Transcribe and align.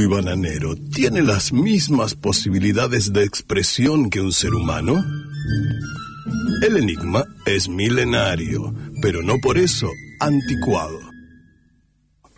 y 0.00 0.06
bananero 0.06 0.76
tiene 0.76 1.22
las 1.22 1.52
mismas 1.52 2.14
posibilidades 2.14 3.12
de 3.12 3.24
expresión 3.24 4.10
que 4.10 4.20
un 4.20 4.32
ser 4.32 4.54
humano? 4.54 5.04
El 6.62 6.76
enigma 6.76 7.24
es 7.44 7.68
milenario, 7.68 8.74
pero 9.00 9.22
no 9.22 9.38
por 9.42 9.58
eso 9.58 9.88
anticuado. 10.20 10.98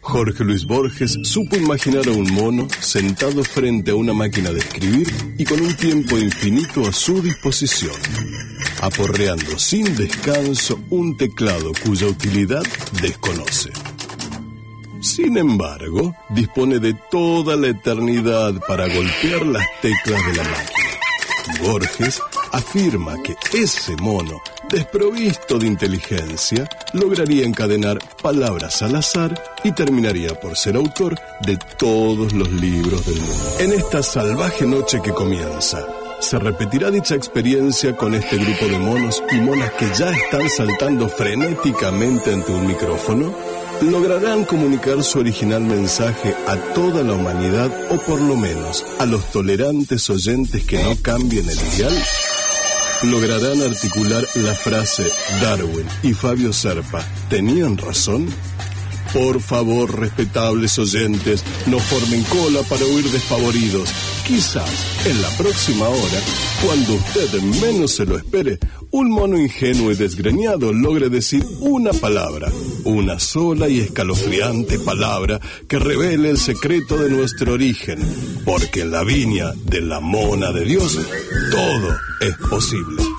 Jorge 0.01 0.45
Luis 0.45 0.65
Borges 0.65 1.19
supo 1.23 1.57
imaginar 1.57 2.07
a 2.09 2.13
un 2.13 2.33
mono 2.33 2.69
sentado 2.81 3.43
frente 3.43 3.91
a 3.91 3.95
una 3.95 4.13
máquina 4.13 4.51
de 4.51 4.59
escribir 4.59 5.09
y 5.39 5.45
con 5.45 5.61
un 5.61 5.75
tiempo 5.75 6.19
infinito 6.19 6.87
a 6.87 6.93
su 6.93 7.23
disposición, 7.23 7.97
aporreando 8.83 9.59
sin 9.59 9.97
descanso 9.97 10.79
un 10.91 11.17
teclado 11.17 11.73
cuya 11.85 12.07
utilidad 12.07 12.63
desconoce. 13.01 13.71
Sin 15.05 15.37
embargo, 15.37 16.17
dispone 16.31 16.79
de 16.79 16.95
toda 17.11 17.57
la 17.57 17.69
eternidad 17.69 18.55
para 18.67 18.87
golpear 18.89 19.45
las 19.45 19.67
teclas 19.83 20.27
de 20.27 20.35
la 20.35 20.45
máquina. 20.45 21.63
Borges 21.63 22.23
afirma 22.53 23.23
que 23.23 23.37
ese 23.53 23.97
mono, 23.97 24.41
desprovisto 24.71 25.59
de 25.59 25.67
inteligencia, 25.67 26.67
lograría 26.95 27.45
encadenar 27.45 27.99
palabras 28.23 28.81
al 28.81 28.97
azar 28.97 29.39
y 29.63 29.73
terminaría 29.73 30.41
por 30.41 30.57
ser 30.57 30.77
autor 30.77 31.21
de 31.43 31.59
todos 31.77 32.33
los 32.33 32.51
libros 32.51 33.05
del 33.05 33.21
mundo. 33.21 33.57
En 33.59 33.73
esta 33.75 34.03
salvaje 34.03 34.65
noche 34.65 35.03
que 35.03 35.13
comienza, 35.13 35.87
¿se 36.19 36.39
repetirá 36.39 36.91
dicha 36.91 37.15
experiencia 37.15 37.95
con 37.95 38.15
este 38.15 38.39
grupo 38.39 38.65
de 38.69 38.79
monos 38.79 39.23
y 39.31 39.37
monas 39.37 39.71
que 39.75 39.87
ya 39.99 40.11
están 40.11 40.49
saltando 40.49 41.11
frenéticamente 41.11 42.33
ante 42.33 42.53
un 42.53 42.67
micrófono? 42.67 43.35
¿Lograrán 43.91 44.45
comunicar 44.45 45.03
su 45.03 45.19
original 45.19 45.63
mensaje 45.63 46.35
a 46.47 46.57
toda 46.73 47.03
la 47.03 47.13
humanidad 47.13 47.71
o 47.91 47.99
por 47.99 48.19
lo 48.19 48.35
menos 48.35 48.85
a 48.99 49.05
los 49.05 49.31
tolerantes 49.31 50.09
oyentes 50.09 50.65
que 50.65 50.83
no 50.83 50.97
cambien 51.03 51.47
el 51.49 51.59
dial? 51.77 52.05
¿Lograrán 53.03 53.61
articular 53.63 54.25
la 54.37 54.55
frase 54.55 55.05
Darwin 55.43 55.87
y 56.03 56.15
Fabio 56.15 56.53
Serpa 56.53 57.05
tenían 57.29 57.77
razón? 57.77 58.27
Por 59.15 59.41
favor, 59.41 60.01
respetables 60.01 60.77
oyentes, 60.77 61.45
no 61.67 61.79
formen 61.79 62.25
cola 62.25 62.63
para 62.69 62.85
huir 62.85 63.09
desfavoridos. 63.11 63.89
Quizás 64.27 65.07
en 65.07 65.23
la 65.23 65.29
próxima 65.39 65.89
hora, 65.89 66.21
cuando 66.61 66.95
usted 66.95 67.41
menos 67.63 67.93
se 67.93 68.07
lo 68.07 68.19
espere, 68.19 68.59
un 68.91 69.11
mono 69.11 69.39
ingenuo 69.39 69.93
y 69.93 69.95
desgreñado 69.95 70.73
logre 70.73 71.11
decir 71.11 71.47
una 71.61 71.93
palabra, 71.93 72.51
una 72.85 73.21
sola 73.21 73.69
y 73.69 73.79
escalofriante 73.79 74.81
palabra 74.81 75.41
que 75.69 75.79
revele 75.79 76.31
el 76.31 76.39
secreto 76.39 76.99
de 76.99 77.09
nuestro 77.11 77.53
origen, 77.53 78.01
porque 78.45 78.81
en 78.81 78.91
la 78.91 79.05
viña 79.05 79.53
de 79.65 79.81
la 79.81 80.01
mona 80.01 80.51
de 80.51 80.65
Dios 80.65 80.99
todo 81.53 81.97
es 82.21 82.37
posible. 82.49 83.14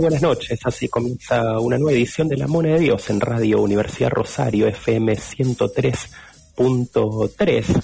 Buenas 0.00 0.22
noches, 0.22 0.58
así 0.64 0.88
comienza 0.88 1.60
una 1.60 1.76
nueva 1.76 1.92
edición 1.92 2.26
de 2.26 2.38
La 2.38 2.46
Mona 2.46 2.70
de 2.70 2.78
Dios 2.78 3.10
en 3.10 3.20
Radio 3.20 3.60
Universidad 3.60 4.08
Rosario 4.08 4.66
FM 4.66 5.12
103.3. 5.12 7.82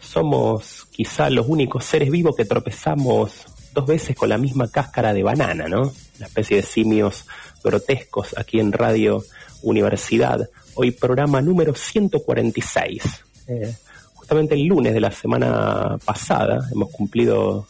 Somos 0.00 0.88
quizá 0.90 1.30
los 1.30 1.46
únicos 1.46 1.84
seres 1.84 2.10
vivos 2.10 2.34
que 2.34 2.44
tropezamos 2.44 3.46
dos 3.72 3.86
veces 3.86 4.16
con 4.16 4.28
la 4.28 4.38
misma 4.38 4.68
cáscara 4.68 5.14
de 5.14 5.22
banana, 5.22 5.68
¿no? 5.68 5.92
Una 6.16 6.26
especie 6.26 6.56
de 6.56 6.64
simios 6.64 7.26
grotescos 7.62 8.36
aquí 8.36 8.58
en 8.58 8.72
Radio 8.72 9.22
Universidad. 9.62 10.50
Hoy 10.74 10.90
programa 10.90 11.40
número 11.40 11.76
146. 11.76 13.04
Eh, 13.46 13.72
justamente 14.14 14.56
el 14.56 14.64
lunes 14.64 14.94
de 14.94 15.00
la 15.00 15.12
semana 15.12 15.96
pasada 16.04 16.68
hemos 16.72 16.90
cumplido 16.90 17.68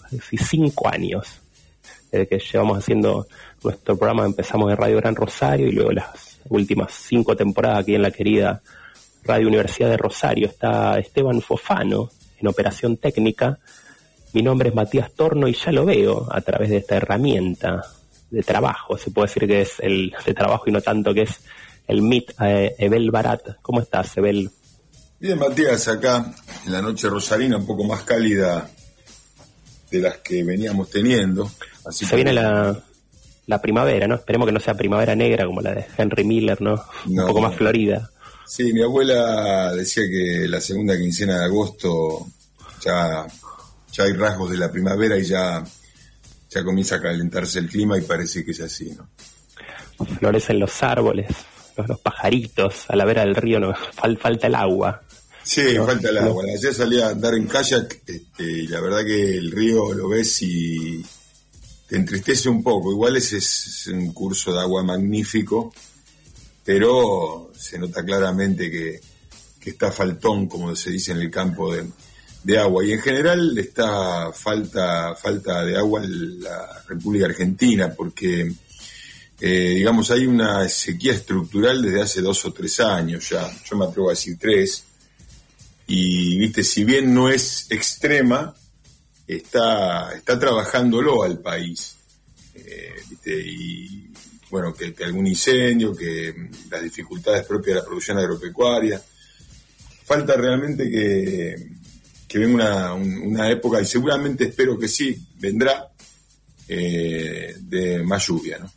cinco 0.49 0.89
años 0.89 1.27
desde 2.11 2.27
que 2.27 2.39
llevamos 2.39 2.79
haciendo 2.79 3.27
nuestro 3.65 3.97
programa 3.97 4.25
empezamos 4.25 4.71
en 4.71 4.77
Radio 4.77 4.97
Gran 4.97 5.15
Rosario 5.15 5.69
y 5.69 5.73
luego 5.73 5.93
las 5.93 6.39
últimas 6.49 6.93
cinco 6.93 7.37
temporadas 7.37 7.81
aquí 7.81 7.95
en 7.95 8.03
la 8.03 8.11
querida 8.11 8.63
Radio 9.25 9.49
Universidad 9.49 9.89
de 9.91 9.97
Rosario. 9.97 10.47
Está 10.49 10.99
Esteban 10.99 11.41
Fofano 11.41 12.11
en 12.39 12.49
operación 12.49 12.97
técnica. 12.97 13.59
Mi 14.33 14.43
nombre 14.43 14.71
es 14.71 14.75
Matías 14.75 15.13
Torno 15.13 15.47
y 15.47 15.55
ya 15.55 15.71
lo 15.73 15.85
veo 15.85 16.27
a 16.31 16.41
través 16.41 16.71
de 16.71 16.79
esta 16.79 16.97
herramienta 16.97 17.83
de 18.31 18.43
trabajo. 18.43 18.97
Se 18.97 19.11
puede 19.11 19.29
decir 19.29 19.47
que 19.47 19.61
es 19.61 19.75
el 19.79 20.13
de 20.25 20.35
trabajo 20.35 20.65
y 20.67 20.73
no 20.73 20.81
tanto 20.81 21.15
que 21.15 21.23
es 21.23 21.41
el 21.87 22.03
MIT 22.03 22.33
eh, 22.41 22.75
Ebel 22.79 23.11
Barat. 23.11 23.57
¿Cómo 23.61 23.81
estás, 23.81 24.17
Ebel? 24.17 24.51
Bien, 25.21 25.39
Matías, 25.39 25.87
acá 25.87 26.35
en 26.67 26.73
la 26.73 26.83
noche 26.83 27.09
rosarina, 27.09 27.59
un 27.59 27.67
poco 27.67 27.85
más 27.85 28.03
cálida 28.03 28.69
de 29.91 30.01
las 30.01 30.17
que 30.19 30.43
veníamos 30.43 30.91
teniendo. 30.91 31.49
Así 31.85 32.07
Se 32.07 32.17
viene 32.17 32.33
la, 32.33 32.83
la 33.47 33.61
primavera, 33.61 34.07
¿no? 34.07 34.15
Esperemos 34.15 34.47
que 34.47 34.53
no 34.53 34.61
sea 34.61 34.75
primavera 34.75 35.15
negra 35.15 35.47
como 35.47 35.61
la 35.61 35.75
de 35.75 35.87
Henry 35.97 36.25
Miller, 36.25 36.61
¿no? 36.61 36.83
Un 37.07 37.27
poco 37.27 37.41
más 37.41 37.57
florida. 37.57 38.11
Sí, 38.47 38.73
mi 38.73 38.83
abuela 38.83 39.73
decía 39.73 40.05
que 40.09 40.47
la 40.49 40.61
segunda 40.61 40.97
quincena 40.97 41.39
de 41.39 41.45
agosto 41.47 42.27
ya, 42.85 43.27
ya 43.93 44.05
hay 44.05 44.13
rasgos 44.13 44.51
de 44.51 44.59
la 44.59 44.71
primavera 44.71 45.17
y 45.17 45.25
ya, 45.25 45.65
ya 46.51 46.65
comienza 46.65 46.97
a 46.97 47.01
calentarse 47.01 47.59
el 47.59 47.69
clima 47.69 47.99
y 47.99 48.03
parece 48.03 48.45
que 48.45 48.51
es 48.51 48.61
así, 48.61 48.91
¿no? 48.91 49.09
Florecen 50.19 50.59
los 50.59 50.83
árboles, 50.83 51.29
los, 51.77 52.01
pajaritos, 52.01 52.87
a 52.89 52.97
la 52.97 53.05
vera 53.05 53.23
del 53.23 53.37
río 53.37 53.61
no 53.61 53.75
falta 53.75 54.47
el 54.47 54.55
agua. 54.55 55.03
Sí, 55.45 55.77
falta 55.77 56.09
el 56.09 56.19
agua. 56.19 56.45
Ayer 56.57 56.75
salí 56.75 57.01
a 57.01 57.09
andar 57.09 57.35
en 57.35 57.47
kayak 57.47 58.03
este, 58.07 58.45
y 58.45 58.67
la 58.69 58.81
verdad 58.81 59.05
que 59.05 59.39
el 59.39 59.51
río 59.51 59.93
lo 59.93 60.09
ves 60.09 60.43
y 60.43 61.05
entristece 61.97 62.49
un 62.49 62.63
poco. 62.63 62.93
Igual 62.93 63.17
ese 63.17 63.39
es 63.39 63.89
un 63.93 64.13
curso 64.13 64.53
de 64.53 64.61
agua 64.61 64.83
magnífico, 64.83 65.73
pero 66.65 67.53
se 67.57 67.79
nota 67.79 68.05
claramente 68.05 68.71
que, 68.71 69.01
está 69.65 69.93
faltón, 69.93 70.49
como 70.49 70.75
se 70.75 70.91
dice 70.91 71.13
en 71.13 71.19
el 71.19 71.31
campo 71.31 71.73
de, 71.75 72.59
agua. 72.59 72.85
Y 72.85 72.93
en 72.93 73.01
general 73.01 73.57
está 73.57 74.33
falta, 74.33 75.15
falta 75.15 75.65
de 75.65 75.77
agua 75.77 76.03
en 76.03 76.43
la 76.43 76.83
República 76.89 77.27
Argentina, 77.27 77.93
porque, 77.95 78.53
eh, 79.41 79.75
digamos, 79.77 80.11
hay 80.11 80.27
una 80.27 80.69
sequía 80.69 81.13
estructural 81.13 81.81
desde 81.81 82.03
hace 82.03 82.21
dos 82.21 82.45
o 82.45 82.53
tres 82.53 82.81
años 82.81 83.29
ya, 83.29 83.49
yo 83.65 83.77
me 83.77 83.85
atrevo 83.85 84.09
a 84.09 84.13
decir 84.13 84.37
tres, 84.41 84.85
y, 85.87 86.39
viste, 86.39 86.65
si 86.65 86.85
bien 86.85 87.13
no 87.13 87.29
es 87.29 87.67
extrema, 87.71 88.55
está, 89.37 90.13
está 90.15 90.39
trabajándolo 90.39 91.23
al 91.23 91.39
país. 91.39 91.97
Eh, 92.55 92.95
y 93.27 94.13
bueno, 94.51 94.75
que, 94.75 94.95
algún 95.05 95.27
incendio, 95.27 95.97
que 95.97 96.35
las 96.71 96.83
dificultades 96.83 97.47
propias 97.47 97.77
de 97.77 97.81
la 97.81 97.87
producción 97.87 98.19
agropecuaria. 98.19 99.03
Falta 100.05 100.35
realmente 100.37 100.91
que, 100.91 101.57
que 102.29 102.39
venga 102.39 102.93
una, 102.93 103.51
época, 103.51 103.81
y 103.81 103.87
seguramente 103.87 104.45
espero 104.45 104.79
que 104.79 104.89
sí, 104.89 105.17
vendrá 105.39 105.89
eh, 106.69 107.55
de 107.61 108.03
más 108.03 108.27
lluvia, 108.27 108.59
¿no? 108.59 108.71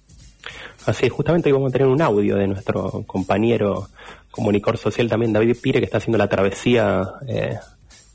Así 0.85 1.09
justamente 1.09 1.51
vamos 1.51 1.69
a 1.69 1.73
tener 1.73 1.87
un 1.87 2.01
audio 2.01 2.37
de 2.37 2.47
nuestro 2.47 3.03
compañero 3.07 3.89
comunicador 4.29 4.77
social 4.77 5.09
también, 5.09 5.33
David 5.33 5.57
Pire, 5.61 5.79
que 5.79 5.85
está 5.85 5.97
haciendo 5.97 6.17
la 6.17 6.29
travesía 6.29 7.03
eh, 7.27 7.57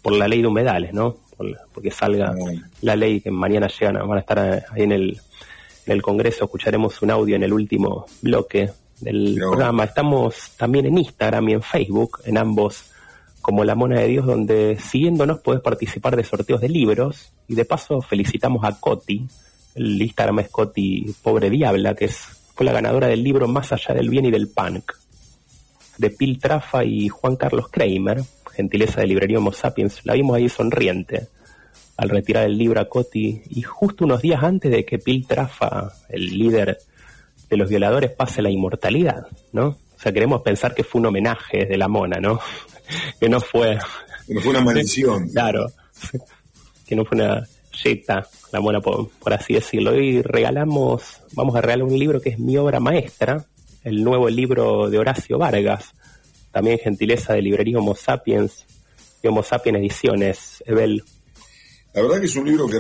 por 0.03 0.13
la 0.13 0.29
ley 0.29 0.41
de 0.41 0.47
humedales, 0.47 0.93
¿no? 0.93 1.19
Porque 1.73 1.91
salga 1.91 2.35
la 2.83 2.97
ley 2.97 3.21
que 3.21 3.31
mañana 3.31 3.69
llegan, 3.69 4.07
van 4.07 4.19
a 4.19 4.21
estar 4.21 4.39
ahí 4.39 4.83
en 4.83 4.93
el, 4.93 5.21
en 5.87 5.93
el 5.93 6.03
Congreso, 6.03 6.45
escucharemos 6.45 7.01
un 7.03 7.11
audio 7.11 7.37
en 7.37 7.43
el 7.43 7.53
último 7.53 8.07
bloque 8.23 8.71
del 9.01 9.37
programa. 9.37 9.85
Estamos 9.85 10.53
también 10.57 10.87
en 10.87 10.99
Instagram 10.99 11.49
y 11.49 11.53
en 11.55 11.63
Facebook, 11.63 12.21
en 12.25 12.39
ambos 12.39 12.85
como 13.41 13.65
La 13.65 13.75
Mona 13.75 14.01
de 14.01 14.09
Dios, 14.09 14.27
donde 14.27 14.79
siguiéndonos 14.79 15.41
puedes 15.41 15.63
participar 15.63 16.17
de 16.17 16.25
sorteos 16.25 16.61
de 16.61 16.69
libros. 16.69 17.33
Y 17.49 17.55
de 17.55 17.65
paso 17.65 18.01
felicitamos 18.01 18.65
a 18.65 18.79
Coti, 18.79 19.27
el 19.75 20.01
Instagram 20.01 20.41
es 20.41 20.49
Coti 20.51 21.15
Pobre 21.23 21.51
Diabla, 21.51 21.95
que 21.95 22.07
es, 22.07 22.17
fue 22.55 22.67
la 22.67 22.73
ganadora 22.73 23.07
del 23.07 23.25
libro 23.25 23.49
Más 23.49 23.73
allá 23.73 23.95
del 23.95 24.11
bien 24.11 24.27
y 24.27 24.31
del 24.31 24.49
punk, 24.49 24.93
de 25.99 26.11
Pil 26.11 26.39
Trafa 26.39 26.85
y 26.85 27.09
Juan 27.09 27.37
Carlos 27.37 27.69
Kramer, 27.69 28.23
gentileza 28.55 29.01
de 29.01 29.07
librería 29.07 29.39
Homo 29.39 29.53
Sapiens, 29.53 30.01
la 30.05 30.15
vimos 30.15 30.37
ahí 30.37 30.49
sonriente 30.49 31.29
al 31.97 32.09
retirar 32.09 32.45
el 32.45 32.57
libro 32.57 32.81
a 32.81 32.89
Coti 32.89 33.43
y 33.51 33.61
justo 33.61 34.07
unos 34.07 34.23
días 34.23 34.43
antes 34.43 34.71
de 34.71 34.87
que 34.87 34.99
Piltrafa, 34.99 35.93
el 36.09 36.31
líder 36.31 36.79
de 37.51 37.57
los 37.59 37.69
violadores, 37.69 38.11
pase 38.13 38.41
la 38.41 38.49
inmortalidad, 38.49 39.27
¿no? 39.53 39.67
O 39.67 40.03
sea, 40.03 40.11
queremos 40.11 40.41
pensar 40.41 40.75
que 40.75 40.83
fue 40.83 41.01
un 41.01 41.09
homenaje 41.09 41.67
de 41.67 41.77
la 41.77 41.89
mona, 41.89 42.19
¿no? 42.19 42.41
que 43.21 43.29
no 43.29 43.39
fue... 43.39 43.79
Que 44.27 44.33
no 44.33 44.41
fue 44.41 44.51
una 44.53 44.63
maldición. 44.63 45.29
claro. 45.33 45.67
Que 46.87 46.97
no 46.97 47.05
fue 47.05 47.19
una 47.19 47.47
yeta, 47.85 48.27
la 48.51 48.61
mona 48.61 48.81
por, 48.81 49.11
por 49.11 49.35
así 49.35 49.53
decirlo. 49.53 49.95
Y 49.95 50.23
regalamos, 50.23 51.21
vamos 51.35 51.55
a 51.55 51.61
regalar 51.61 51.87
un 51.87 51.99
libro 51.99 52.19
que 52.19 52.31
es 52.31 52.39
mi 52.39 52.57
obra 52.57 52.81
maestra, 52.81 53.45
el 53.85 54.03
nuevo 54.03 54.31
libro 54.31 54.89
de 54.89 54.99
Horacio 54.99 55.37
Vargas, 55.37 55.93
también 56.53 56.79
gentileza 56.79 57.33
de 57.33 57.43
librería 57.43 57.79
Homo 57.79 57.95
Sapiens 57.95 58.65
y 59.23 59.29
Homo 59.29 59.43
Sapiens 59.43 59.79
Ediciones, 59.79 60.63
Evel. 60.67 61.03
La 61.93 62.03
verdad 62.03 62.21
que 62.21 62.27
es 62.27 62.37
un 62.37 62.47
libro 62.47 62.69
que 62.69 62.79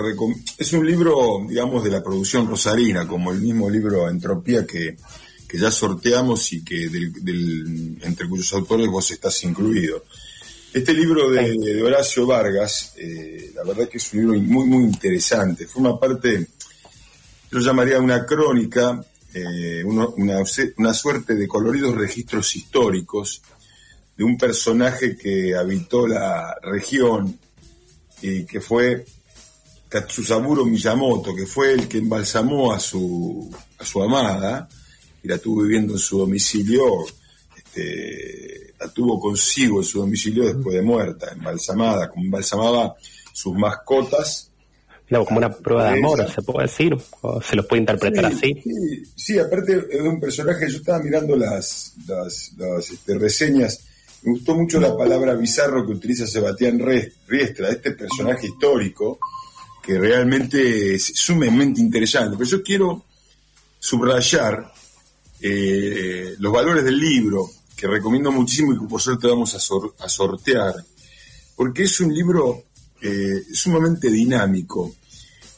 es 0.58 0.72
un 0.72 0.87
libro, 0.87 1.44
digamos, 1.49 1.82
de 1.82 1.90
la 1.90 2.02
producción 2.02 2.49
rosarina, 2.49 3.08
como 3.08 3.32
el 3.32 3.40
mismo 3.40 3.69
libro 3.69 4.08
Entropía 4.08 4.64
que, 4.64 4.96
ya 5.52 5.70
sorteamos 5.70 6.52
y 6.52 6.62
que 6.62 6.88
del, 6.88 7.99
entre 8.02 8.28
cuyos 8.28 8.52
autores 8.52 8.87
vos 8.87 9.11
estás 9.11 9.43
incluido. 9.43 10.05
Este 10.72 10.94
libro 10.94 11.28
de, 11.28 11.82
Horacio 11.82 12.25
Vargas, 12.25 12.94
eh, 12.96 13.50
la 13.56 13.64
verdad 13.64 13.88
que 13.88 13.99
es 13.99 14.12
un 14.12 14.20
libro 14.20 14.40
muy, 14.40 14.67
muy 14.69 14.84
interesante. 14.84 15.67
Forma 15.67 15.99
parte, 15.99 16.46
yo 17.50 17.58
llamaría 17.58 17.99
una 17.99 18.25
crónica, 18.25 19.05
eh, 19.34 19.82
una, 19.84 20.06
una 20.76 20.94
suerte 20.94 21.34
de 21.34 21.49
coloridos 21.49 21.96
registros 21.96 22.55
históricos 22.55 23.43
de 24.20 24.26
un 24.26 24.37
personaje 24.37 25.17
que 25.17 25.56
habitó 25.56 26.06
la 26.06 26.55
región 26.62 27.38
y 28.20 28.44
que 28.44 28.61
fue 28.61 29.06
Katsusaburo 29.88 30.67
Miyamoto, 30.67 31.34
que 31.34 31.46
fue 31.46 31.72
el 31.72 31.88
que 31.88 31.96
embalsamó 31.96 32.70
a 32.70 32.78
su, 32.78 33.50
a 33.78 33.84
su 33.87 34.02
amada 34.02 34.69
y 35.22 35.28
la 35.28 35.38
tuvo 35.38 35.62
viviendo 35.62 35.94
en 35.94 35.99
su 35.99 36.19
domicilio, 36.19 37.06
este, 37.56 38.75
la 38.78 38.88
tuvo 38.93 39.19
consigo 39.19 39.78
en 39.81 39.84
su 39.87 40.00
domicilio 40.00 40.44
después 40.44 40.76
de 40.76 40.82
muerta, 40.82 41.32
embalsamada, 41.32 42.11
como 42.11 42.22
embalsamaba 42.22 42.94
sus 43.32 43.56
mascotas. 43.56 44.50
Claro, 45.08 45.25
como 45.25 45.38
una 45.38 45.50
prueba 45.50 45.93
de 45.93 45.99
amor, 45.99 46.31
se 46.31 46.43
puede 46.43 46.67
decir, 46.67 46.94
o 47.22 47.40
se 47.40 47.56
lo 47.56 47.67
puede 47.67 47.81
interpretar 47.81 48.26
así. 48.26 48.62
Sí, 49.17 49.38
aparte 49.38 49.87
es 49.90 50.02
un 50.02 50.20
personaje, 50.20 50.70
yo 50.70 50.76
estaba 50.76 50.99
mirando 50.99 51.34
las, 51.37 51.94
las, 52.06 52.52
este, 52.90 53.17
reseñas 53.17 53.87
me 54.22 54.32
gustó 54.32 54.55
mucho 54.55 54.78
la 54.78 54.96
palabra 54.96 55.34
bizarro 55.34 55.87
que 55.87 55.93
utiliza 55.93 56.26
Sebastián 56.26 56.78
Riestra, 56.78 57.70
este 57.70 57.93
personaje 57.93 58.49
histórico, 58.49 59.19
que 59.82 59.99
realmente 59.99 60.94
es 60.94 61.12
sumamente 61.14 61.81
interesante. 61.81 62.37
Pero 62.37 62.50
yo 62.50 62.62
quiero 62.62 63.05
subrayar 63.78 64.72
eh, 65.40 66.34
los 66.38 66.52
valores 66.52 66.84
del 66.84 66.99
libro, 66.99 67.49
que 67.75 67.87
recomiendo 67.87 68.31
muchísimo 68.31 68.75
y 68.75 68.78
que 68.78 68.87
por 68.87 69.00
suerte 69.00 69.26
vamos 69.26 69.55
a, 69.55 70.08
sortear, 70.08 70.75
porque 71.56 71.84
es 71.84 72.00
un 72.00 72.14
libro 72.14 72.64
eh, 73.00 73.43
sumamente 73.55 74.11
dinámico, 74.11 74.96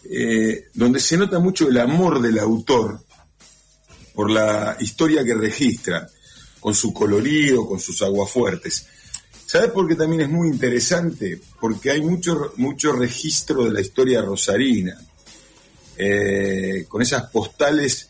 eh, 0.05 0.69
donde 0.75 1.01
se 1.01 1.17
nota 1.17 1.41
mucho 1.41 1.67
el 1.69 1.79
amor 1.79 2.23
del 2.23 2.39
autor 2.39 3.01
por 4.15 4.31
la 4.31 4.77
historia 4.79 5.25
que 5.25 5.35
registra 5.35 6.09
con 6.63 6.77
su 6.77 6.95
colorido, 6.95 7.67
con 7.67 7.81
sus 7.81 8.01
aguafuertes. 8.03 8.87
¿Sabes 9.45 9.73
por 9.73 9.89
qué 9.89 9.97
también 9.97 10.23
es 10.23 10.31
muy 10.31 10.47
interesante? 10.47 11.41
Porque 11.61 11.91
hay 11.91 12.01
mucho, 12.01 12.53
mucho 12.57 12.93
registro 12.93 13.65
de 13.65 13.73
la 13.73 13.81
historia 13.81 14.23
rosarina, 14.23 14.97
eh, 15.97 16.87
con 16.89 17.03
esas 17.03 17.29
postales 17.31 18.09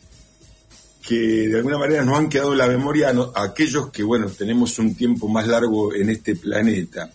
que 1.00 1.48
de 1.48 1.56
alguna 1.56 1.78
manera 1.78 2.04
nos 2.04 2.18
han 2.18 2.28
quedado 2.28 2.52
en 2.52 2.58
la 2.58 2.68
memoria 2.68 3.08
a, 3.34 3.42
aquellos 3.42 3.90
que, 3.90 4.02
bueno, 4.02 4.28
tenemos 4.28 4.78
un 4.78 4.94
tiempo 4.94 5.28
más 5.28 5.48
largo 5.48 5.94
en 5.94 6.10
este 6.10 6.36
planeta. 6.36 7.10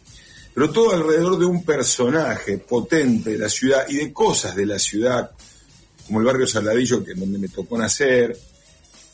Pero 0.56 0.72
todo 0.72 0.92
alrededor 0.92 1.38
de 1.38 1.46
un 1.46 1.64
personaje 1.64 2.58
potente 2.58 3.30
de 3.30 3.38
la 3.38 3.48
ciudad 3.48 3.86
y 3.88 3.98
de 3.98 4.12
cosas 4.12 4.56
de 4.56 4.66
la 4.66 4.80
ciudad, 4.80 5.30
como 6.08 6.20
el 6.20 6.26
barrio 6.26 6.48
Saladillo, 6.48 7.04
que 7.04 7.12
es 7.12 7.20
donde 7.20 7.38
me 7.38 7.48
tocó 7.48 7.78
nacer, 7.78 8.36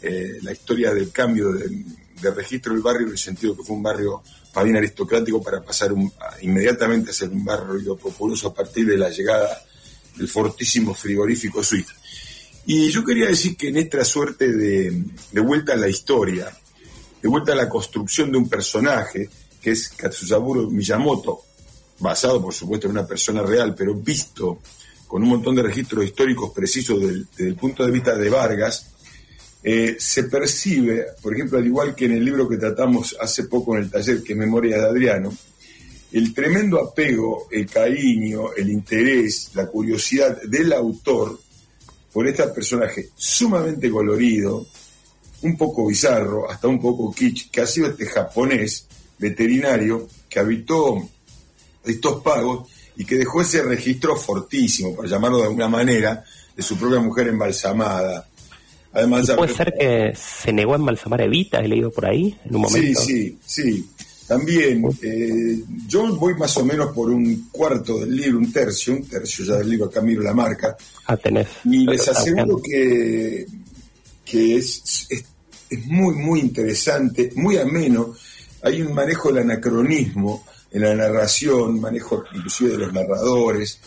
eh, 0.01 0.39
la 0.41 0.53
historia 0.53 0.93
del 0.93 1.11
cambio 1.11 1.51
de, 1.51 1.69
de 2.29 2.35
registro 2.35 2.73
del 2.73 2.81
barrio 2.81 3.07
en 3.07 3.13
el 3.13 3.17
sentido 3.17 3.55
que 3.55 3.63
fue 3.63 3.75
un 3.75 3.83
barrio 3.83 4.23
más 4.55 4.63
bien 4.63 4.77
aristocrático 4.77 5.41
para 5.41 5.61
pasar 5.61 5.91
inmediatamente 6.41 7.11
a 7.11 7.13
ser 7.13 7.29
un 7.29 7.43
barrio 7.43 7.97
populoso 7.97 8.47
a 8.47 8.53
partir 8.53 8.85
de 8.85 8.97
la 8.97 9.09
llegada 9.09 9.61
del 10.15 10.27
fortísimo 10.27 10.93
frigorífico 10.93 11.63
suizo. 11.63 11.93
Y 12.65 12.89
yo 12.89 13.03
quería 13.03 13.27
decir 13.27 13.57
que 13.57 13.69
en 13.69 13.77
esta 13.77 14.05
suerte 14.05 14.51
de, 14.53 15.03
vuelta 15.41 15.73
a 15.73 15.77
la 15.77 15.89
historia, 15.89 16.55
de 17.21 17.27
vuelta 17.27 17.51
a 17.51 17.55
la 17.55 17.67
construcción 17.67 18.31
de 18.31 18.37
un 18.37 18.47
personaje, 18.47 19.29
que 19.61 19.71
es 19.71 19.89
Katsusaburo 19.89 20.69
Miyamoto, 20.69 21.41
basado 21.99 22.41
por 22.41 22.53
supuesto 22.53 22.87
en 22.87 22.91
una 22.91 23.07
persona 23.07 23.41
real, 23.41 23.75
pero 23.75 23.93
visto 23.95 24.59
con 25.07 25.23
un 25.23 25.29
montón 25.29 25.55
de 25.55 25.63
registros 25.63 26.05
históricos 26.05 26.51
precisos 26.51 26.99
desde 27.01 27.49
el 27.49 27.55
punto 27.55 27.85
de 27.85 27.91
vista 27.91 28.15
de 28.15 28.29
Vargas, 28.29 28.93
eh, 29.63 29.95
se 29.98 30.24
percibe, 30.25 31.06
por 31.21 31.33
ejemplo, 31.33 31.57
al 31.57 31.65
igual 31.65 31.95
que 31.95 32.06
en 32.06 32.13
el 32.13 32.25
libro 32.25 32.50
que 32.50 32.57
tratamos 32.57 33.15
hace 33.19 33.45
poco 33.45 33.75
en 33.75 33.83
el 33.83 33.89
taller, 33.89 34.21
que 34.21 34.33
es 34.33 34.39
Memoria 34.39 34.77
de 34.77 34.86
Adriano, 34.86 35.33
el 36.12 36.33
tremendo 36.33 36.80
apego, 36.80 37.48
el 37.50 37.65
cariño, 37.68 38.54
el 38.56 38.69
interés, 38.69 39.51
la 39.54 39.68
curiosidad 39.68 40.42
del 40.44 40.74
autor 40.74 41.39
por 42.12 42.27
este 42.27 42.44
personaje 42.50 43.10
sumamente 43.15 43.89
colorido, 43.89 44.68
un 45.42 45.57
poco 45.57 45.88
bizarro, 45.88 46.50
hasta 46.50 46.68
un 46.68 46.80
poco 46.80 47.12
kitsch, 47.12 47.50
que 47.50 47.62
ha 47.62 47.68
sido 47.68 47.88
este 47.88 48.06
japonés 48.06 48.86
veterinario 49.18 50.07
que 50.30 50.39
habitó 50.39 51.09
estos 51.83 52.21
pagos 52.21 52.69
y 52.95 53.06
que 53.06 53.18
dejó 53.18 53.42
ese 53.42 53.63
registro 53.63 54.16
fortísimo, 54.16 54.95
para 54.95 55.07
llamarlo 55.07 55.38
de 55.38 55.45
alguna 55.45 55.68
manera, 55.68 56.24
de 56.56 56.62
su 56.62 56.77
propia 56.77 57.00
mujer 57.00 57.30
embalsamada, 57.30 58.27
Además, 58.94 59.31
puede 59.36 59.54
ser 59.54 59.74
que 59.74 60.13
se 60.16 60.54
negó 60.54 60.74
a 60.74 60.75
embalsamar 60.75 61.22
a 61.22 61.25
Evita, 61.25 61.60
he 61.60 61.68
leído 61.68 61.92
por 61.92 62.06
ahí 62.06 62.38
en 62.45 62.56
un 62.56 62.62
momento. 62.62 63.01
Sí, 63.01 63.38
sí, 63.45 63.66
sí. 63.74 63.90
También, 64.28 64.86
eh, 65.01 65.63
yo 65.88 66.16
voy 66.16 66.36
más 66.36 66.56
o 66.57 66.63
menos 66.63 66.94
por 66.94 67.10
un 67.10 67.50
cuarto 67.51 68.00
del 68.00 68.16
libro, 68.16 68.38
un 68.38 68.54
tercio, 68.54 68.94
un 68.94 69.06
tercio 69.06 69.44
ya 69.45 69.56
del 69.56 69.69
libro, 69.69 69.88
acá 69.88 70.01
miro 70.01 70.22
la 70.22 70.34
marca. 70.34 70.78
Ah, 71.07 71.18
tenés. 71.18 71.48
Y 71.66 71.86
les 71.86 72.07
aseguro 72.07 72.62
que, 72.62 73.45
que 74.24 74.56
es, 74.56 75.07
es, 75.10 75.25
es 75.69 75.85
muy, 75.88 76.16
muy 76.16 76.40
interesante, 76.40 77.31
muy 77.35 77.57
ameno. 77.57 78.14
Hay 78.62 78.81
un 78.81 78.94
manejo 78.94 79.30
del 79.30 79.44
anacronismo 79.44 80.45
en 80.71 80.81
la 80.81 80.95
narración, 80.95 81.81
manejo 81.81 82.23
inclusive 82.33 82.71
de 82.71 82.78
los 82.78 82.94
narradores 82.94 83.80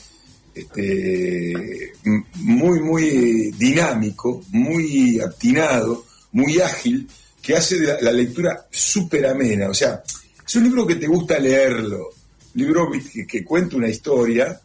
este, 0.56 1.92
muy, 2.36 2.80
muy 2.80 3.50
dinámico, 3.58 4.42
muy 4.52 5.20
atinado, 5.20 6.06
muy 6.32 6.60
ágil, 6.60 7.06
que 7.42 7.54
hace 7.54 7.78
la, 7.78 8.10
lectura 8.10 8.66
súper 8.70 9.26
amena. 9.26 9.68
O 9.68 9.74
sea, 9.74 10.02
es 10.46 10.56
un 10.56 10.64
libro 10.64 10.86
que 10.86 10.94
te 10.94 11.06
gusta 11.06 11.38
leerlo, 11.38 12.08
libro 12.54 12.90
que, 13.28 13.44
cuenta 13.44 13.76
una 13.76 13.88
historia. 13.88 14.58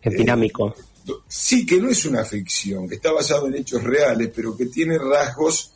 Es 0.00 0.14
dinámico. 0.14 0.74
Eh, 1.06 1.12
sí, 1.28 1.66
que 1.66 1.78
no 1.82 1.90
es 1.90 2.06
una 2.06 2.24
ficción, 2.24 2.88
que 2.88 2.94
está 2.94 3.12
basado 3.12 3.46
en 3.48 3.56
hechos 3.56 3.82
reales, 3.82 4.30
pero 4.34 4.56
que 4.56 4.66
tiene 4.66 4.96
rasgos, 4.96 5.70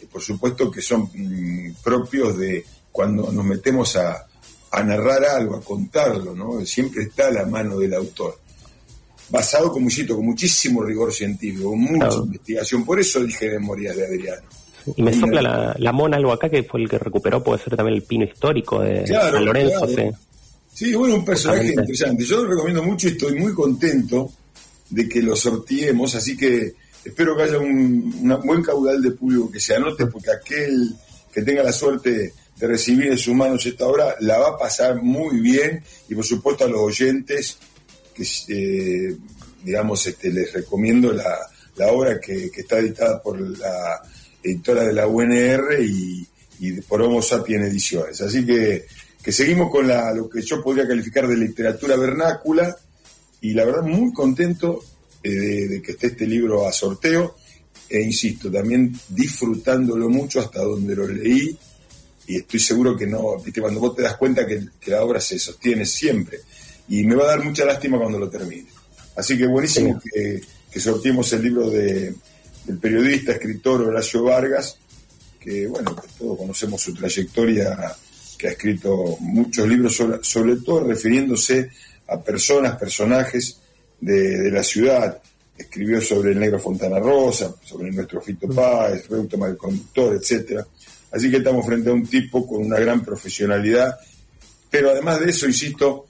eh, 0.00 0.06
por 0.10 0.22
supuesto, 0.22 0.70
que 0.70 0.80
son 0.80 1.10
mm, 1.12 1.82
propios 1.84 2.38
de 2.38 2.64
cuando 2.90 3.30
nos 3.30 3.44
metemos 3.44 3.94
a, 3.96 4.26
a 4.70 4.82
narrar 4.82 5.22
algo, 5.22 5.56
a 5.56 5.60
contarlo, 5.60 6.34
¿no? 6.34 6.64
Siempre 6.64 7.02
está 7.02 7.28
a 7.28 7.32
la 7.32 7.44
mano 7.44 7.78
del 7.78 7.92
autor 7.92 8.45
basado, 9.28 9.72
como 9.72 9.88
con 10.08 10.24
muchísimo 10.24 10.82
rigor 10.82 11.12
científico, 11.12 11.70
con 11.70 11.80
mucha 11.80 12.16
investigación. 12.16 12.84
Por 12.84 13.00
eso 13.00 13.22
dije 13.22 13.50
Memoria 13.50 13.92
de 13.92 14.06
Adriano. 14.06 14.42
Y 14.94 15.02
me 15.02 15.12
sopla 15.12 15.74
la, 15.76 15.92
mona 15.92 16.16
algo 16.16 16.32
acá 16.32 16.48
que 16.48 16.62
fue 16.62 16.82
el 16.82 16.88
que 16.88 16.98
recuperó, 16.98 17.42
puede 17.42 17.62
ser 17.62 17.76
también 17.76 17.96
el 17.96 18.02
pino 18.02 18.24
histórico 18.24 18.80
de 18.80 19.06
San 19.06 19.44
Lorenzo. 19.44 19.88
Sí. 20.72 20.94
bueno, 20.94 21.16
un 21.16 21.24
personaje 21.24 21.68
interesante. 21.68 22.24
Yo 22.24 22.42
lo 22.42 22.50
recomiendo 22.50 22.82
mucho 22.82 23.08
y 23.08 23.12
estoy 23.12 23.34
muy 23.34 23.52
contento 23.52 24.30
de 24.90 25.08
que 25.08 25.22
lo 25.22 25.34
sorteemos, 25.34 26.14
así 26.14 26.36
que 26.36 26.74
espero 27.04 27.36
que 27.36 27.42
haya 27.44 27.58
un 27.58 28.40
buen 28.44 28.62
caudal 28.62 29.02
de 29.02 29.10
público 29.10 29.50
que 29.50 29.58
se 29.58 29.74
anote, 29.74 30.06
porque 30.06 30.30
aquel 30.30 30.94
que 31.32 31.42
tenga 31.42 31.64
la 31.64 31.72
suerte 31.72 32.32
de 32.56 32.66
recibir 32.66 33.08
en 33.08 33.18
sus 33.18 33.34
manos 33.34 33.66
esta 33.66 33.86
obra 33.86 34.16
la 34.20 34.38
va 34.38 34.48
a 34.50 34.58
pasar 34.58 35.02
muy 35.02 35.40
bien 35.40 35.82
y 36.08 36.14
por 36.14 36.24
supuesto 36.24 36.64
a 36.64 36.68
los 36.68 36.80
oyentes 36.80 37.58
que 38.16 38.24
eh, 38.48 39.16
digamos, 39.62 40.06
este, 40.06 40.32
les 40.32 40.52
recomiendo 40.52 41.12
la, 41.12 41.38
obra 41.90 42.20
que, 42.20 42.50
está 42.56 42.78
editada 42.78 43.20
por 43.20 43.38
la 43.40 44.00
editora 44.42 44.84
de 44.84 44.92
la 44.92 45.06
UNR 45.06 45.80
y, 45.80 46.26
por 46.88 47.02
Homo 47.02 47.20
Sapiens 47.20 47.66
Ediciones. 47.66 48.20
Así 48.22 48.46
que, 48.46 48.86
que 49.22 49.32
seguimos 49.32 49.70
con 49.70 49.86
la, 49.86 50.14
lo 50.14 50.28
que 50.28 50.40
yo 50.40 50.62
podría 50.62 50.88
calificar 50.88 51.28
de 51.28 51.36
literatura 51.36 51.96
vernácula 51.96 52.74
y 53.42 53.52
la 53.52 53.66
verdad 53.66 53.82
muy 53.82 54.12
contento 54.12 54.82
eh, 55.22 55.30
de, 55.30 55.82
que 55.82 55.92
esté 55.92 56.06
este 56.08 56.26
libro 56.26 56.66
a 56.66 56.72
sorteo 56.72 57.36
e 57.88 58.00
insisto, 58.00 58.50
también 58.50 58.98
disfrutándolo 59.08 60.08
mucho 60.08 60.40
hasta 60.40 60.62
donde 60.62 60.96
lo 60.96 61.06
leí 61.06 61.56
y 62.28 62.36
estoy 62.36 62.58
seguro 62.58 62.96
que 62.96 63.06
no, 63.06 63.38
viste, 63.38 63.60
cuando 63.60 63.80
vos 63.80 63.94
te 63.94 64.02
das 64.02 64.16
cuenta 64.16 64.46
que, 64.46 64.66
la 64.86 65.02
obra 65.04 65.20
se 65.20 65.38
sostiene 65.38 65.86
siempre 65.86 66.40
y 66.88 67.04
me 67.04 67.14
va 67.14 67.24
a 67.24 67.28
dar 67.28 67.44
mucha 67.44 67.64
lástima 67.64 67.98
cuando 67.98 68.18
lo 68.18 68.28
termine. 68.28 68.66
Así 69.16 69.36
que 69.36 69.46
buenísimo 69.46 70.00
que, 70.00 70.40
que 70.70 70.80
sorteemos 70.80 71.32
el 71.32 71.42
libro 71.42 71.70
de, 71.70 72.14
del 72.66 72.78
periodista, 72.78 73.32
escritor 73.32 73.82
Horacio 73.82 74.24
Vargas, 74.24 74.78
que 75.40 75.66
bueno, 75.66 75.94
que 75.94 76.08
todos 76.18 76.38
conocemos 76.38 76.80
su 76.80 76.92
trayectoria, 76.92 77.76
que 78.36 78.48
ha 78.48 78.50
escrito 78.50 79.16
muchos 79.20 79.66
libros, 79.68 79.96
sobre, 79.96 80.18
sobre 80.22 80.56
todo 80.56 80.84
refiriéndose 80.84 81.70
a 82.08 82.20
personas, 82.20 82.76
personajes 82.76 83.58
de, 84.00 84.50
la 84.50 84.62
ciudad. 84.62 85.20
Escribió 85.56 86.00
sobre 86.02 86.32
el 86.32 86.40
negro 86.40 86.58
Fontana 86.58 86.98
Rosa, 86.98 87.54
sobre 87.64 87.90
nuestro 87.90 88.20
Fito 88.20 88.48
Páez, 88.48 89.08
Reutemann 89.08 89.52
el 89.52 89.56
conductor, 89.56 90.14
etcétera. 90.14 90.66
Así 91.12 91.30
que 91.30 91.38
estamos 91.38 91.64
frente 91.64 91.88
a 91.88 91.94
un 91.94 92.06
tipo 92.06 92.46
con 92.46 92.66
una 92.66 92.78
gran 92.78 93.02
profesionalidad, 93.02 93.96
pero 94.68 94.90
además 94.90 95.20
de 95.20 95.30
eso, 95.30 95.46
insisto, 95.46 96.05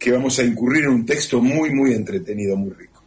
que 0.00 0.10
vamos 0.10 0.36
a 0.38 0.42
incurrir 0.42 0.84
en 0.84 0.90
un 0.90 1.04
texto 1.04 1.42
muy, 1.42 1.70
muy 1.70 1.92
entretenido, 1.92 2.56
muy 2.56 2.70
rico. 2.70 3.02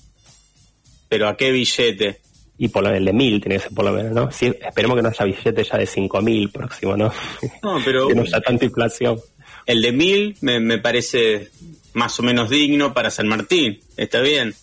¿Pero 1.08 1.26
a 1.26 1.36
qué 1.36 1.50
billete? 1.50 2.21
Y 2.62 2.68
por 2.68 2.84
lo 2.84 2.90
el 2.90 3.04
de 3.04 3.12
mil 3.12 3.40
tiene 3.40 3.56
que 3.56 3.62
ser 3.64 3.72
por 3.74 3.84
lo 3.84 3.92
menos, 3.92 4.12
¿no? 4.12 4.28
esperemos 4.28 4.96
que 4.96 5.02
no 5.02 5.08
haya 5.08 5.24
billetes 5.24 5.68
ya 5.68 5.78
de 5.78 5.84
cinco 5.84 6.22
mil 6.22 6.48
próximo, 6.48 6.96
¿no? 6.96 7.12
No, 7.60 7.80
pero... 7.84 8.06
que 8.08 8.14
no 8.14 8.22
haya 8.22 8.40
tanta 8.40 8.64
inflación. 8.64 9.18
El 9.66 9.82
de 9.82 9.90
mil 9.90 10.36
me, 10.42 10.60
me 10.60 10.78
parece 10.78 11.50
más 11.94 12.20
o 12.20 12.22
menos 12.22 12.50
digno 12.50 12.94
para 12.94 13.10
San 13.10 13.26
Martín. 13.26 13.80
¿Está 13.96 14.20
bien? 14.20 14.54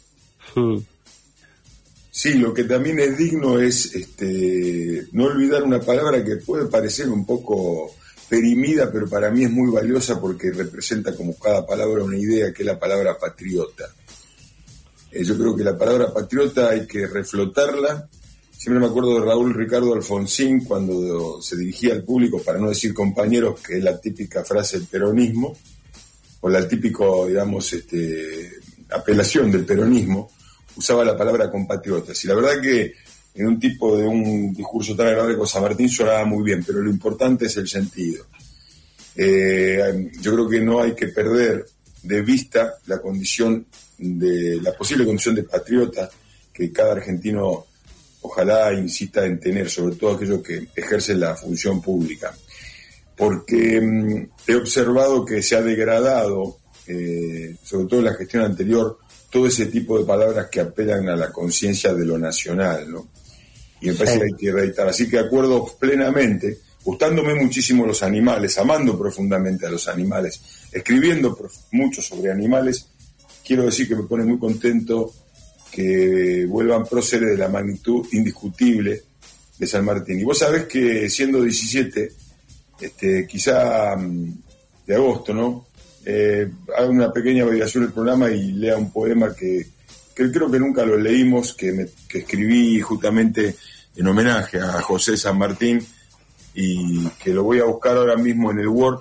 Hmm. 0.55 0.77
Sí, 2.09 2.35
lo 2.35 2.53
que 2.53 2.63
también 2.63 3.01
es 3.01 3.17
digno 3.17 3.59
es 3.59 3.93
este, 3.93 5.03
no 5.11 5.25
olvidar 5.25 5.63
una 5.63 5.81
palabra 5.81 6.23
que 6.23 6.37
puede 6.37 6.67
parecer 6.67 7.09
un 7.09 7.25
poco 7.25 7.93
perimida, 8.29 8.89
pero 8.89 9.09
para 9.09 9.29
mí 9.29 9.43
es 9.43 9.51
muy 9.51 9.69
valiosa 9.73 10.21
porque 10.21 10.51
representa 10.51 11.13
como 11.13 11.37
cada 11.37 11.67
palabra 11.67 12.01
una 12.01 12.17
idea, 12.17 12.53
que 12.53 12.63
es 12.63 12.65
la 12.65 12.79
palabra 12.79 13.17
patriota. 13.17 13.93
Eh, 15.11 15.23
yo 15.23 15.37
creo 15.37 15.55
que 15.55 15.63
la 15.63 15.77
palabra 15.77 16.13
patriota 16.13 16.69
hay 16.69 16.85
que 16.85 17.07
reflotarla. 17.07 18.07
Siempre 18.51 18.79
me 18.79 18.87
acuerdo 18.87 19.19
de 19.19 19.25
Raúl 19.25 19.53
Ricardo 19.53 19.93
Alfonsín 19.93 20.65
cuando 20.65 21.41
se 21.41 21.55
dirigía 21.55 21.93
al 21.93 22.03
público, 22.03 22.41
para 22.41 22.59
no 22.59 22.69
decir 22.69 22.93
compañeros, 22.93 23.59
que 23.61 23.77
es 23.77 23.83
la 23.83 23.99
típica 23.99 24.43
frase 24.43 24.77
del 24.77 24.87
peronismo, 24.87 25.57
o 26.41 26.49
la 26.49 26.67
típico, 26.67 27.27
digamos, 27.27 27.71
este, 27.73 28.51
apelación 28.91 29.51
del 29.51 29.65
peronismo, 29.65 30.29
usaba 30.75 31.05
la 31.05 31.17
palabra 31.17 31.49
compatriotas. 31.49 32.23
Y 32.23 32.27
la 32.27 32.35
verdad 32.35 32.61
que 32.61 32.93
en 33.35 33.47
un 33.47 33.59
tipo 33.59 33.97
de 33.97 34.05
un 34.05 34.53
discurso 34.53 34.95
tan 34.95 35.07
agradable 35.07 35.35
como 35.35 35.47
San 35.47 35.61
Martín 35.61 35.89
sonaba 35.89 36.25
muy 36.25 36.43
bien, 36.43 36.63
pero 36.65 36.81
lo 36.81 36.89
importante 36.89 37.45
es 37.45 37.55
el 37.57 37.67
sentido. 37.67 38.25
Eh, 39.15 40.11
yo 40.21 40.33
creo 40.33 40.49
que 40.49 40.61
no 40.61 40.81
hay 40.81 40.93
que 40.93 41.07
perder 41.07 41.65
de 42.03 42.21
vista 42.21 42.75
la 42.87 43.01
condición 43.01 43.65
de 43.99 44.59
la 44.61 44.73
posible 44.73 45.05
condición 45.05 45.35
de 45.35 45.43
patriota 45.43 46.09
que 46.51 46.71
cada 46.71 46.93
argentino 46.93 47.65
ojalá 48.21 48.73
insista 48.73 49.25
en 49.25 49.39
tener, 49.39 49.69
sobre 49.69 49.95
todo 49.95 50.15
aquellos 50.15 50.41
que 50.41 50.67
ejercen 50.75 51.19
la 51.19 51.35
función 51.35 51.81
pública 51.81 52.33
porque 53.19 53.81
mm, 53.81 54.29
he 54.47 54.55
observado 54.55 55.25
que 55.25 55.43
se 55.43 55.57
ha 55.57 55.61
degradado, 55.61 56.57
eh, 56.87 57.53
sobre 57.61 57.85
todo 57.85 57.99
en 57.99 58.05
la 58.05 58.13
gestión 58.13 58.45
anterior, 58.45 58.97
todo 59.29 59.45
ese 59.45 59.65
tipo 59.65 59.99
de 59.99 60.05
palabras 60.05 60.47
que 60.49 60.61
apelan 60.61 61.09
a 61.09 61.17
la 61.17 61.29
conciencia 61.29 61.93
de 61.93 62.05
lo 62.05 62.17
nacional, 62.17 62.89
¿no? 62.89 63.09
Y 63.81 63.87
me 63.87 63.95
parece 63.95 64.19
que 64.19 64.23
hay 64.23 64.33
que 64.39 64.51
reeditar. 64.53 64.87
Así 64.87 65.09
que 65.09 65.19
acuerdo 65.19 65.67
plenamente, 65.77 66.59
gustándome 66.81 67.35
muchísimo 67.35 67.85
los 67.85 68.01
animales, 68.03 68.57
amando 68.57 68.97
profundamente 68.97 69.65
a 69.65 69.69
los 69.69 69.89
animales, 69.89 70.41
escribiendo 70.71 71.37
mucho 71.71 72.01
sobre 72.01 72.31
animales, 72.31 72.87
quiero 73.49 73.65
decir 73.65 73.87
que 73.87 73.95
me 73.95 74.03
pone 74.03 74.25
muy 74.25 74.37
contento 74.37 75.11
que 75.71 76.45
vuelvan 76.47 76.85
próceres 76.85 77.31
de 77.31 77.37
la 77.37 77.49
magnitud 77.49 78.05
indiscutible 78.11 79.01
de 79.57 79.65
San 79.65 79.83
Martín. 79.83 80.19
Y 80.19 80.23
vos 80.23 80.37
sabés 80.37 80.65
que 80.65 81.09
siendo 81.09 81.41
17, 81.41 82.11
este, 82.79 83.25
quizá 83.25 83.95
mm, 83.95 84.33
de 84.85 84.95
agosto, 84.95 85.33
¿no? 85.33 85.65
Eh, 86.05 86.47
haga 86.77 86.89
una 86.89 87.11
pequeña 87.11 87.43
variación 87.43 87.85
del 87.85 87.91
programa 87.93 88.29
y 88.29 88.51
lea 88.51 88.77
un 88.77 88.91
poema 88.91 89.33
que, 89.33 89.65
creo 90.13 90.51
que 90.51 90.59
nunca 90.59 90.85
lo 90.85 90.95
leímos, 90.95 91.55
que, 91.55 91.89
escribí 92.13 92.79
justamente 92.81 93.55
en 93.95 94.07
homenaje 94.07 94.59
a 94.59 94.79
José 94.83 95.17
San 95.17 95.39
Martín 95.39 95.83
y 96.53 97.07
que 97.23 97.33
lo 97.33 97.43
voy 97.43 97.61
a 97.61 97.65
buscar 97.65 97.97
ahora 97.97 98.15
mismo 98.15 98.51
en 98.51 98.59
el 98.59 98.67
Word 98.67 98.99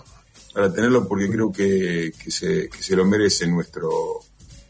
para 0.55 0.73
tenerlo 0.73 1.07
porque 1.07 1.29
creo 1.29 1.53
que, 1.53 2.13
se, 2.29 2.97
lo 2.97 3.05
merece 3.05 3.47
nuestro, 3.47 3.91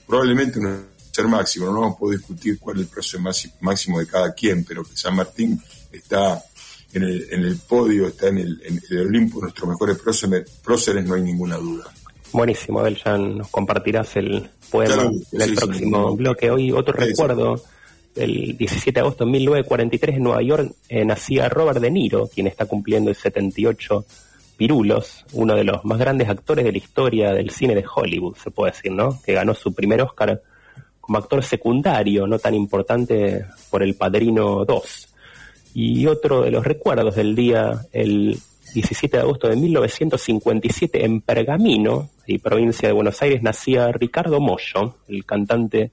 probablemente 0.08 0.58
un 0.58 0.86
ser 1.12 1.28
máximo, 1.28 1.70
no 1.70 1.96
puedo 1.96 2.16
discutir 2.16 2.58
cuál 2.58 2.76
es 2.76 2.82
el 2.82 2.88
proceso 2.88 3.22
máximo 3.60 4.00
de 4.00 4.06
cada 4.06 4.32
quien, 4.32 4.64
pero 4.64 4.82
que 4.82 4.96
San 4.96 5.14
Martín 5.14 5.62
está 5.92 6.42
en 6.94 7.04
el, 7.04 7.58
podio, 7.68 8.08
está 8.08 8.28
en 8.28 8.38
el, 8.38 8.62
en 8.64 8.80
el 8.90 9.06
Olimpo, 9.06 9.40
nuestros 9.40 9.68
mejores 9.68 9.98
próceres, 10.64 11.06
no 11.06 11.14
hay 11.14 11.22
ninguna 11.22 11.56
duda. 11.56 11.84
Buenísimo, 12.32 12.80
Abel, 12.80 12.98
ya 13.04 13.16
nos 13.18 13.48
compartirás 13.48 14.16
el 14.16 14.48
poema 14.70 15.10
en 15.32 15.40
el 15.40 15.54
próximo 15.54 16.16
bloque. 16.16 16.50
Hoy 16.50 16.72
otro 16.72 16.94
recuerdo, 16.94 17.62
el 18.16 18.56
17 18.56 18.92
de 18.92 19.00
agosto 19.00 19.24
de 19.24 19.30
1943 19.32 20.16
en 20.16 20.22
Nueva 20.22 20.42
York 20.42 20.72
eh, 20.88 21.04
nacía 21.04 21.48
Robert 21.48 21.80
De 21.80 21.90
Niro, 21.90 22.28
quien 22.28 22.46
está 22.46 22.64
cumpliendo 22.66 23.10
el 23.10 23.16
78 23.16 24.04
Pirulos, 24.58 25.24
uno 25.34 25.54
de 25.54 25.62
los 25.62 25.84
más 25.84 25.98
grandes 25.98 26.28
actores 26.28 26.64
de 26.64 26.72
la 26.72 26.78
historia 26.78 27.32
del 27.32 27.50
cine 27.50 27.76
de 27.76 27.84
Hollywood, 27.94 28.36
se 28.36 28.50
puede 28.50 28.72
decir, 28.72 28.90
¿no? 28.90 29.22
Que 29.24 29.32
ganó 29.32 29.54
su 29.54 29.72
primer 29.72 30.02
Oscar 30.02 30.42
como 31.00 31.16
actor 31.16 31.44
secundario, 31.44 32.26
no 32.26 32.40
tan 32.40 32.54
importante 32.54 33.46
por 33.70 33.84
El 33.84 33.94
Padrino 33.94 34.64
2. 34.64 35.14
Y 35.74 36.06
otro 36.06 36.42
de 36.42 36.50
los 36.50 36.64
recuerdos 36.64 37.14
del 37.14 37.36
día, 37.36 37.86
el 37.92 38.36
17 38.74 39.16
de 39.16 39.22
agosto 39.22 39.48
de 39.48 39.54
1957, 39.54 41.04
en 41.04 41.20
Pergamino, 41.20 42.10
y 42.26 42.38
provincia 42.38 42.88
de 42.88 42.94
Buenos 42.94 43.22
Aires, 43.22 43.42
nacía 43.42 43.92
Ricardo 43.92 44.40
Mollo, 44.40 44.96
el 45.06 45.24
cantante 45.24 45.92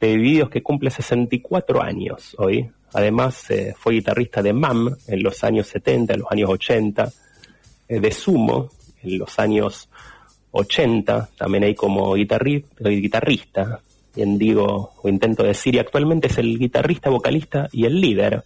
de 0.00 0.16
videos 0.16 0.48
que 0.48 0.62
cumple 0.62 0.90
64 0.90 1.82
años 1.82 2.36
hoy. 2.38 2.70
Además, 2.92 3.50
eh, 3.50 3.74
fue 3.76 3.94
guitarrista 3.94 4.42
de 4.42 4.52
MAM 4.52 4.96
en 5.08 5.22
los 5.24 5.42
años 5.42 5.66
70, 5.66 6.14
en 6.14 6.20
los 6.20 6.30
años 6.30 6.50
80, 6.50 7.04
eh, 7.04 7.10
de 7.88 8.12
Sumo 8.12 8.70
en 9.02 9.18
los 9.18 9.38
años 9.38 9.88
80, 10.50 11.30
también 11.36 11.64
hay 11.64 11.74
como 11.74 12.14
guitarrista, 12.14 12.88
guitarrista, 12.88 13.80
bien 14.14 14.38
digo 14.38 14.94
o 15.02 15.08
intento 15.08 15.42
decir, 15.42 15.74
y 15.74 15.78
actualmente 15.78 16.28
es 16.28 16.38
el 16.38 16.58
guitarrista, 16.58 17.10
vocalista 17.10 17.68
y 17.72 17.84
el 17.84 18.00
líder 18.00 18.44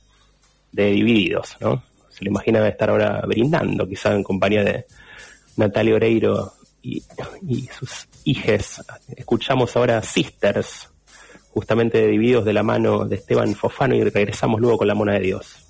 de 0.72 0.90
Divididos, 0.90 1.56
¿no? 1.60 1.82
Se 2.08 2.24
le 2.24 2.30
imagina 2.30 2.66
estar 2.66 2.90
ahora 2.90 3.22
brindando, 3.26 3.88
quizá 3.88 4.14
en 4.14 4.24
compañía 4.24 4.64
de 4.64 4.84
Natalia 5.56 5.94
Oreiro 5.94 6.52
y, 6.82 7.02
y 7.46 7.68
sus 7.68 8.08
hijes. 8.24 8.82
Escuchamos 9.16 9.76
ahora 9.76 10.02
Sisters, 10.02 10.88
justamente 11.50 12.06
divididos 12.06 12.44
de 12.44 12.52
la 12.52 12.62
mano 12.62 13.04
de 13.04 13.16
Esteban 13.16 13.54
Fofano 13.54 13.94
y 13.94 14.04
regresamos 14.04 14.60
luego 14.60 14.78
con 14.78 14.88
la 14.88 14.94
mona 14.94 15.14
de 15.14 15.20
Dios. 15.20 15.69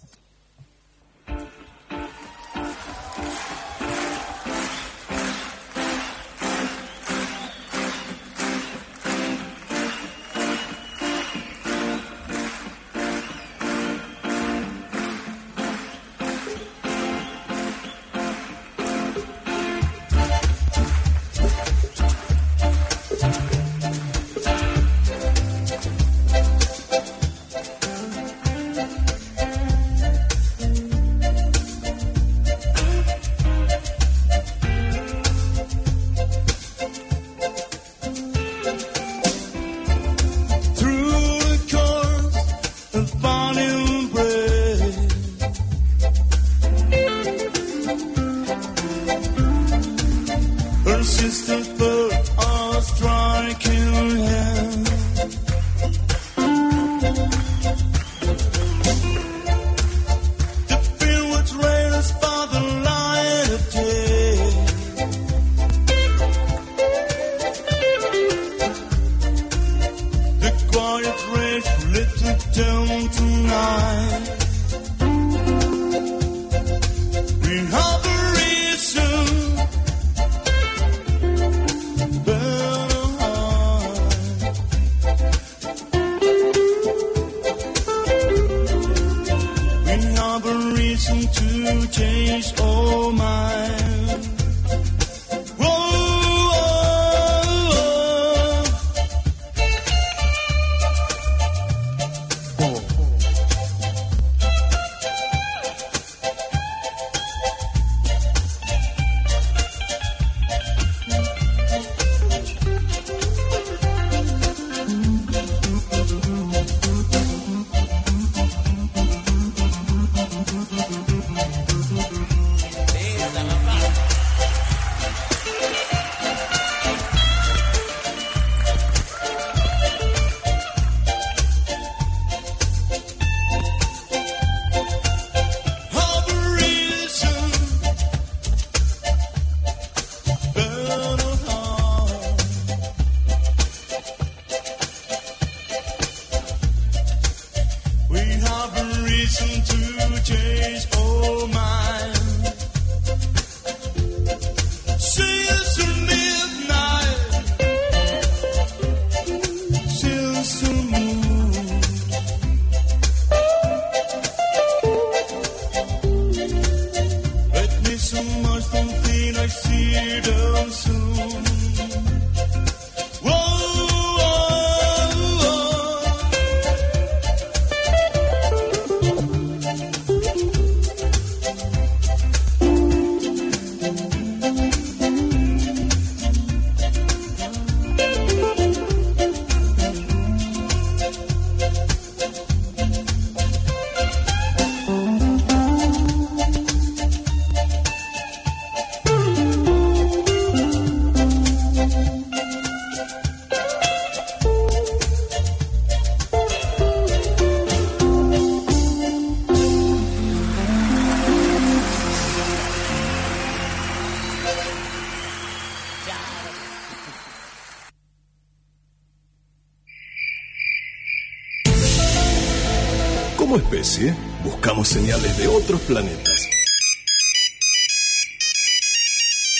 Otros 225.71 225.83
planetas. 225.83 226.49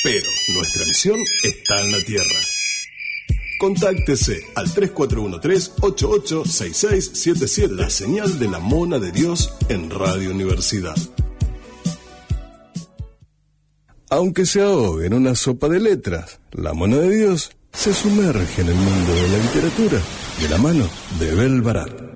Pero 0.03 0.27
nuestra 0.55 0.85
misión 0.85 1.21
está 1.45 1.81
en 1.83 1.93
la 1.93 2.01
Tierra. 2.01 2.41
Contáctese 3.61 4.45
al 4.57 4.67
3413-886677, 4.75 7.71
la 7.71 7.89
señal 7.91 8.41
de 8.41 8.49
la 8.49 8.59
mona 8.59 8.99
de 8.99 9.13
Dios 9.13 9.55
en 9.69 9.89
Radio 9.91 10.33
Universidad. 10.33 10.97
Aunque 14.09 14.47
se 14.47 14.63
ahogue 14.63 15.07
en 15.07 15.15
una 15.15 15.37
sopa 15.37 15.69
de 15.69 15.79
letras, 15.79 16.41
la 16.51 16.75
mano 16.75 16.97
de 16.97 17.17
Dios 17.17 17.53
se 17.73 17.95
sumerge 17.95 18.63
en 18.63 18.69
el 18.69 18.75
mundo 18.75 19.15
de 19.15 19.29
la 19.29 19.39
literatura 19.39 20.03
de 20.41 20.49
la 20.49 20.59
mano 20.59 20.91
de 21.21 21.33
Bel 21.37 21.63
Barat. 21.63 22.10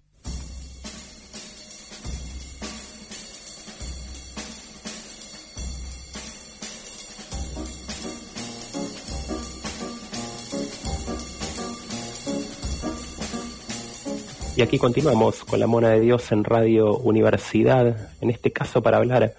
Y 14.57 14.63
aquí 14.63 14.79
continuamos 14.79 15.43
con 15.45 15.59
la 15.59 15.67
Mona 15.67 15.91
de 15.91 16.01
Dios 16.01 16.31
en 16.31 16.45
Radio 16.45 16.97
Universidad, 16.99 18.11
en 18.21 18.31
este 18.31 18.53
caso 18.53 18.83
para 18.83 18.99
hablar 18.99 19.35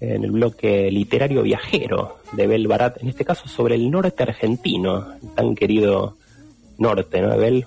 en 0.00 0.22
el 0.22 0.30
bloque 0.30 0.90
literario 0.92 1.42
viajero 1.42 2.18
de 2.32 2.46
Bel 2.46 2.68
Barat, 2.68 3.02
en 3.02 3.08
este 3.08 3.24
caso 3.24 3.48
sobre 3.48 3.74
el 3.74 3.90
norte 3.90 4.22
argentino, 4.22 5.16
tan 5.34 5.56
querido 5.56 6.16
norte, 6.78 7.20
¿no, 7.20 7.36
Bel? 7.36 7.66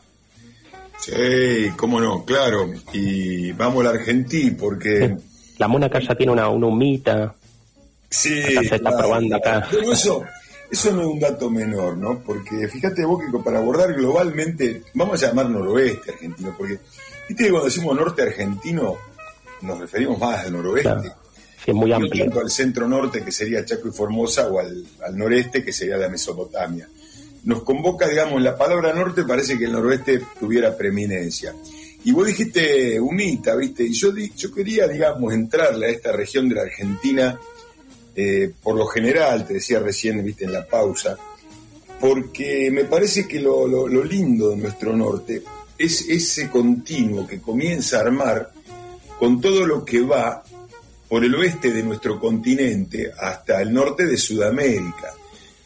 Sí, 0.98 1.70
cómo 1.76 2.00
no, 2.00 2.24
claro. 2.24 2.72
Y 2.94 3.52
vamos 3.52 3.82
a 3.82 3.92
la 3.92 4.00
Argentina 4.00 4.56
porque... 4.58 5.18
La 5.58 5.68
mona 5.68 5.88
acá 5.88 6.00
ya 6.00 6.16
tiene 6.16 6.32
una, 6.32 6.48
una 6.48 6.68
humita. 6.68 7.36
Sí. 8.10 8.42
se 8.42 8.76
está 8.76 8.98
probando 8.98 9.36
acá. 9.36 9.68
eso, 9.92 10.24
eso 10.74 10.92
no 10.92 11.02
es 11.02 11.08
un 11.08 11.20
dato 11.20 11.52
menor, 11.52 11.96
¿no? 11.98 12.24
Porque 12.24 12.68
fíjate 12.68 13.06
vos 13.06 13.22
que 13.22 13.38
para 13.44 13.60
abordar 13.60 13.94
globalmente, 13.94 14.82
vamos 14.96 15.22
a 15.22 15.28
llamar 15.28 15.48
noroeste 15.48 16.14
argentino, 16.14 16.56
porque 16.58 16.80
viste 17.30 17.44
que 17.44 17.50
cuando 17.52 17.68
decimos 17.68 17.96
norte 17.96 18.24
argentino 18.24 18.96
nos 19.62 19.80
referimos 19.80 20.18
más 20.20 20.44
al 20.44 20.54
noroeste. 20.54 21.12
Es 21.64 21.76
muy 21.76 21.94
amplio. 21.94 22.26
Tanto 22.26 22.40
al 22.40 22.50
centro 22.50 22.88
norte, 22.88 23.24
que 23.24 23.32
sería 23.32 23.64
Chaco 23.64 23.88
y 23.88 23.92
Formosa, 23.92 24.48
o 24.48 24.60
al, 24.60 24.84
al 25.06 25.16
noreste, 25.16 25.64
que 25.64 25.72
sería 25.72 25.96
la 25.96 26.10
Mesopotamia. 26.10 26.90
Nos 27.44 27.62
convoca, 27.62 28.08
digamos, 28.08 28.42
la 28.42 28.58
palabra 28.58 28.94
norte, 28.94 29.26
parece 29.26 29.60
que 29.60 29.66
el 29.66 29.74
noroeste 29.74 30.24
tuviera 30.40 30.76
preeminencia. 30.76 31.54
Y 32.04 32.12
vos 32.12 32.26
dijiste 32.26 33.00
unita, 33.00 33.56
¿viste? 33.56 33.84
Y 33.84 33.94
yo, 33.94 34.12
yo 34.36 34.52
quería, 34.52 34.88
digamos, 34.88 35.32
entrarle 35.34 35.86
a 35.86 35.90
esta 35.90 36.12
región 36.12 36.50
de 36.50 36.56
la 36.56 36.64
Argentina 36.64 37.40
eh, 38.15 38.52
por 38.62 38.76
lo 38.76 38.86
general, 38.86 39.47
te 39.47 39.56
decía 39.56 39.80
recién, 39.80 40.23
viste, 40.23 40.45
en 40.45 40.54
la 40.54 40.65
pausa, 40.65 41.17
porque 41.99 42.69
me 42.71 42.86
parece 42.86 43.28
que 43.28 43.39
lo, 43.39 43.67
lo, 43.67 44.04
lindo 44.04 44.49
de 44.49 44.58
nuestro 44.58 44.95
norte 44.95 45.41
es 45.78 46.08
ese 46.10 46.49
continuo 46.49 47.26
que 47.26 47.39
comienza 47.39 47.97
a 47.97 48.02
armar 48.02 48.52
con 49.17 49.39
todo 49.39 49.65
lo 49.65 49.84
que 49.84 50.02
va 50.02 50.43
por 51.08 51.23
el 51.23 51.34
oeste 51.36 51.71
de 51.71 51.84
nuestro 51.84 52.19
continente 52.19 53.12
hasta 53.17 53.62
el 53.62 53.73
norte 53.73 54.06
de 54.06 54.17
Sudamérica, 54.17 55.13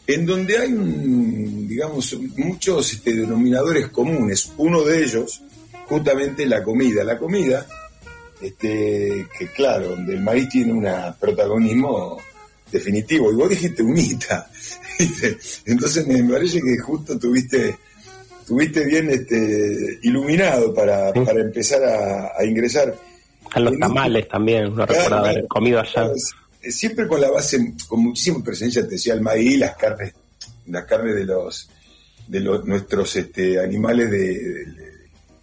en 0.06 0.24
donde 0.24 0.58
hay, 0.58 0.72
digamos, 0.72 2.16
muchos 2.36 2.92
este, 2.92 3.14
denominadores 3.14 3.88
comunes. 3.88 4.52
Uno 4.58 4.82
de 4.82 5.02
ellos, 5.02 5.42
justamente 5.86 6.46
la 6.46 6.62
comida. 6.62 7.02
La 7.02 7.18
comida, 7.18 7.66
este, 8.40 9.26
que 9.36 9.48
claro, 9.48 9.88
donde 9.88 10.14
el 10.14 10.22
maíz 10.22 10.48
tiene 10.48 10.72
un 10.72 10.86
protagonismo 11.18 12.18
definitivo. 12.70 13.32
Y 13.32 13.34
vos 13.34 13.48
dijiste 13.48 13.82
unita. 13.82 14.50
Entonces 15.66 16.06
me 16.06 16.22
parece 16.24 16.60
que 16.60 16.78
justo 16.78 17.18
tuviste 17.18 17.76
tuviste 18.46 18.84
bien 18.86 19.10
este, 19.10 19.98
iluminado 20.02 20.72
para, 20.72 21.12
para 21.12 21.40
empezar 21.40 21.82
a, 21.84 22.44
ingresar. 22.44 22.94
A 23.52 23.60
los 23.60 23.78
tamales 23.78 24.26
también, 24.26 24.74
no 24.74 24.86
recuerdo 24.86 25.16
haber 25.16 25.46
comido 25.46 25.80
allá. 25.80 26.10
Siempre 26.62 27.06
con 27.06 27.20
la 27.20 27.30
base, 27.30 27.74
con 27.86 28.00
muchísima 28.00 28.42
presencia, 28.42 28.82
te 28.82 28.92
decía 28.92 29.12
el 29.12 29.20
maíz, 29.20 29.58
las 29.58 29.76
carnes, 29.76 30.14
las 30.66 30.84
carnes 30.86 31.14
de 31.14 31.24
los 31.24 31.68
de 32.26 32.40
los, 32.40 32.64
nuestros 32.64 33.16
este, 33.16 33.58
animales 33.58 34.10
de, 34.10 34.66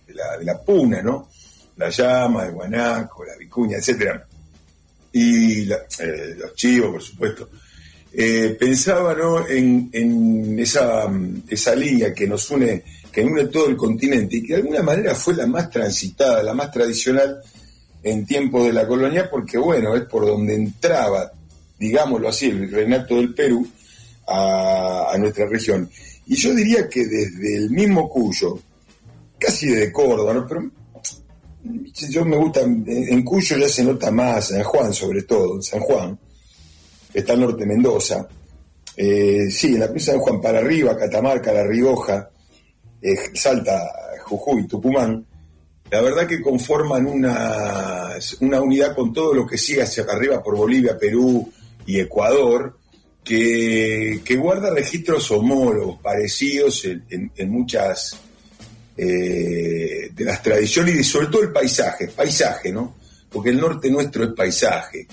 la, 0.08 0.38
de 0.38 0.46
la 0.46 0.62
puna, 0.62 1.02
¿no? 1.02 1.30
La 1.78 1.90
llama, 1.90 2.46
el 2.46 2.54
guanaco, 2.54 3.24
la 3.24 3.36
vicuña, 3.38 3.78
etcétera 3.78 4.28
y 5.18 5.72
eh, 5.72 6.36
los 6.38 6.54
chivos, 6.56 6.92
por 6.92 7.02
supuesto. 7.02 7.50
Eh, 8.12 8.58
pensaba 8.60 9.14
¿no? 9.14 9.48
en, 9.48 9.90
en 9.94 10.60
esa, 10.60 11.10
esa, 11.48 11.74
línea 11.74 12.14
que 12.14 12.28
nos 12.28 12.52
une, 12.52 12.84
que 13.14 13.24
une 13.24 13.46
todo 13.46 13.70
el 13.70 13.78
continente 13.78 14.36
y 14.36 14.44
que 14.44 14.56
de 14.56 14.60
alguna 14.60 14.82
manera 14.82 15.16
fue 15.16 15.34
la 15.36 15.48
más 15.48 15.70
transitada, 15.70 16.44
la 16.44 16.54
más 16.54 16.70
tradicional 16.70 17.42
en 18.04 18.26
tiempos 18.26 18.66
de 18.66 18.74
la 18.74 18.86
colonia, 18.86 19.30
porque 19.30 19.58
bueno, 19.58 19.96
es 19.96 20.04
por 20.04 20.26
donde 20.26 20.54
entraba, 20.54 21.32
digámoslo 21.80 22.28
así, 22.28 22.48
el 22.48 22.70
reinato 22.70 23.16
del 23.16 23.34
Perú 23.34 23.66
a, 24.28 25.12
a 25.14 25.18
nuestra 25.18 25.46
región. 25.48 25.90
Y 26.26 26.36
yo 26.36 26.54
diría 26.54 26.90
que 26.90 27.06
desde 27.06 27.56
el 27.56 27.70
mismo 27.70 28.10
Cuyo, 28.10 28.60
casi 29.40 29.68
de 29.68 29.94
Córdoba, 29.94 30.46
pero 30.46 30.70
yo 32.10 32.26
me 32.26 32.38
gusta, 32.38 32.62
en 32.62 33.24
Cuyo 33.24 33.58
ya 33.58 33.70
se 33.70 33.84
nota 33.84 34.12
más, 34.12 34.50
San 34.50 34.64
Juan 34.64 34.94
sobre 34.94 35.24
todo, 35.24 35.62
San 35.62 35.80
Juan, 35.80 36.18
está 37.14 37.34
el 37.34 37.42
norte 37.42 37.64
de 37.64 37.74
Mendoza, 37.74 38.28
eh, 38.98 39.50
sí, 39.50 39.74
en 39.74 39.80
la 39.80 39.86
provincia 39.86 40.14
de 40.14 40.20
San 40.20 40.26
Juan 40.26 40.42
para 40.42 40.60
arriba, 40.60 40.98
Catamarca, 40.98 41.54
La 41.54 41.64
Rioja, 41.64 42.30
eh, 43.02 43.16
Salta, 43.34 43.90
Jujuy, 44.24 44.68
Tucumán, 44.68 45.26
la 45.90 46.02
verdad 46.02 46.28
que 46.28 46.42
conforman 46.42 47.06
una, 47.06 48.10
una 48.42 48.62
unidad 48.62 48.96
con 48.96 49.14
todo 49.14 49.34
lo 49.34 49.46
que 49.46 49.58
sigue 49.58 49.84
hacia 49.84 50.04
arriba 50.04 50.42
por 50.42 50.58
Bolivia, 50.58 50.98
Perú 50.98 51.52
y 51.86 52.00
Ecuador, 52.00 52.78
que, 53.24 54.22
guarda 54.40 54.72
registros 54.72 55.30
homólogos, 55.32 56.00
parecidos 56.02 56.86
en 56.86 57.50
muchas 57.50 58.20
eh, 58.98 60.10
de 60.14 60.24
las 60.24 60.42
tradiciones 60.42 60.96
y 60.96 61.04
sobre 61.04 61.28
todo 61.28 61.44
el 61.44 61.52
paisaje, 61.52 62.08
paisaje, 62.08 62.72
¿no? 62.72 62.96
Porque 63.30 63.50
el 63.50 63.60
norte 63.60 63.90
nuestro 63.90 64.24
es 64.24 64.34
paisaje, 64.34 65.08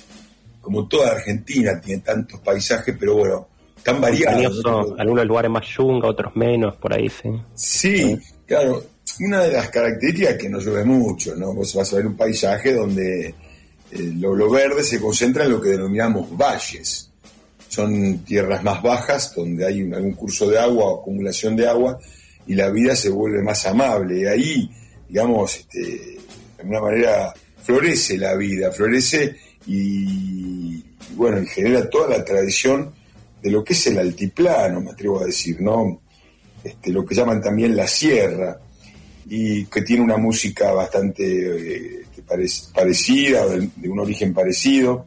como 0.61 0.87
toda 0.87 1.12
Argentina 1.12 1.81
tiene 1.81 2.03
tantos 2.03 2.40
paisajes, 2.40 2.95
pero 2.99 3.16
bueno, 3.16 3.49
tan 3.83 4.01
variados. 4.01 4.62
Algunos 4.99 5.27
lugares 5.27 5.51
más 5.51 5.66
yunga, 5.66 6.09
otros 6.09 6.35
menos, 6.37 6.77
por 6.77 6.95
ahí, 6.95 7.09
sí. 7.09 7.29
Sí, 7.55 8.18
claro, 8.47 8.85
una 9.21 9.42
de 9.42 9.53
las 9.53 9.68
características 9.68 10.35
es 10.35 10.38
que 10.38 10.49
no 10.49 10.59
llueve 10.59 10.85
mucho, 10.85 11.35
¿no? 11.37 11.53
Vos 11.53 11.75
vas 11.75 11.92
a 11.92 11.97
ver 11.97 12.07
un 12.07 12.16
paisaje 12.16 12.75
donde 12.75 13.35
eh, 13.92 14.12
lo, 14.18 14.51
verde 14.51 14.83
se 14.83 15.01
concentra 15.01 15.45
en 15.45 15.53
lo 15.53 15.61
que 15.61 15.71
denominamos 15.71 16.35
valles. 16.37 17.11
Son 17.68 18.18
tierras 18.18 18.62
más 18.62 18.83
bajas, 18.83 19.35
donde 19.35 19.66
hay 19.66 19.81
algún 19.92 20.12
curso 20.12 20.49
de 20.49 20.59
agua 20.59 20.85
o 20.87 21.01
acumulación 21.01 21.57
de 21.57 21.68
agua, 21.68 21.99
y 22.46 22.55
la 22.55 22.70
vida 22.70 22.96
se 22.96 23.11
vuelve 23.11 23.42
más 23.42 23.66
amable. 23.66 24.20
Y 24.20 24.24
ahí, 24.26 24.70
digamos, 25.09 25.57
este, 25.57 25.81
de 25.81 26.20
alguna 26.61 26.81
manera 26.81 27.35
florece 27.62 28.18
la 28.18 28.35
vida, 28.35 28.72
florece 28.72 29.37
y, 29.66 30.83
bueno, 31.14 31.40
y 31.42 31.46
genera 31.46 31.88
toda 31.88 32.18
la 32.18 32.24
tradición 32.24 32.92
de 33.40 33.50
lo 33.50 33.64
que 33.64 33.72
es 33.72 33.87
el 33.87 33.98
altiplano, 33.98 34.81
me 34.81 34.90
atrevo 34.90 35.20
a 35.20 35.26
decir, 35.26 35.61
¿no? 35.61 36.00
Este, 36.62 36.92
lo 36.92 37.05
que 37.05 37.14
llaman 37.14 37.42
también 37.42 37.76
la 37.76 37.88
sierra, 37.88 38.59
y 39.26 39.64
que 39.66 39.83
tiene 39.83 40.02
una 40.02 40.16
música 40.16 40.72
bastante 40.72 42.00
eh, 42.00 42.05
parecida, 42.74 43.46
de, 43.46 43.68
de, 43.76 43.88
un 43.88 44.00
origen 44.00 44.35
parecido, 44.35 45.07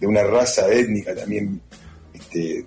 de 0.00 0.06
una 0.06 0.22
raza 0.24 0.68
étnica 0.72 1.14
también 1.14 1.60
este, 2.12 2.64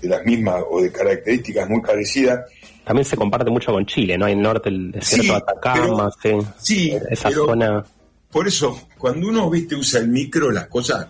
de 0.00 0.08
las 0.08 0.24
mismas 0.24 0.62
o 0.70 0.80
de 0.80 0.90
características 0.90 1.68
muy 1.68 1.80
parecidas, 1.80 2.48
también 2.84 3.04
se 3.04 3.16
comparte 3.16 3.50
mucho 3.50 3.72
con 3.72 3.86
Chile, 3.86 4.18
¿no? 4.18 4.26
Hay 4.26 4.32
el 4.32 4.42
norte, 4.42 4.68
el 4.68 4.90
desierto 4.92 5.32
de 5.32 5.38
Atacama, 5.38 6.10
sí, 6.58 6.92
esa 7.10 7.30
zona. 7.30 7.84
Por 8.30 8.48
eso, 8.48 8.88
cuando 8.98 9.28
uno, 9.28 9.48
viste, 9.50 9.74
usa 9.74 10.00
el 10.00 10.08
micro, 10.08 10.50
las 10.50 10.66
cosas, 10.68 11.06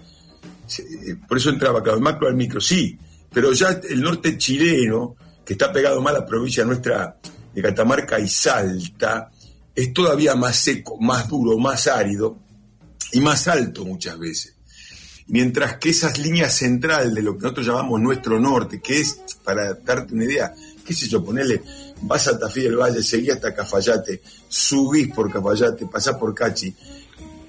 por 1.28 1.38
eso 1.38 1.50
entraba 1.50 1.78
acá, 1.80 1.92
el 1.92 2.00
macro 2.00 2.28
al 2.28 2.35
micro, 2.35 2.61
sí, 2.61 2.98
pero 3.32 3.52
ya 3.52 3.80
el 3.88 4.02
norte 4.02 4.37
chileno, 4.37 5.16
que 5.44 5.54
está 5.54 5.72
pegado 5.72 6.00
más 6.00 6.14
a 6.14 6.20
la 6.20 6.26
provincia 6.26 6.64
nuestra 6.64 7.16
de 7.54 7.62
Catamarca 7.62 8.18
y 8.18 8.28
Salta, 8.28 9.30
es 9.74 9.92
todavía 9.92 10.35
más 10.35 10.56
seco, 10.56 10.98
más 11.00 11.28
duro, 11.28 11.58
más 11.58 11.87
árido 11.87 12.38
y 13.12 13.20
más 13.20 13.48
alto 13.48 13.85
muchas 13.85 14.18
veces. 14.18 14.56
Mientras 15.28 15.76
que 15.78 15.90
esas 15.90 16.18
líneas 16.18 16.54
centrales 16.54 17.14
de 17.14 17.22
lo 17.22 17.37
que 17.37 17.42
nosotros 17.42 17.66
llamamos 17.66 18.00
nuestro 18.00 18.38
norte, 18.38 18.80
que 18.80 19.00
es, 19.00 19.20
para 19.44 19.74
darte 19.74 20.14
una 20.14 20.24
idea, 20.24 20.52
qué 20.84 20.94
sé 20.94 21.08
yo, 21.08 21.24
ponele, 21.24 21.62
vas 22.02 22.28
a 22.28 22.38
Tafí 22.38 22.62
del 22.62 22.76
Valle, 22.76 23.02
seguís 23.02 23.32
hasta 23.32 23.54
Cafayate, 23.54 24.20
subís 24.48 25.12
por 25.12 25.32
Cafayate, 25.32 25.86
pasás 25.86 26.16
por 26.16 26.34
Cachi, 26.34 26.74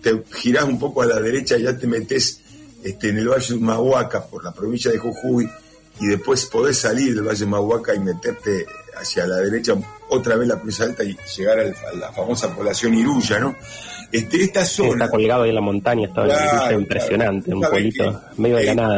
te 0.02 0.24
girás 0.32 0.66
un 0.66 0.80
poco 0.80 1.02
a 1.02 1.06
la 1.06 1.20
derecha 1.20 1.58
y 1.58 1.64
ya 1.64 1.78
te 1.78 1.88
metes 1.88 2.42
este, 2.84 3.10
en 3.10 3.20
el 3.20 3.30
Valle 3.30 3.54
de 3.54 3.60
Mahuaca 3.60 4.26
por 4.26 4.44
la 4.44 4.52
provincia 4.52 4.92
de 4.92 4.98
Jujuy 4.98 5.50
y 6.00 6.08
después 6.08 6.46
podés 6.46 6.78
salir 6.78 7.14
del 7.16 7.24
Valle 7.24 7.40
de 7.40 7.46
Mahuaca 7.46 7.96
y 7.96 8.00
meterte 8.00 8.66
hacia 8.98 9.26
la 9.26 9.38
derecha 9.38 9.74
otra 10.10 10.36
vez 10.36 10.48
la 10.48 10.56
provincia 10.56 10.86
alta 10.86 11.04
y 11.04 11.18
llegar 11.38 11.60
a 11.60 11.94
la 11.96 12.12
famosa 12.12 12.54
población 12.54 12.94
Iruya, 12.94 13.40
¿no? 13.40 13.56
Este, 14.12 14.44
esta 14.44 14.64
zona... 14.64 15.06
está 15.06 15.10
colgado 15.10 15.44
ahí 15.44 15.50
en 15.50 15.56
la 15.56 15.62
montaña, 15.62 16.08
está 16.08 16.72
impresionante, 16.72 17.52
un 17.52 17.62
pueblito 17.62 18.22
medio 18.38 18.58
de 18.58 18.66
la 18.66 18.76
nada. 18.76 18.96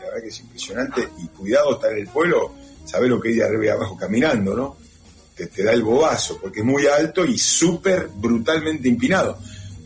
verdad 0.00 0.22
que 0.22 0.28
es 0.28 0.40
impresionante. 0.40 1.08
Y 1.22 1.28
cuidado 1.28 1.74
estar 1.74 1.92
en 1.92 1.98
el 1.98 2.08
pueblo, 2.08 2.52
saber 2.88 3.10
lo 3.10 3.20
que 3.20 3.28
hay 3.28 3.34
de 3.36 3.44
arriba 3.44 3.64
y 3.64 3.68
abajo 3.68 3.96
caminando, 3.96 4.56
¿no? 4.56 4.76
Te, 5.34 5.46
te 5.46 5.62
da 5.62 5.72
el 5.72 5.82
bobazo, 5.82 6.38
porque 6.40 6.60
es 6.60 6.66
muy 6.66 6.86
alto 6.86 7.24
y 7.24 7.36
súper 7.38 8.08
brutalmente 8.14 8.88
empinado. 8.88 9.38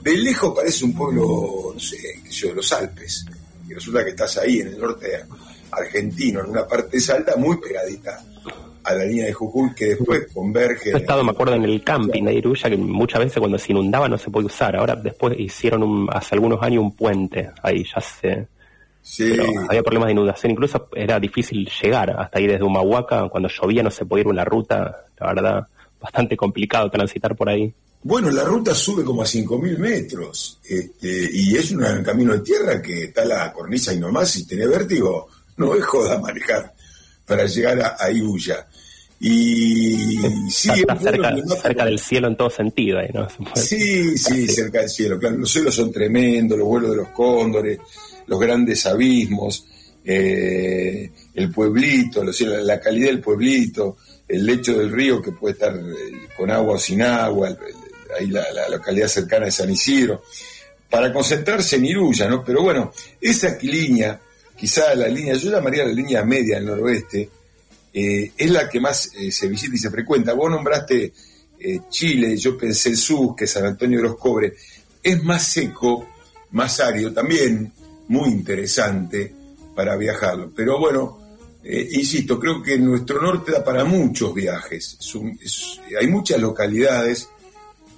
De 0.03 0.17
lejos 0.17 0.55
parece 0.55 0.85
un 0.85 0.95
pueblo, 0.95 1.73
no 1.75 1.81
sé, 1.81 1.97
yo, 2.31 2.55
los 2.55 2.73
Alpes. 2.73 3.27
Y 3.69 3.75
resulta 3.75 4.05
que 4.05 4.11
estás 4.11 4.39
ahí 4.39 4.61
en 4.61 4.69
el 4.69 4.79
norte 4.79 5.25
argentino, 5.71 6.41
en 6.41 6.51
una 6.51 6.67
parte 6.67 6.99
alta 7.13 7.37
muy 7.37 7.57
pegadita 7.59 8.23
a 8.85 8.95
la 8.95 9.05
línea 9.05 9.27
de 9.27 9.33
Jujuy 9.33 9.75
que 9.75 9.87
después 9.87 10.27
converge. 10.33 10.91
He 10.91 10.97
estado, 10.97 11.23
me 11.25 11.31
acuerdo, 11.31 11.55
en 11.55 11.65
el 11.65 11.83
camping 11.85 12.25
de 12.25 12.35
Iruya 12.35 12.69
que 12.69 12.77
muchas 12.77 13.21
veces 13.21 13.39
cuando 13.39 13.59
se 13.59 13.73
inundaba 13.73 14.09
no 14.09 14.19
se 14.19 14.31
podía 14.31 14.47
usar. 14.47 14.77
Ahora 14.77 14.97
después 14.97 15.39
hicieron 15.39 16.09
hace 16.11 16.35
algunos 16.35 16.61
años 16.63 16.83
un 16.83 16.93
puente 16.97 17.51
ahí, 17.63 17.85
ya 17.85 18.01
se... 18.01 18.49
Sí. 19.03 19.35
había 19.69 19.83
problemas 19.83 20.07
de 20.07 20.13
inundación, 20.13 20.53
incluso 20.53 20.89
era 20.95 21.19
difícil 21.19 21.69
llegar 21.83 22.11
hasta 22.11 22.39
ahí 22.39 22.47
desde 22.47 22.65
Humahuaca, 22.65 23.29
cuando 23.29 23.49
llovía 23.49 23.83
no 23.83 23.91
se 23.91 24.07
podía 24.07 24.23
ir 24.23 24.29
en 24.29 24.37
la 24.37 24.45
ruta, 24.45 25.07
la 25.19 25.27
verdad, 25.27 25.67
bastante 26.01 26.37
complicado 26.37 26.89
transitar 26.91 27.37
por 27.37 27.49
ahí. 27.49 27.75
Bueno, 28.05 28.31
la 28.31 28.43
ruta 28.43 28.75
sube 28.75 29.05
como 29.05 29.23
a 29.23 29.25
5.000 29.25 29.79
metros 29.79 30.59
este, 30.65 31.31
y 31.33 31.57
es 31.57 31.71
un 31.71 32.03
camino 32.03 32.33
de 32.33 32.41
tierra 32.41 32.83
que 32.83 33.05
está 33.05 33.25
la 33.25 33.53
cornisa 33.53 33.93
y 33.95 34.01
nomás, 34.01 34.31
si 34.31 34.45
tiene 34.45 34.67
vértigo, 34.67 35.29
no 35.57 35.75
es 35.75 35.85
joda 35.85 36.19
manejar 36.19 36.73
para 37.25 37.47
llegar 37.47 37.81
a, 37.81 37.97
a 37.99 38.11
Iruya. 38.11 38.67
Y 39.25 40.19
sí, 40.51 40.69
está, 40.75 40.99
cerca, 40.99 41.33
cerca, 41.63 41.85
del 41.85 42.01
cielo 42.01 42.27
en 42.27 42.37
todo 42.37 42.51
sentido 42.51 42.99
ahí, 42.99 43.09
¿no? 43.15 43.29
Sí, 43.55 44.19
sí, 44.19 44.49
cerca 44.49 44.81
del 44.81 44.91
cielo. 44.91 45.17
Claro, 45.17 45.37
los 45.37 45.49
cielos 45.49 45.77
son 45.77 45.93
tremendos, 45.93 46.59
los 46.59 46.67
vuelos 46.67 46.91
de 46.91 46.97
los 46.97 47.09
cóndores, 47.11 47.79
los 48.27 48.41
grandes 48.41 48.85
abismos, 48.85 49.65
eh, 50.05 51.09
el 51.35 51.53
pueblito, 51.53 52.25
los 52.25 52.37
cielos, 52.37 52.65
la 52.65 52.81
calidad 52.81 53.11
del 53.11 53.21
pueblito, 53.21 53.99
el 54.27 54.45
lecho 54.45 54.77
del 54.77 54.91
río 54.91 55.23
que 55.23 55.31
puede 55.31 55.53
estar 55.53 55.77
eh, 55.77 56.27
con 56.37 56.51
agua 56.51 56.75
o 56.75 56.79
sin 56.79 57.03
agua, 57.03 57.57
ahí 58.19 58.27
la, 58.27 58.45
la, 58.53 58.69
localidad 58.71 59.07
cercana 59.07 59.45
de 59.45 59.53
San 59.53 59.71
Isidro, 59.71 60.25
para 60.91 61.13
concentrarse 61.13 61.77
en 61.77 61.85
Iruya, 61.85 62.29
¿no? 62.29 62.45
Pero 62.45 62.63
bueno, 62.63 62.93
esa 63.21 63.57
línea, 63.63 64.21
quizá 64.57 64.97
la 64.97 65.07
línea, 65.07 65.35
yo 65.35 65.49
llamaría 65.49 65.85
la 65.85 65.93
línea 65.93 66.25
media 66.25 66.57
del 66.57 66.67
noroeste, 66.67 67.29
eh, 67.93 68.33
es 68.37 68.51
la 68.51 68.69
que 68.69 68.81
más 68.81 69.11
eh, 69.15 69.31
se 69.31 69.49
visita 69.49 69.75
y 69.75 69.79
se 69.79 69.91
frecuenta. 69.91 70.33
Vos 70.33 70.51
nombraste 70.51 71.13
eh, 71.59 71.81
Chile, 71.91 72.37
yo 72.37 72.57
pensé 72.57 72.89
el 72.89 72.97
sur, 72.97 73.37
que 73.37 73.47
San 73.47 73.67
Antonio 73.67 73.99
de 73.99 74.05
los 74.05 74.17
Cobres, 74.17 74.55
es 75.03 75.23
más 75.23 75.47
seco, 75.47 76.09
más 76.53 76.81
árido, 76.81 77.13
también 77.13 77.73
muy 78.09 78.31
interesante 78.31 79.35
para 79.75 79.97
viajarlo. 79.97 80.53
Pero 80.55 80.79
bueno, 80.79 81.19
insisto, 81.65 82.39
creo 82.39 82.63
que 82.63 82.77
nuestro 82.79 83.21
norte 83.21 83.53
da 83.53 83.65
para 83.65 83.85
muchos 83.85 84.35
viajes. 84.35 84.99
hay 85.99 86.07
muchas 86.09 86.41
localidades 86.41 87.29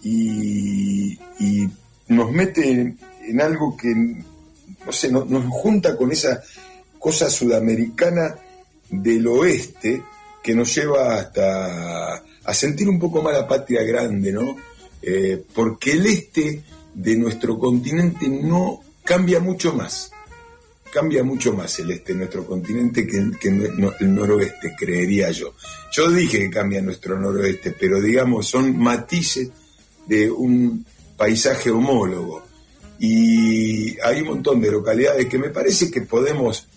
y, 0.02 1.18
nos 2.06 2.30
mete 2.30 2.96
en 3.26 3.40
algo 3.40 3.74
que, 3.76 3.94
no 3.94 4.92
sé, 4.92 5.10
nos 5.10 5.44
junta 5.46 5.96
con 5.96 6.12
esa 6.12 6.42
cosa 6.98 7.30
sudamericana 7.30 8.34
del 9.02 9.26
oeste 9.26 10.02
que 10.42 10.54
nos 10.54 10.74
lleva 10.74 11.16
hasta 11.16 12.22
a 12.44 12.54
sentir 12.54 12.88
un 12.88 12.98
poco 12.98 13.22
más 13.22 13.32
la 13.32 13.48
patria 13.48 13.82
grande, 13.82 14.32
¿no? 14.32 14.56
Eh, 15.00 15.42
porque 15.54 15.92
el 15.92 16.06
este 16.06 16.62
de 16.94 17.16
nuestro 17.16 17.58
continente 17.58 18.28
no 18.28 18.80
cambia 19.02 19.40
mucho 19.40 19.72
más. 19.72 20.10
Cambia 20.92 21.24
mucho 21.24 21.52
más 21.52 21.78
el 21.80 21.90
este 21.90 22.12
de 22.12 22.20
nuestro 22.20 22.46
continente 22.46 23.06
que, 23.06 23.16
el 23.18 24.14
noroeste, 24.14 24.74
creería 24.78 25.30
yo. 25.30 25.54
Yo 25.92 26.10
dije 26.10 26.38
que 26.38 26.50
cambia 26.50 26.80
nuestro 26.80 27.18
noroeste, 27.18 27.72
pero 27.72 28.00
digamos, 28.00 28.46
son 28.46 28.78
matices 28.78 29.50
de 30.06 30.30
un 30.30 30.86
paisaje 31.16 31.70
homólogo. 31.70 32.44
Y 32.98 33.98
hay 34.00 34.20
un 34.20 34.28
montón 34.28 34.60
de 34.60 34.70
localidades 34.70 35.26
que 35.26 35.38
me 35.38 35.50
parece 35.50 35.90
que 35.90 36.02
podemos 36.02 36.68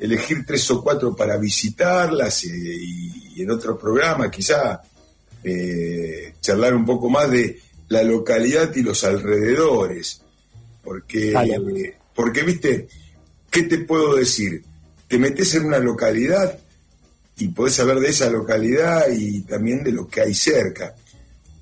elegir 0.00 0.44
tres 0.46 0.68
o 0.70 0.82
cuatro 0.82 1.14
para 1.14 1.36
visitarlas 1.36 2.44
eh, 2.44 2.48
y, 2.52 3.42
en 3.42 3.50
otro 3.50 3.78
programa 3.78 4.30
quizá 4.30 4.82
eh, 5.42 6.34
charlar 6.40 6.74
un 6.74 6.84
poco 6.84 7.08
más 7.08 7.30
de 7.30 7.58
la 7.88 8.02
localidad 8.02 8.74
y 8.74 8.82
los 8.82 9.04
alrededores. 9.04 10.22
Porque, 10.82 11.34
porque, 12.14 12.42
viste, 12.42 12.88
¿qué 13.50 13.62
te 13.62 13.78
puedo 13.78 14.16
decir? 14.16 14.62
Te 15.08 15.18
metes 15.18 15.54
en 15.54 15.66
una 15.66 15.78
localidad 15.78 16.58
y 17.38 17.48
podés 17.48 17.74
saber 17.74 18.00
de 18.00 18.08
esa 18.08 18.30
localidad 18.30 19.06
y 19.10 19.42
también 19.42 19.82
de 19.82 19.92
lo 19.92 20.08
que 20.08 20.20
hay 20.22 20.34
cerca. 20.34 20.94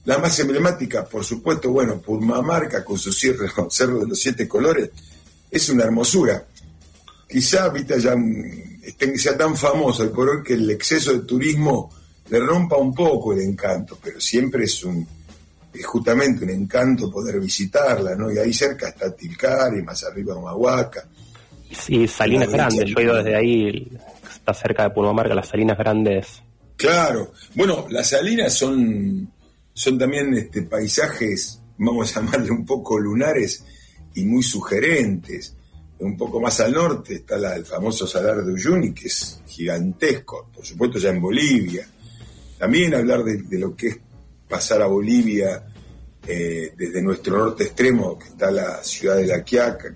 La 0.04 0.18
más 0.18 0.38
emblemática, 0.40 1.04
por 1.04 1.24
supuesto, 1.24 1.70
bueno, 1.70 2.00
Purmamarca 2.00 2.84
con 2.84 2.98
su 2.98 3.12
cerro 3.70 4.00
de 4.00 4.06
los 4.06 4.20
siete 4.20 4.48
colores, 4.48 4.90
es 5.50 5.68
una 5.68 5.84
hermosura 5.84 6.46
quizá 7.28 7.68
viste, 7.68 8.00
ya 8.00 8.14
sea 9.16 9.36
tan 9.36 9.56
famoso 9.56 10.02
el 10.02 10.10
por 10.10 10.28
hoy 10.28 10.42
que 10.42 10.54
el 10.54 10.70
exceso 10.70 11.12
de 11.12 11.20
turismo 11.20 11.92
le 12.30 12.40
rompa 12.40 12.76
un 12.76 12.94
poco 12.94 13.32
el 13.32 13.40
encanto, 13.40 13.98
pero 14.02 14.20
siempre 14.20 14.64
es 14.64 14.84
un 14.84 15.06
es 15.72 15.86
justamente 15.86 16.44
un 16.44 16.50
encanto 16.50 17.10
poder 17.10 17.38
visitarla, 17.38 18.14
¿no? 18.16 18.32
Y 18.32 18.38
ahí 18.38 18.52
cerca 18.52 18.88
está 18.88 19.14
Tilcari, 19.14 19.82
más 19.82 20.02
arriba 20.02 20.34
Humahuaca. 20.34 21.06
Sí, 21.70 22.08
Salinas 22.08 22.48
Grandes, 22.48 22.86
yo 22.86 22.98
he 22.98 23.02
ido 23.02 23.14
desde 23.14 23.36
ahí, 23.36 23.88
está 24.28 24.54
cerca 24.54 24.84
de 24.84 24.90
Purmamarca, 24.90 25.34
las 25.34 25.48
Salinas 25.48 25.76
Grandes. 25.76 26.42
Claro, 26.76 27.32
bueno, 27.54 27.86
las 27.90 28.08
Salinas 28.08 28.54
son, 28.54 29.30
son 29.74 29.98
también 29.98 30.34
este, 30.34 30.62
paisajes, 30.62 31.60
vamos 31.76 32.16
a 32.16 32.20
llamarle 32.20 32.50
un 32.50 32.64
poco 32.64 32.98
lunares 32.98 33.64
y 34.14 34.24
muy 34.24 34.42
sugerentes 34.42 35.54
un 36.00 36.16
poco 36.16 36.40
más 36.40 36.60
al 36.60 36.72
norte 36.72 37.14
está 37.14 37.36
el 37.54 37.64
famoso 37.64 38.06
Salar 38.06 38.44
de 38.44 38.52
Uyuni, 38.52 38.92
que 38.92 39.08
es 39.08 39.40
gigantesco, 39.46 40.48
por 40.54 40.64
supuesto 40.64 40.98
ya 40.98 41.10
en 41.10 41.20
Bolivia. 41.20 41.88
También 42.56 42.94
hablar 42.94 43.24
de, 43.24 43.58
lo 43.58 43.74
que 43.74 43.88
es 43.88 43.98
pasar 44.48 44.82
a 44.82 44.86
Bolivia 44.86 45.64
eh, 46.26 46.72
desde 46.76 47.02
nuestro 47.02 47.38
norte 47.38 47.64
extremo, 47.64 48.18
que 48.18 48.28
está 48.28 48.50
la 48.50 48.82
ciudad 48.82 49.16
de 49.16 49.26
La 49.26 49.42
Quiaca, 49.42 49.94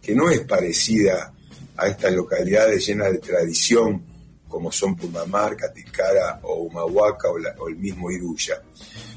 que, 0.00 0.14
no 0.14 0.30
es 0.30 0.40
parecida 0.40 1.34
a 1.76 1.86
estas 1.86 2.14
localidades 2.14 2.86
llenas 2.86 3.12
de 3.12 3.18
tradición 3.18 4.02
como 4.48 4.72
son 4.72 4.96
Pumamarca, 4.96 5.70
Tilcara 5.70 6.40
o 6.44 6.62
Humahuaca 6.62 7.28
o, 7.28 7.68
el 7.68 7.76
mismo 7.76 8.10
Iruya. 8.10 8.62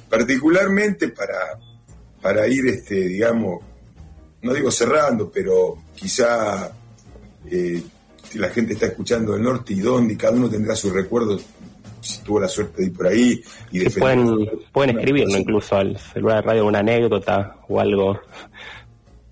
Particularmente 0.10 1.08
para, 1.08 1.58
para 2.22 2.46
ir, 2.46 2.68
este, 2.68 2.96
digamos, 3.08 3.64
no 4.42 4.54
digo 4.54 4.72
cerrando, 4.72 5.30
pero 5.30 5.78
quizá 5.96 6.72
eh, 7.50 7.82
la 8.36 8.50
gente 8.50 8.74
está 8.74 8.88
escuchando 8.88 9.34
del 9.34 9.44
norte 9.44 9.74
y 9.74 9.80
dónde, 9.80 10.14
y 10.14 10.18
cada 10.18 10.34
uno 10.34 10.50
tendrá 10.50 10.76
sus 10.76 10.92
recuerdos, 10.94 11.46
si 12.02 12.22
tuvo 12.22 12.40
la 12.40 12.48
suerte 12.48 12.82
de 12.82 12.88
ir 12.88 12.94
por 12.94 13.08
ahí. 13.08 13.42
y 13.72 13.90
pueden, 13.90 14.50
pueden 14.72 14.98
escribirlo 14.98 15.38
incluso 15.38 15.76
al 15.76 15.98
celular 15.98 16.38
de 16.38 16.50
radio, 16.50 16.66
una 16.66 16.80
anécdota 16.80 17.58
o 17.68 17.80
algo 17.80 18.20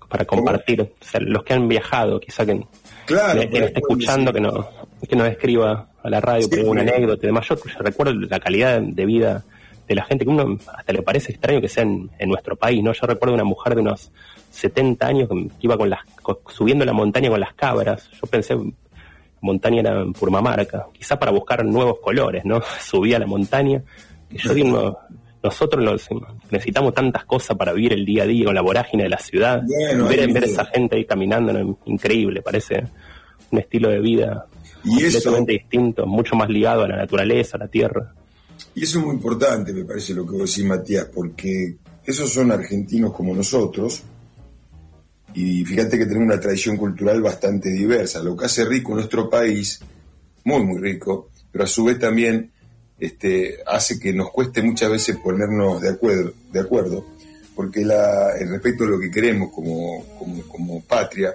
para 0.08 0.24
compartir. 0.24 0.92
los 1.20 1.42
que 1.42 1.54
han 1.54 1.68
viajado, 1.68 2.20
quizá 2.20 2.46
que, 2.46 2.60
claro, 3.06 3.40
que, 3.40 3.64
esté 3.64 3.80
escuchando, 3.80 4.32
que 4.32 4.40
no 4.40 4.68
que 5.08 5.16
nos 5.16 5.28
escriba 5.28 5.88
a 6.02 6.10
la 6.10 6.20
radio, 6.20 6.46
pero 6.48 6.70
una 6.70 6.82
anécdota. 6.82 7.22
Además, 7.24 7.48
yo 7.48 7.56
recuerdo 7.78 8.12
la 8.12 8.38
calidad 8.38 8.80
de 8.80 9.06
vida 9.06 9.44
de 9.88 9.94
la 9.94 10.04
gente, 10.04 10.24
que 10.24 10.30
uno 10.30 10.58
hasta 10.76 10.92
le 10.92 11.02
parece 11.02 11.32
extraño 11.32 11.60
que 11.60 11.68
sea 11.68 11.82
en, 11.82 12.10
en 12.18 12.28
nuestro 12.28 12.54
país, 12.54 12.82
¿no? 12.82 12.92
Yo 12.92 13.06
recuerdo 13.06 13.34
una 13.34 13.44
mujer 13.44 13.74
de 13.74 13.80
unos 13.80 14.12
70 14.50 15.06
años 15.06 15.28
que 15.28 15.48
iba 15.60 15.78
con 15.78 15.88
las 15.88 16.00
subiendo 16.48 16.84
la 16.84 16.92
montaña 16.92 17.30
con 17.30 17.40
las 17.40 17.54
cabras. 17.54 18.10
Yo 18.12 18.26
pensé 18.28 18.56
montaña 19.40 19.80
era 19.80 20.00
en 20.00 20.12
Purmamarca, 20.12 20.86
quizá 20.92 21.18
para 21.18 21.32
buscar 21.32 21.64
nuevos 21.64 21.98
colores, 22.00 22.44
¿no? 22.44 22.60
Subía 22.80 23.16
a 23.16 23.20
la 23.20 23.26
montaña. 23.26 23.82
Y 24.30 24.38
yo 24.38 24.54
digo, 24.54 24.98
nosotros 25.42 26.08
necesitamos 26.50 26.94
tantas 26.94 27.24
cosas 27.24 27.56
para 27.56 27.72
vivir 27.72 27.92
el 27.94 28.04
día 28.04 28.24
a 28.24 28.26
día 28.26 28.46
con 28.46 28.54
la 28.54 28.60
vorágine 28.60 29.04
de 29.04 29.08
la 29.08 29.18
ciudad. 29.18 29.62
ver, 30.08 30.32
ver 30.32 30.44
esa 30.44 30.64
gente 30.66 30.96
ahí 30.96 31.04
caminando, 31.04 31.78
increíble, 31.86 32.42
parece 32.42 32.84
un 33.50 33.58
estilo 33.58 33.88
de 33.88 34.00
vida 34.00 34.46
completamente 34.82 35.52
distinto, 35.52 36.06
mucho 36.06 36.36
más 36.36 36.48
ligado 36.48 36.84
a 36.84 36.88
la 36.88 36.96
naturaleza, 36.96 37.56
a 37.56 37.60
la 37.60 37.68
tierra. 37.68 38.14
Y 38.74 38.84
eso 38.84 38.98
es 38.98 39.04
muy 39.06 39.14
importante, 39.14 39.72
me 39.72 39.84
parece 39.84 40.14
lo 40.14 40.24
que 40.24 40.32
vos 40.32 40.50
decís, 40.50 40.64
Matías, 40.64 41.06
porque 41.12 41.76
esos 42.04 42.30
son 42.30 42.52
argentinos 42.52 43.12
como 43.12 43.34
nosotros, 43.34 44.02
y 45.34 45.64
fíjate 45.64 45.98
que 45.98 46.06
tenemos 46.06 46.26
una 46.26 46.40
tradición 46.40 46.76
cultural 46.76 47.20
bastante 47.22 47.70
diversa, 47.70 48.22
lo 48.22 48.36
que 48.36 48.46
hace 48.46 48.64
rico 48.64 48.94
nuestro 48.94 49.28
país, 49.30 49.80
muy, 50.44 50.64
muy 50.64 50.80
rico, 50.80 51.30
pero 51.52 51.64
a 51.64 51.66
su 51.66 51.84
vez 51.84 51.98
también 51.98 52.50
este, 52.98 53.58
hace 53.66 53.98
que 53.98 54.12
nos 54.12 54.30
cueste 54.30 54.62
muchas 54.62 54.90
veces 54.90 55.16
ponernos 55.16 55.80
de 55.80 55.90
acuerdo, 55.90 56.32
de 56.52 56.60
acuerdo 56.60 57.06
porque 57.60 57.84
la, 57.84 58.32
respecto 58.38 58.84
a 58.84 58.86
lo 58.86 58.98
que 58.98 59.10
queremos 59.10 59.52
como, 59.52 60.02
como, 60.48 60.82
patria, 60.82 61.34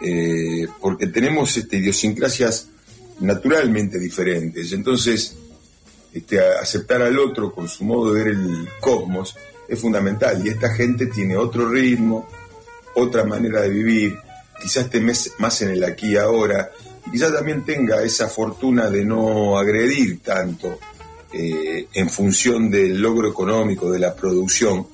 eh, 0.00 0.66
porque 0.80 1.08
tenemos 1.08 1.54
este, 1.54 1.76
idiosincrasias 1.76 2.68
naturalmente 3.20 3.98
diferentes. 3.98 4.72
Entonces, 4.72 5.36
este, 6.14 6.40
aceptar 6.40 7.02
al 7.02 7.18
otro 7.18 7.52
con 7.52 7.68
su 7.68 7.84
modo 7.84 8.14
de 8.14 8.24
ver 8.24 8.32
el 8.32 8.68
cosmos 8.80 9.36
es 9.68 9.78
fundamental. 9.78 10.40
Y 10.42 10.48
esta 10.48 10.72
gente 10.72 11.08
tiene 11.08 11.36
otro 11.36 11.68
ritmo, 11.68 12.26
otra 13.00 13.24
manera 13.24 13.62
de 13.62 13.70
vivir, 13.70 14.18
quizás 14.60 14.84
esté 14.84 15.00
más 15.38 15.62
en 15.62 15.70
el 15.70 15.84
aquí 15.84 16.12
y 16.12 16.16
ahora, 16.16 16.70
y 17.06 17.10
quizás 17.10 17.32
también 17.32 17.64
tenga 17.64 18.02
esa 18.02 18.28
fortuna 18.28 18.90
de 18.90 19.04
no 19.04 19.58
agredir 19.58 20.20
tanto 20.22 20.78
eh, 21.32 21.86
en 21.92 22.10
función 22.10 22.70
del 22.70 23.00
logro 23.00 23.28
económico, 23.28 23.90
de 23.90 23.98
la 23.98 24.14
producción 24.14 24.86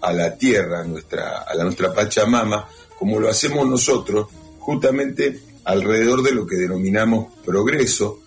a 0.00 0.12
la 0.12 0.36
tierra, 0.36 0.80
a, 0.80 0.84
nuestra, 0.84 1.42
a 1.42 1.54
la 1.54 1.64
nuestra 1.64 1.94
Pachamama, 1.94 2.68
como 2.98 3.18
lo 3.18 3.28
hacemos 3.28 3.66
nosotros, 3.66 4.28
justamente 4.58 5.40
alrededor 5.64 6.22
de 6.22 6.32
lo 6.32 6.46
que 6.46 6.56
denominamos 6.56 7.32
progreso, 7.44 8.20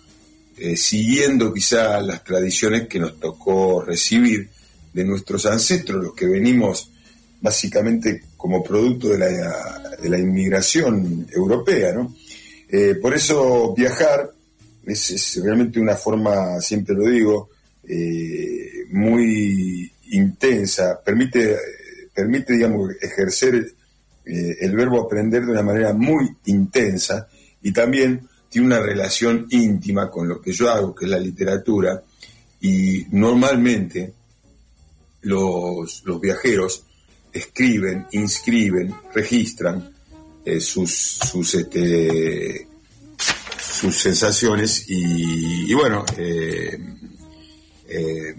eh, 0.56 0.76
siguiendo 0.76 1.52
quizá 1.52 2.00
las 2.00 2.24
tradiciones 2.24 2.88
que 2.88 2.98
nos 2.98 3.20
tocó 3.20 3.82
recibir 3.82 4.50
de 4.92 5.04
nuestros 5.04 5.46
ancestros, 5.46 6.02
los 6.02 6.14
que 6.14 6.26
venimos 6.26 6.90
básicamente 7.40 8.24
como 8.38 8.64
producto 8.64 9.08
de 9.08 9.18
la, 9.18 9.96
de 10.00 10.08
la 10.08 10.18
inmigración 10.18 11.26
europea. 11.30 11.92
¿no? 11.92 12.14
Eh, 12.70 12.94
por 12.94 13.12
eso 13.14 13.74
viajar 13.74 14.32
es, 14.86 15.38
realmente 15.44 15.78
una 15.78 15.96
forma, 15.96 16.58
siempre 16.60 16.94
lo 16.94 17.04
digo, 17.04 17.50
eh, 17.86 18.86
muy 18.90 19.92
intensa, 20.12 20.98
permite, 21.04 21.58
permite 22.14 22.54
digamos, 22.54 22.92
ejercer 23.00 23.74
el 24.24 24.76
verbo 24.76 25.00
aprender 25.00 25.46
de 25.46 25.52
una 25.52 25.62
manera 25.62 25.94
muy 25.94 26.28
intensa 26.44 27.28
y 27.62 27.72
también 27.72 28.28
tiene 28.48 28.66
una 28.66 28.80
relación 28.80 29.46
íntima 29.50 30.10
con 30.10 30.28
lo 30.28 30.40
que 30.40 30.52
yo 30.52 30.70
hago, 30.70 30.94
que 30.94 31.04
es 31.04 31.10
la 31.10 31.18
literatura, 31.18 32.02
y 32.60 33.04
normalmente 33.10 34.12
los, 35.22 36.02
viajeros 36.20 36.84
escriben, 37.32 38.06
inscriben, 38.12 38.94
registran 39.14 39.92
eh, 40.44 40.60
sus, 40.60 40.90
sus, 40.90 41.54
este, 41.56 42.66
sus 43.60 43.94
sensaciones 43.94 44.86
y, 44.88 45.74
bueno, 45.74 46.06
eh, 46.16 46.78
eh, 47.86 48.34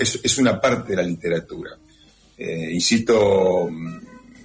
es, 0.00 0.38
una 0.38 0.60
parte 0.60 0.90
de 0.90 0.96
la 0.96 1.02
literatura. 1.02 1.70
insisto, 2.36 3.70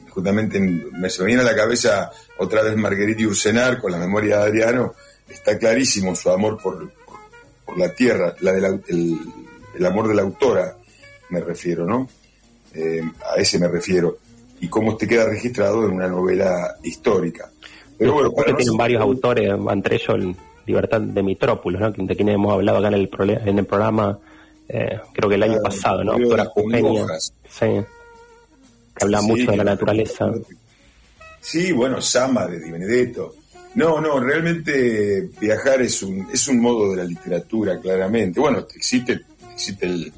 justamente 0.09 0.59
me 0.59 1.09
se 1.09 1.21
me 1.21 1.27
viene 1.27 1.41
a 1.41 1.45
la 1.45 1.55
cabeza 1.55 2.11
otra 2.37 2.61
vez 2.61 2.75
Marguerite 2.75 3.25
Ursenar 3.25 3.81
con 3.81 3.91
la 3.91 3.97
memoria 3.97 4.37
de 4.37 4.43
Adriano, 4.43 4.93
está 5.27 5.57
clarísimo 5.57 6.15
su 6.15 6.29
amor 6.29 6.61
por, 6.61 6.93
por 7.65 7.77
la 7.79 7.95
tierra, 7.95 8.35
la 8.41 8.51
el, 8.51 9.17
el, 9.73 9.85
amor 9.87 10.07
de 10.07 10.13
la 10.13 10.21
autora, 10.21 10.77
me 11.29 11.39
refiero, 11.39 11.85
¿no? 11.85 12.07
Eh, 12.75 13.01
a 13.33 13.39
ese 13.39 13.59
me 13.59 13.67
refiero. 13.67 14.17
Y 14.59 14.67
cómo 14.67 14.95
te 14.95 15.07
queda 15.07 15.25
registrado 15.25 15.85
en 15.85 15.91
una 15.91 16.07
novela 16.07 16.75
histórica. 16.83 17.49
Pero 17.97 18.13
bueno, 18.13 18.31
tienen 18.57 18.77
varios 18.77 19.01
autores, 19.01 19.49
entre 19.69 19.95
ellos 19.95 20.35
Libertad 20.65 21.01
de 21.01 21.23
Mitrópolis, 21.23 21.79
¿no? 21.79 21.91
de 21.91 22.15
quienes 22.15 22.35
hemos 22.35 22.53
hablado 22.53 22.79
acá 22.79 22.87
en 22.87 22.93
el, 22.95 23.09
en 23.45 23.59
el 23.59 23.65
programa, 23.65 24.17
eh, 24.67 24.99
creo 25.13 25.29
que 25.29 25.35
el 25.35 25.43
año 25.43 25.61
pasado, 25.61 26.03
¿no? 26.03 26.13
Autora 26.13 26.47
Eugenia. 26.55 27.05
Sí 27.47 27.85
que 28.95 29.03
habla 29.03 29.21
mucho 29.21 29.51
de 29.51 29.57
la 29.57 29.63
naturaleza. 29.63 30.31
Sí, 31.41 31.71
bueno, 31.71 32.01
Sama 32.01 32.47
de 32.47 32.59
Di 32.59 32.71
Benedetto. 32.71 33.35
No, 33.75 33.99
no, 33.99 34.19
realmente 34.19 35.29
viajar 35.39 35.81
es 35.81 36.01
un, 36.01 36.27
es 36.31 36.47
un 36.47 36.59
modo 36.59 36.91
de 36.91 36.97
la 36.97 37.03
literatura, 37.03 37.79
claramente. 37.79 38.39
Bueno, 38.39 38.65
existe, 38.73 39.19
existe 39.53 39.85
el, 39.85 40.13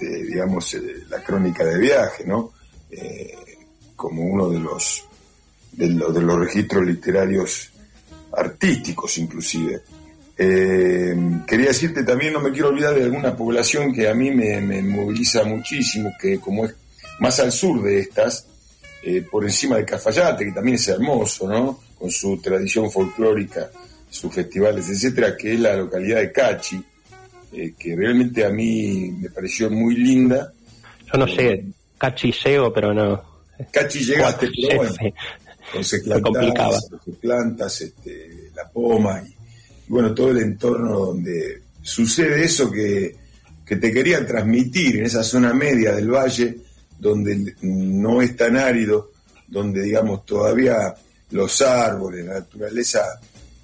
este, 0.00 0.24
digamos, 0.24 0.76
la 1.08 1.22
crónica 1.22 1.64
de 1.64 1.78
viaje, 1.78 2.24
¿no? 2.26 2.52
Eh, 2.90 3.34
como 3.94 4.22
uno 4.22 4.48
de 4.48 4.58
los, 4.58 5.04
de, 5.72 5.88
de, 5.88 6.22
los 6.22 6.38
registros 6.38 6.86
literarios 6.86 7.70
artísticos, 8.32 9.18
inclusive. 9.18 9.82
Eh, 10.38 11.14
quería 11.46 11.68
decirte 11.68 12.02
también, 12.02 12.32
no 12.32 12.40
me 12.40 12.50
quiero 12.50 12.68
olvidar 12.68 12.94
de 12.94 13.04
alguna 13.04 13.36
población 13.36 13.92
que 13.92 14.08
a 14.08 14.14
mí 14.14 14.30
me, 14.30 14.60
me 14.62 14.80
moviliza 14.80 15.44
muchísimo, 15.44 16.12
que 16.18 16.40
como 16.40 16.64
es 16.64 16.74
más 17.18 17.38
al 17.40 17.52
sur 17.52 17.82
de 17.82 18.00
estas, 18.00 18.46
eh, 19.02 19.22
por 19.30 19.44
encima 19.44 19.76
de 19.76 19.84
Cafayate, 19.84 20.46
que 20.46 20.52
también 20.52 20.76
es 20.76 20.88
hermoso, 20.88 21.46
¿no? 21.46 21.80
Con 21.98 22.10
su 22.10 22.38
tradición 22.40 22.90
folclórica, 22.90 23.70
sus 24.08 24.32
festivales, 24.32 24.88
etcétera, 24.88 25.36
que 25.36 25.52
es 25.52 25.60
la 25.60 25.76
localidad 25.76 26.20
de 26.20 26.32
Cachi, 26.32 26.82
eh, 27.52 27.74
que 27.78 27.96
realmente 27.96 28.44
a 28.44 28.50
mí 28.50 29.10
me 29.18 29.30
pareció 29.30 29.70
muy 29.70 29.96
linda. 29.96 30.52
Yo 31.12 31.18
no 31.18 31.26
sé, 31.26 31.64
Cachi 31.98 32.32
llego, 32.32 32.72
pero 32.72 32.94
no. 32.94 33.22
Cachi 33.70 34.04
llegaste, 34.04 34.48
pero 34.54 34.76
bueno, 34.76 34.94
plantas, 36.22 36.90
plantas 37.20 37.80
este, 37.80 38.50
la 38.54 38.68
poma 38.68 39.22
y, 39.26 39.34
bueno, 39.88 40.14
todo 40.14 40.30
el 40.30 40.38
entorno 40.38 40.98
donde 40.98 41.62
sucede 41.82 42.44
eso 42.44 42.70
que, 42.70 43.16
que 43.66 43.76
te 43.76 43.92
querían 43.92 44.26
transmitir 44.26 44.98
en 44.98 45.06
esa 45.06 45.22
zona 45.22 45.52
media 45.52 45.92
del 45.92 46.10
valle, 46.10 46.56
donde 46.98 47.54
no 47.62 48.22
es 48.22 48.36
tan 48.36 48.56
árido, 48.56 49.10
donde 49.46 49.82
digamos 49.82 50.24
todavía 50.24 50.94
los 51.30 51.60
árboles, 51.62 52.24
la 52.24 52.34
naturaleza 52.34 53.02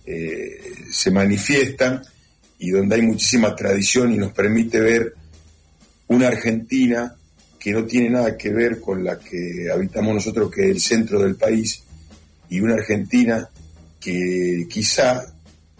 eh, 0.04 0.60
se 0.90 1.10
manifiestan 1.10 2.02
y 2.58 2.70
donde 2.70 2.96
hay 2.96 3.02
muchísima 3.02 3.54
tradición 3.54 4.12
y 4.12 4.18
nos 4.18 4.32
permite 4.32 4.80
ver 4.80 5.14
una 6.08 6.28
Argentina 6.28 7.14
que 7.58 7.72
no 7.72 7.84
tiene 7.84 8.10
nada 8.10 8.36
que 8.36 8.50
ver 8.50 8.80
con 8.80 9.02
la 9.02 9.18
que 9.18 9.68
habitamos 9.72 10.14
nosotros, 10.14 10.50
que 10.50 10.62
es 10.62 10.70
el 10.70 10.80
centro 10.80 11.20
del 11.20 11.34
país, 11.34 11.82
y 12.48 12.60
una 12.60 12.74
Argentina 12.74 13.48
que 14.00 14.66
quizá 14.70 15.34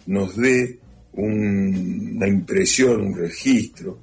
nos 0.07 0.35
dé 0.35 0.79
una 1.13 2.27
impresión, 2.27 3.01
un 3.01 3.17
registro, 3.17 3.99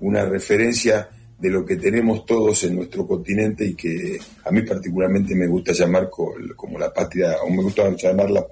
una 0.00 0.24
referencia 0.24 1.08
de 1.38 1.50
lo 1.50 1.64
que 1.64 1.76
tenemos 1.76 2.26
todos 2.26 2.64
en 2.64 2.74
nuestro 2.74 3.06
continente 3.06 3.64
y 3.64 3.74
que 3.74 4.18
a 4.44 4.50
mí 4.50 4.62
particularmente 4.62 5.34
me 5.36 5.46
gusta 5.46 5.72
llamar 5.72 6.10
como 6.10 6.78
la 6.78 6.92
patria, 6.92 7.36
o 7.44 7.50
me 7.50 7.62
gusta 7.62 7.88
llamarla 7.96 8.44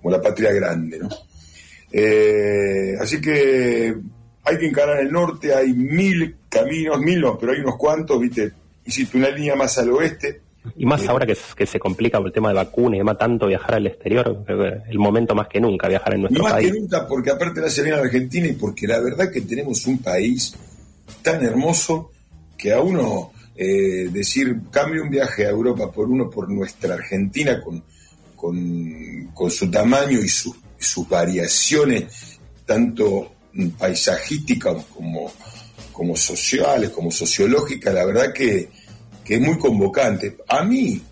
como 0.00 0.14
la 0.14 0.20
patria 0.20 0.52
grande, 0.52 0.98
¿no? 0.98 1.08
Eh, 1.92 2.94
así 3.00 3.20
que 3.20 3.94
hay 4.44 4.58
que 4.58 4.66
encarar 4.66 5.00
el 5.00 5.10
norte, 5.10 5.54
hay 5.54 5.72
mil 5.72 6.36
caminos, 6.48 7.00
mil 7.00 7.20
no, 7.20 7.38
pero 7.38 7.52
hay 7.52 7.60
unos 7.60 7.76
cuantos, 7.76 8.20
viste, 8.20 8.52
hiciste 8.84 9.16
una 9.18 9.30
línea 9.30 9.56
más 9.56 9.76
al 9.78 9.90
oeste. 9.90 10.40
Y 10.76 10.84
más 10.84 11.08
ahora 11.08 11.24
que, 11.24 11.36
que, 11.56 11.66
se 11.66 11.78
complica 11.78 12.18
por 12.18 12.26
el 12.26 12.32
tema 12.34 12.50
de 12.50 12.56
vacunas 12.56 12.96
y 12.96 12.98
demás, 12.98 13.16
tanto 13.16 13.46
viajar 13.46 13.76
al 13.76 13.86
exterior, 13.86 14.44
el 14.90 14.98
momento 14.98 15.34
más 15.34 15.48
que 15.48 15.58
nunca 15.58 15.88
viajar 15.88 16.14
en 16.14 16.20
nuestro 16.22 16.44
país. 16.44 16.68
Más 16.68 16.74
que 16.74 16.80
nunca, 16.80 17.08
porque 17.08 17.30
aparte 17.30 17.60
la 17.60 17.68
viene 17.68 17.92
a 17.92 18.00
Argentina 18.00 18.46
y 18.46 18.52
porque 18.52 18.86
la 18.86 19.00
verdad 19.00 19.30
que 19.32 19.40
tenemos 19.40 19.86
un 19.86 19.98
país 19.98 20.54
tan 21.22 21.42
hermoso 21.42 22.10
que 22.58 22.72
a 22.72 22.80
uno 22.82 23.32
eh, 23.56 24.08
decir 24.10 24.58
cambio 24.70 25.02
un 25.02 25.10
viaje 25.10 25.46
a 25.46 25.50
Europa 25.50 25.90
por 25.90 26.08
uno 26.08 26.30
por 26.30 26.48
nuestra 26.48 26.94
Argentina 26.94 27.60
con, 27.60 27.82
con, 28.34 29.50
su 29.50 29.70
tamaño 29.70 30.18
y, 30.18 30.28
sus 30.28 30.56
variaciones 31.08 32.38
tanto 32.66 33.32
paisajísticas 33.78 34.84
como, 34.94 35.32
como 35.92 36.16
sociales, 36.16 36.90
como 36.90 37.10
sociológicas, 37.10 37.92
la 37.92 38.04
verdad 38.04 38.32
que, 38.32 38.68
que 39.24 39.34
es 39.34 39.40
muy 39.40 39.58
convocante. 39.58 40.36
A 40.46 40.64
mí, 40.64 41.02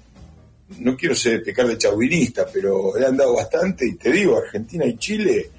no 0.79 0.97
quiero 0.97 1.15
ser 1.15 1.43
pecar 1.43 1.67
de 1.67 1.79
chauvinista, 1.79 2.47
pero 2.53 2.97
he 2.97 3.05
andado 3.05 3.35
bastante 3.35 3.87
y 3.87 3.95
te 3.95 4.13
digo, 4.13 4.37
Argentina 4.37 4.85
y 4.85 4.97
Chile, 4.99 5.51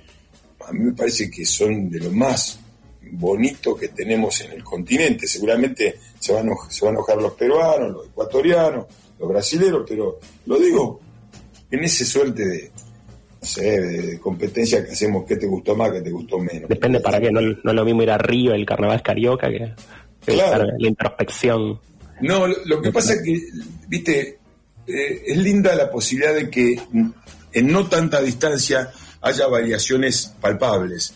a 0.68 0.72
mí 0.72 0.86
me 0.86 0.94
parece 0.94 1.30
que 1.30 1.46
son 1.46 1.90
de 1.90 2.00
lo 2.00 2.12
más 2.12 2.60
bonito 3.12 3.76
que 3.76 3.90
tenemos 3.90 4.40
en 4.42 4.52
el 4.52 4.64
continente. 4.64 5.28
Seguramente 5.28 6.00
se 6.20 6.34
van, 6.34 6.50
a, 6.50 6.54
se 6.70 6.86
van 6.86 6.96
a 6.96 6.98
enojar 7.00 7.18
los 7.18 7.34
peruanos, 7.34 7.92
los 7.92 8.08
ecuatorianos, 8.08 8.86
los 9.20 9.30
brasileños, 9.30 9.84
pero 9.88 10.20
lo 10.46 10.60
digo 10.60 11.00
en 11.72 11.84
esa 11.84 12.06
suerte 12.06 12.46
de, 12.46 12.72
no 13.42 13.48
sé, 13.48 13.80
de 13.80 14.20
competencia 14.20 14.86
que 14.86 14.92
hacemos, 14.92 15.26
qué 15.26 15.38
te 15.38 15.48
gustó 15.48 15.76
más, 15.76 15.92
qué 15.92 16.02
te 16.02 16.12
gustó 16.12 16.40
menos. 16.40 16.68
Depende 16.68 17.00
para 17.00 17.20
qué, 17.20 17.32
no, 17.32 17.42
no 17.42 17.72
es 17.72 17.76
lo 17.76 17.86
mismo 17.86 18.04
ir 18.04 18.12
a 18.12 18.18
Río, 18.18 18.54
el 18.54 18.66
carnaval 18.66 19.02
carioca, 19.02 19.50
que, 19.50 19.74
la 20.36 20.76
introspección. 20.80 21.80
No, 22.22 22.48
lo, 22.48 22.82
que 22.82 22.92
pasa 22.92 23.14
es 23.14 23.22
que, 23.22 23.42
viste, 23.88 24.40
eh, 24.88 25.24
es 25.28 25.38
linda 25.38 25.74
la 25.76 25.90
posibilidad 25.90 26.36
de 26.36 26.50
que 26.50 26.80
en 27.54 27.68
no 27.72 27.88
tanta 27.88 28.22
distancia 28.22 28.92
haya 29.22 29.48
variaciones 29.48 30.34
palpables. 30.42 31.14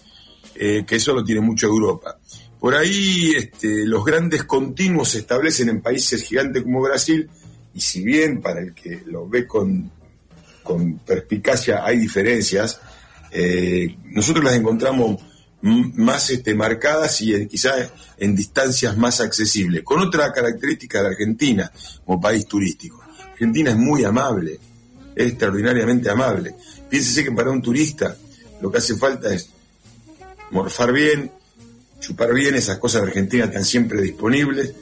Eh, 0.55 0.83
que 0.85 0.97
eso 0.97 1.13
lo 1.13 1.23
tiene 1.23 1.41
mucho 1.41 1.67
Europa. 1.67 2.17
Por 2.59 2.75
ahí 2.75 3.33
este, 3.35 3.85
los 3.85 4.05
grandes 4.05 4.43
continuos 4.43 5.09
se 5.09 5.19
establecen 5.19 5.69
en 5.69 5.81
países 5.81 6.21
gigantes 6.23 6.63
como 6.63 6.81
Brasil, 6.81 7.29
y 7.73 7.81
si 7.81 8.03
bien 8.03 8.39
para 8.39 8.61
el 8.61 8.73
que 8.73 9.01
lo 9.07 9.27
ve 9.27 9.47
con, 9.47 9.91
con 10.63 10.99
perspicacia 10.99 11.85
hay 11.85 11.97
diferencias, 11.97 12.79
eh, 13.31 13.97
nosotros 14.05 14.43
las 14.43 14.55
encontramos 14.55 15.21
más 15.61 16.29
este, 16.29 16.55
marcadas 16.55 17.21
y 17.21 17.47
quizás 17.47 17.89
en 18.17 18.35
distancias 18.35 18.97
más 18.97 19.21
accesibles, 19.21 19.83
con 19.83 19.99
otra 19.99 20.31
característica 20.33 21.01
de 21.01 21.09
Argentina 21.09 21.71
como 22.05 22.19
país 22.19 22.45
turístico. 22.45 23.01
Argentina 23.31 23.71
es 23.71 23.77
muy 23.77 24.03
amable, 24.03 24.59
es 25.15 25.27
extraordinariamente 25.27 26.09
amable. 26.09 26.55
Piénsese 26.89 27.23
que 27.23 27.31
para 27.31 27.49
un 27.49 27.61
turista 27.61 28.15
lo 28.61 28.71
que 28.71 28.77
hace 28.79 28.95
falta 28.95 29.33
es 29.33 29.49
morfar 30.51 30.91
bien, 30.91 31.31
chupar 31.99 32.33
bien, 32.33 32.55
esas 32.55 32.77
cosas 32.77 33.01
de 33.01 33.07
Argentina 33.07 33.45
están 33.45 33.63
siempre 33.65 34.01
disponibles, 34.01 34.73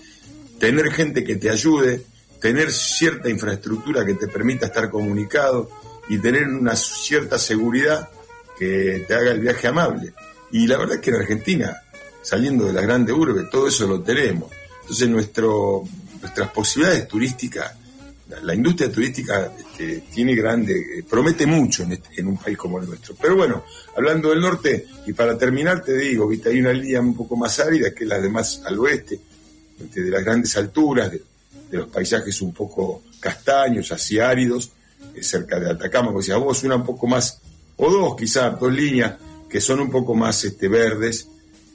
tener 0.60 0.92
gente 0.92 1.24
que 1.24 1.36
te 1.36 1.50
ayude, 1.50 2.04
tener 2.42 2.72
cierta 2.72 3.30
infraestructura 3.30 4.04
que 4.04 4.16
te 4.16 4.28
permita 4.28 4.66
estar 4.66 4.90
comunicado 4.90 5.70
y 6.10 6.18
tener 6.18 6.48
una 6.48 6.76
cierta 6.76 7.38
seguridad 7.38 8.10
que 8.58 9.06
te 9.08 9.14
haga 9.14 9.32
el 9.32 9.40
viaje 9.40 9.68
amable. 9.68 10.14
Y 10.52 10.68
la 10.68 10.78
verdad 10.78 10.96
es 10.96 11.02
que 11.02 11.12
en 11.12 11.16
Argentina, 11.18 11.78
saliendo 12.22 12.66
de 12.66 12.74
la 12.74 12.82
grande 12.82 13.14
urbe, 13.14 13.44
todo 13.50 13.68
eso 13.68 13.88
lo 13.88 14.02
tenemos. 14.02 14.52
Entonces 14.82 15.08
nuestras 15.08 16.50
posibilidades 16.54 17.08
turísticas, 17.08 17.74
la, 18.42 18.56
industria 18.56 18.92
turística 18.92 19.52
este, 19.58 20.04
tiene 20.12 20.34
grande, 20.34 20.74
eh, 20.74 21.04
promete 21.08 21.46
mucho 21.46 21.84
este, 21.84 22.22
en, 22.22 22.28
un 22.28 22.38
país 22.38 22.58
como 22.58 22.80
el 22.80 22.88
nuestro. 22.88 23.16
Pero 23.22 23.36
bueno, 23.36 23.64
hablando 23.96 24.32
del 24.32 24.42
norte, 24.42 24.88
y 25.06 25.14
para 25.14 25.38
terminar 25.38 25.84
te 25.84 25.96
digo, 25.96 26.28
viste, 26.28 26.50
hay 26.50 26.60
una 26.60 26.74
línea 26.74 27.02
un 27.02 27.16
poco 27.16 27.36
más 27.36 27.60
árida 27.60 27.94
que 27.94 28.06
las 28.06 28.22
demás 28.22 28.64
al 28.66 28.80
oeste, 28.80 29.20
este, 29.80 30.02
de 30.02 30.10
las 30.10 30.24
grandes 30.24 30.58
alturas, 30.58 31.12
de, 31.12 31.22
los 31.78 31.88
paisajes 31.88 32.42
un 32.42 32.54
poco 32.54 33.04
castaños, 33.20 33.92
así 33.92 34.20
áridos, 34.20 34.72
eh, 35.16 35.24
cerca 35.24 35.60
de 35.60 35.72
Atacama, 35.72 36.08
como 36.08 36.20
decía 36.20 36.38
vos, 36.38 36.64
una 36.64 36.76
un 36.76 36.86
poco 36.86 37.08
más 37.08 37.42
o 37.78 37.90
dos 37.90 38.16
quizás, 38.16 38.60
dos 38.60 38.72
líneas 38.72 39.16
que 39.50 39.60
son 39.60 39.82
un 39.82 39.92
poco 39.92 40.16
más 40.16 40.44
este, 40.46 40.68
verdes, 40.70 41.28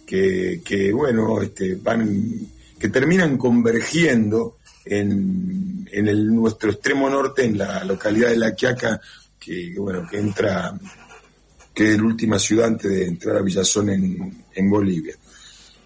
que, 0.06 0.92
bueno, 0.94 1.42
este, 1.42 1.74
van, 1.74 2.48
que 2.78 2.88
terminan 2.88 3.36
convergiendo 3.36 4.58
en, 4.84 5.86
en 5.92 6.08
el, 6.08 6.34
nuestro 6.34 6.70
extremo 6.70 7.10
norte, 7.10 7.44
en 7.44 7.58
la 7.58 7.84
localidad 7.84 8.30
de 8.30 8.36
La 8.36 8.54
Quiaca, 8.54 9.00
que 9.38 9.74
bueno, 9.76 10.06
que 10.08 10.18
entra, 10.18 10.78
que 11.74 11.92
es 11.92 11.98
la 11.98 12.04
última 12.04 12.38
ciudad 12.38 12.68
antes 12.68 12.90
de 12.90 13.06
entrar 13.06 13.36
a 13.36 13.42
Villazón 13.42 13.90
en, 13.90 14.44
en 14.54 14.70
Bolivia. 14.70 15.14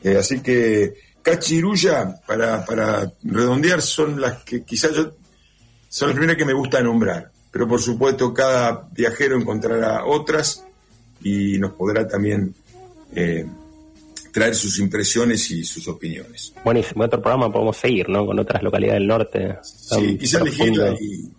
Eh, 0.02 0.16
así 0.16 0.40
que 0.40 0.94
Cachirulla, 1.22 2.20
para, 2.26 2.64
para 2.64 3.12
redondear, 3.22 3.82
son 3.82 4.20
las 4.20 4.42
que 4.42 4.62
quizás 4.64 4.92
yo, 4.94 5.12
son 5.88 6.08
las 6.08 6.16
primeras 6.16 6.36
que 6.36 6.44
me 6.44 6.52
gusta 6.54 6.80
nombrar 6.82 7.30
pero 7.50 7.66
por 7.66 7.80
supuesto 7.80 8.32
cada 8.32 8.88
viajero 8.92 9.36
encontrará 9.36 10.04
otras 10.04 10.64
y 11.22 11.58
nos 11.58 11.72
podrá 11.72 12.06
también 12.06 12.54
eh, 13.14 13.44
traer 14.32 14.54
sus 14.54 14.78
impresiones 14.78 15.50
y 15.50 15.64
sus 15.64 15.86
opiniones. 15.88 16.54
Buenísimo, 16.64 17.02
en 17.02 17.08
otro 17.08 17.20
programa 17.20 17.52
podemos 17.52 17.76
seguir, 17.76 18.08
¿no? 18.08 18.24
Con 18.24 18.38
otras 18.38 18.62
localidades 18.62 19.00
del 19.00 19.08
norte. 19.08 19.58
Sí, 19.62 20.16
quizás 20.16 20.42
elegir 20.42 20.72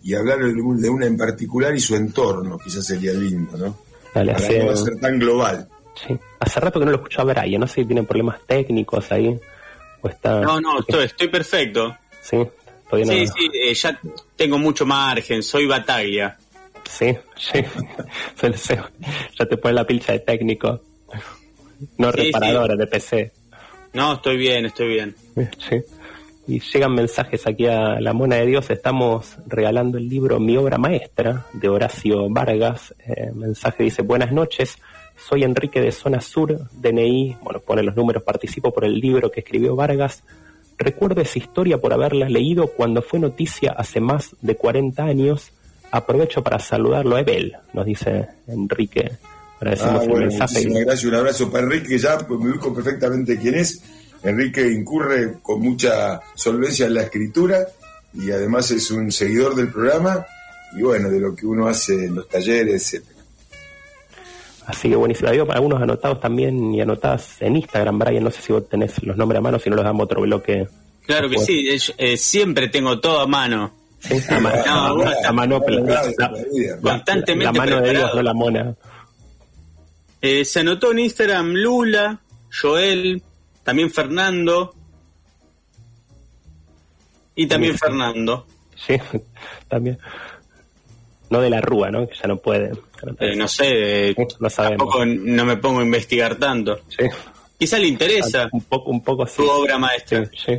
y, 0.03 0.13
hablar 0.13 0.39
de 0.39 0.89
una 0.89 1.05
en 1.05 1.17
particular 1.17 1.73
y 1.73 1.79
su 1.79 1.95
entorno, 1.95 2.59
quizás 2.59 2.85
sería 2.85 3.13
lindo, 3.13 3.57
¿no? 3.57 3.77
Dale, 4.13 4.33
Para 4.33 4.65
no 4.65 4.75
ser 4.75 4.99
tan 4.99 5.17
global. 5.17 5.67
Sí, 6.05 6.17
hace 6.39 6.59
rato 6.59 6.79
que 6.79 6.85
no 6.85 6.91
lo 6.91 6.97
escucho 6.97 7.21
a 7.21 7.23
Brian, 7.23 7.61
no 7.61 7.67
sé 7.67 7.75
si 7.75 7.85
tienen 7.85 8.05
problemas 8.05 8.41
técnicos 8.45 9.09
ahí. 9.11 9.39
O 10.01 10.07
está... 10.09 10.41
No, 10.41 10.59
no, 10.59 10.79
estoy, 10.79 11.05
estoy 11.05 11.27
perfecto. 11.27 11.97
Sí, 12.21 12.37
sí, 12.91 13.27
sí, 13.27 13.51
eh, 13.53 13.73
ya 13.73 13.99
tengo 14.35 14.57
mucho 14.57 14.85
margen, 14.85 15.43
soy 15.43 15.65
batalla. 15.65 16.37
Sí, 16.89 17.15
sí, 17.37 17.59
ya 19.39 19.45
te 19.45 19.57
pone 19.57 19.73
la 19.73 19.87
pilcha 19.87 20.11
de 20.11 20.19
técnico, 20.19 20.81
no 21.97 22.11
reparadora 22.11 22.75
de 22.75 22.87
PC. 22.87 23.31
No, 23.93 24.13
estoy 24.13 24.37
bien, 24.37 24.65
estoy 24.65 24.87
bien. 24.87 25.15
Sí. 25.35 25.83
Y 26.47 26.59
llegan 26.59 26.93
mensajes 26.93 27.45
aquí 27.45 27.67
a 27.67 27.99
La 27.99 28.13
Mona 28.13 28.37
de 28.37 28.45
Dios. 28.45 28.69
Estamos 28.69 29.37
regalando 29.47 29.97
el 29.97 30.09
libro 30.09 30.39
Mi 30.39 30.57
obra 30.57 30.77
maestra 30.77 31.45
de 31.53 31.69
Horacio 31.69 32.29
Vargas. 32.29 32.93
Eh, 32.99 33.31
mensaje 33.33 33.83
dice: 33.83 34.01
Buenas 34.01 34.31
noches, 34.31 34.77
soy 35.27 35.43
Enrique 35.43 35.81
de 35.81 35.91
Zona 35.91 36.21
Sur, 36.21 36.69
DNI. 36.73 37.37
Bueno, 37.41 37.59
pone 37.59 37.83
los 37.83 37.95
números, 37.95 38.23
participo 38.23 38.73
por 38.73 38.85
el 38.85 38.99
libro 38.99 39.31
que 39.31 39.41
escribió 39.41 39.75
Vargas. 39.75 40.23
Recuerdo 40.77 41.21
esa 41.21 41.37
historia 41.37 41.77
por 41.77 41.93
haberla 41.93 42.27
leído 42.27 42.67
cuando 42.67 43.01
fue 43.01 43.19
noticia 43.19 43.71
hace 43.71 43.99
más 43.99 44.35
de 44.41 44.55
40 44.55 45.03
años. 45.03 45.51
Aprovecho 45.91 46.41
para 46.41 46.57
saludarlo 46.59 47.15
a 47.15 47.21
Ebel, 47.21 47.55
nos 47.73 47.85
dice 47.85 48.27
Enrique. 48.47 49.11
Agradecemos 49.59 50.01
ah, 50.01 50.05
el 50.05 50.19
mensaje. 50.19 50.63
Gracias, 50.63 51.03
un 51.03 51.15
abrazo 51.15 51.51
para 51.51 51.65
Enrique, 51.65 51.97
ya 51.99 52.17
pues, 52.17 52.39
me 52.39 52.49
ubico 52.49 52.73
perfectamente 52.73 53.37
quién 53.37 53.55
es. 53.55 53.83
Enrique 54.23 54.67
incurre 54.71 55.39
con 55.41 55.61
mucha 55.61 56.19
solvencia 56.35 56.87
en 56.87 56.95
la 56.95 57.03
escritura 57.03 57.67
y 58.13 58.31
además 58.31 58.71
es 58.71 58.89
un 58.91 59.11
seguidor 59.11 59.55
del 59.55 59.69
programa 59.69 60.25
y 60.75 60.81
bueno, 60.81 61.09
de 61.09 61.19
lo 61.19 61.35
que 61.35 61.45
uno 61.45 61.67
hace 61.67 62.05
en 62.05 62.15
los 62.15 62.27
talleres, 62.27 62.93
etc. 62.93 63.10
Así 64.65 64.89
que 64.89 64.95
buenísimo. 64.95 65.29
Había 65.29 65.43
algunos 65.43 65.81
anotados 65.81 66.19
también 66.19 66.73
y 66.73 66.81
anotadas 66.81 67.41
en 67.41 67.55
Instagram, 67.55 67.99
Brian. 67.99 68.23
No 68.23 68.31
sé 68.31 68.41
si 68.41 68.53
vos 68.53 68.67
tenés 68.69 69.01
los 69.03 69.17
nombres 69.17 69.39
a 69.39 69.41
mano, 69.41 69.59
si 69.59 69.69
no 69.69 69.75
los 69.75 69.85
damos 69.85 70.05
otro 70.05 70.21
bloque. 70.21 70.67
Claro 71.05 71.29
que 71.29 71.39
sí, 71.39 71.67
eh, 71.97 72.17
siempre 72.17 72.69
tengo 72.69 72.99
todo 72.99 73.21
a 73.21 73.27
mano. 73.27 73.73
a, 74.29 75.31
mano, 75.31 75.61
constantemente. 76.81 77.45
La 77.45 77.51
mano 77.51 77.81
de 77.81 77.91
Dios, 77.91 78.15
no 78.15 78.21
la 78.21 78.33
mona. 78.33 78.75
Eh, 80.21 80.45
se 80.45 80.59
anotó 80.59 80.91
en 80.91 80.99
Instagram 80.99 81.53
Lula, 81.53 82.21
Joel, 82.61 83.23
también 83.63 83.89
Fernando. 83.89 84.75
Y 87.35 87.47
también 87.47 87.77
Fernando. 87.77 88.45
Sí, 88.75 88.97
también 89.67 89.97
no 91.31 91.41
de 91.41 91.49
la 91.49 91.61
Rúa, 91.61 91.89
¿no? 91.89 92.07
Que 92.07 92.15
ya 92.15 92.27
no 92.27 92.37
puede. 92.37 92.73
Eh, 93.19 93.35
no 93.35 93.47
sé, 93.47 94.15
no 94.39 94.49
tampoco 94.49 95.05
no 95.05 95.45
me 95.45 95.57
pongo 95.57 95.79
a 95.79 95.83
investigar 95.83 96.35
tanto. 96.35 96.79
Sí. 96.89 97.05
Quizá 97.57 97.77
le 97.77 97.87
interesa 97.87 98.49
un 98.51 98.61
poco, 98.61 98.89
un 98.89 99.03
poco 99.03 99.27
su 99.27 99.43
obra 99.43 99.77
maestra. 99.77 100.25
Sí, 100.35 100.53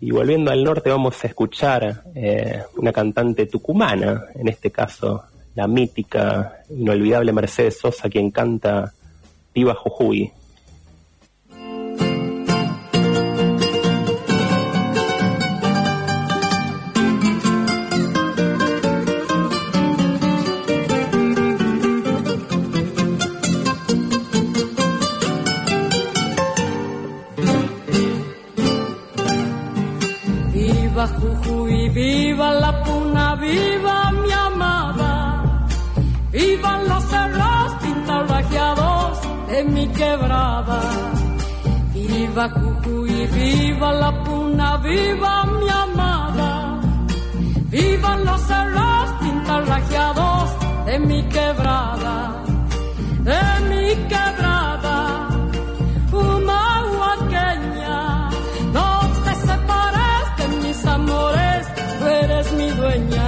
Y 0.00 0.10
volviendo 0.10 0.50
al 0.50 0.64
norte 0.64 0.90
vamos 0.90 1.22
a 1.22 1.28
escuchar 1.28 2.02
eh, 2.14 2.62
una 2.76 2.92
cantante 2.92 3.46
tucumana, 3.46 4.24
en 4.34 4.48
este 4.48 4.70
caso 4.70 5.24
la 5.54 5.66
mítica, 5.66 6.64
inolvidable 6.70 7.32
Mercedes 7.32 7.78
Sosa, 7.78 8.08
quien 8.08 8.30
canta 8.30 8.92
Viva 9.54 9.74
Jujuy. 9.74 10.32
Viva 31.04 32.52
la 32.52 32.72
puna, 32.84 33.34
viva 33.34 34.12
mi 34.12 34.30
amada. 34.30 35.66
Vivan 36.30 36.88
los 36.88 37.02
cerros 37.04 37.74
pintarrajeados 37.82 39.18
de 39.48 39.64
mi 39.64 39.88
quebrada. 39.88 40.80
Viva 41.92 42.48
Jujuy, 42.50 43.26
viva 43.26 43.92
la 43.92 44.12
puna, 44.22 44.76
viva 44.76 45.44
mi 45.44 45.68
amada. 45.70 46.80
Vivan 47.68 48.24
los 48.24 48.40
cerros 48.42 49.10
pintarrajeados 49.20 50.50
de 50.86 50.98
mi 51.00 51.22
quebrada. 51.24 52.44
De 53.24 53.42
mi 53.68 53.86
quebrada. 54.06 55.28
Una 56.12 56.71
dueña. 62.82 63.21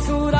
basura. 0.00 0.39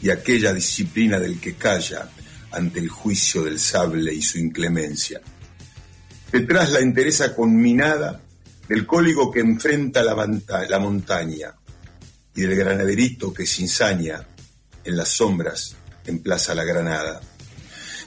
y 0.04 0.10
aquella 0.10 0.54
disciplina 0.54 1.18
del 1.18 1.40
que 1.40 1.56
calla 1.56 2.10
ante 2.52 2.80
el 2.80 2.90
juicio 2.90 3.44
del 3.44 3.58
sable 3.58 4.14
y 4.14 4.22
su 4.22 4.38
inclemencia. 4.38 5.22
Detrás 6.30 6.72
la 6.74 6.80
entereza 6.80 7.34
conminada 7.34 8.22
del 8.68 8.86
cóligo 8.86 9.32
que 9.32 9.40
enfrenta 9.40 10.04
la, 10.04 10.80
montaña 10.80 11.56
y 12.36 12.42
del 12.42 12.56
granaderito 12.56 13.34
que 13.34 13.46
se 13.46 13.62
ensaña 13.62 14.28
en 14.84 14.98
las 14.98 15.08
sombras 15.08 15.78
en 16.06 16.20
Plaza 16.20 16.54
La 16.54 16.66
Granada. 16.66 17.22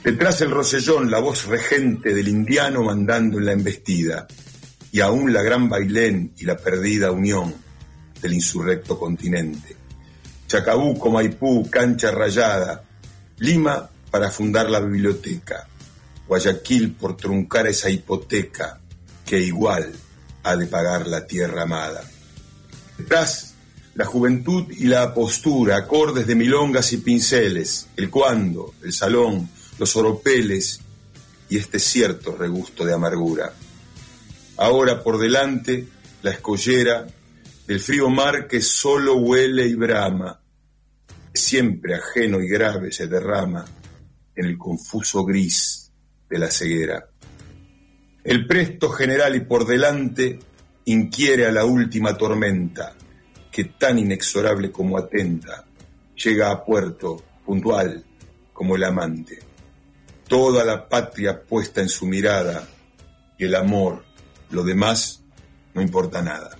Detrás 0.03 0.41
el 0.41 0.51
Rosellón, 0.51 1.09
la 1.09 1.19
voz 1.19 1.45
regente 1.45 2.13
del 2.13 2.27
indiano 2.27 2.83
mandando 2.83 3.39
en 3.39 3.45
la 3.45 3.53
embestida, 3.53 4.27
y 4.91 4.99
aún 4.99 5.33
la 5.33 5.41
gran 5.41 5.67
Bailén 5.67 6.31
y 6.37 6.45
la 6.45 6.57
perdida 6.57 7.11
unión 7.11 7.55
del 8.21 8.33
insurrecto 8.33 8.99
continente. 8.99 9.86
Chacabuco, 10.47 11.11
Maipú, 11.11 11.69
Cancha 11.69 12.11
Rayada, 12.11 12.83
Lima 13.39 13.89
para 14.09 14.31
fundar 14.31 14.69
la 14.69 14.79
biblioteca, 14.79 15.67
Guayaquil 16.27 16.93
por 16.93 17.17
truncar 17.17 17.67
esa 17.67 17.89
hipoteca 17.89 18.79
que 19.25 19.39
igual 19.39 19.93
ha 20.43 20.55
de 20.55 20.65
pagar 20.67 21.05
la 21.07 21.27
tierra 21.27 21.63
amada. 21.63 22.03
Detrás, 22.97 23.53
la 23.95 24.05
juventud 24.05 24.65
y 24.71 24.85
la 24.85 25.13
postura, 25.13 25.77
acordes 25.77 26.25
de 26.25 26.35
milongas 26.35 26.93
y 26.93 26.97
pinceles, 26.97 27.87
el 27.97 28.09
cuándo, 28.09 28.73
el 28.83 28.93
salón, 28.93 29.49
los 29.77 29.95
oropeles 29.95 30.79
y 31.49 31.57
este 31.57 31.79
cierto 31.79 32.35
regusto 32.35 32.85
de 32.85 32.93
amargura. 32.93 33.53
Ahora 34.57 35.03
por 35.03 35.19
delante, 35.19 35.87
la 36.21 36.31
escollera 36.31 37.07
del 37.67 37.81
frío 37.81 38.09
mar 38.09 38.47
que 38.47 38.61
solo 38.61 39.17
huele 39.17 39.67
y 39.67 39.75
brama, 39.75 40.39
siempre 41.33 41.95
ajeno 41.95 42.39
y 42.39 42.47
grave 42.47 42.93
se 42.93 43.07
derrama 43.07 43.65
en 44.33 44.45
el 44.45 44.57
confuso 44.57 45.25
gris 45.25 45.91
de 46.29 46.39
la 46.39 46.49
ceguera. 46.49 47.09
El 48.23 48.47
presto 48.47 48.89
general 48.89 49.35
y 49.35 49.41
por 49.41 49.65
delante 49.65 50.39
inquiere 50.85 51.45
a 51.45 51.51
la 51.51 51.65
última 51.65 52.17
tormenta, 52.17 52.95
que 53.51 53.65
tan 53.65 53.99
inexorable 53.99 54.71
como 54.71 54.97
atenta 54.97 55.65
llega 56.15 56.51
a 56.51 56.63
puerto 56.63 57.21
puntual 57.45 58.03
como 58.53 58.75
el 58.77 58.83
amante. 58.85 59.39
Toda 60.27 60.63
la 60.63 60.87
patria 60.87 61.43
puesta 61.43 61.81
en 61.81 61.89
su 61.89 62.05
mirada 62.05 62.67
y 63.37 63.45
el 63.45 63.55
amor, 63.55 64.05
lo 64.51 64.63
demás 64.63 65.21
no 65.73 65.81
importa 65.81 66.21
nada. 66.21 66.57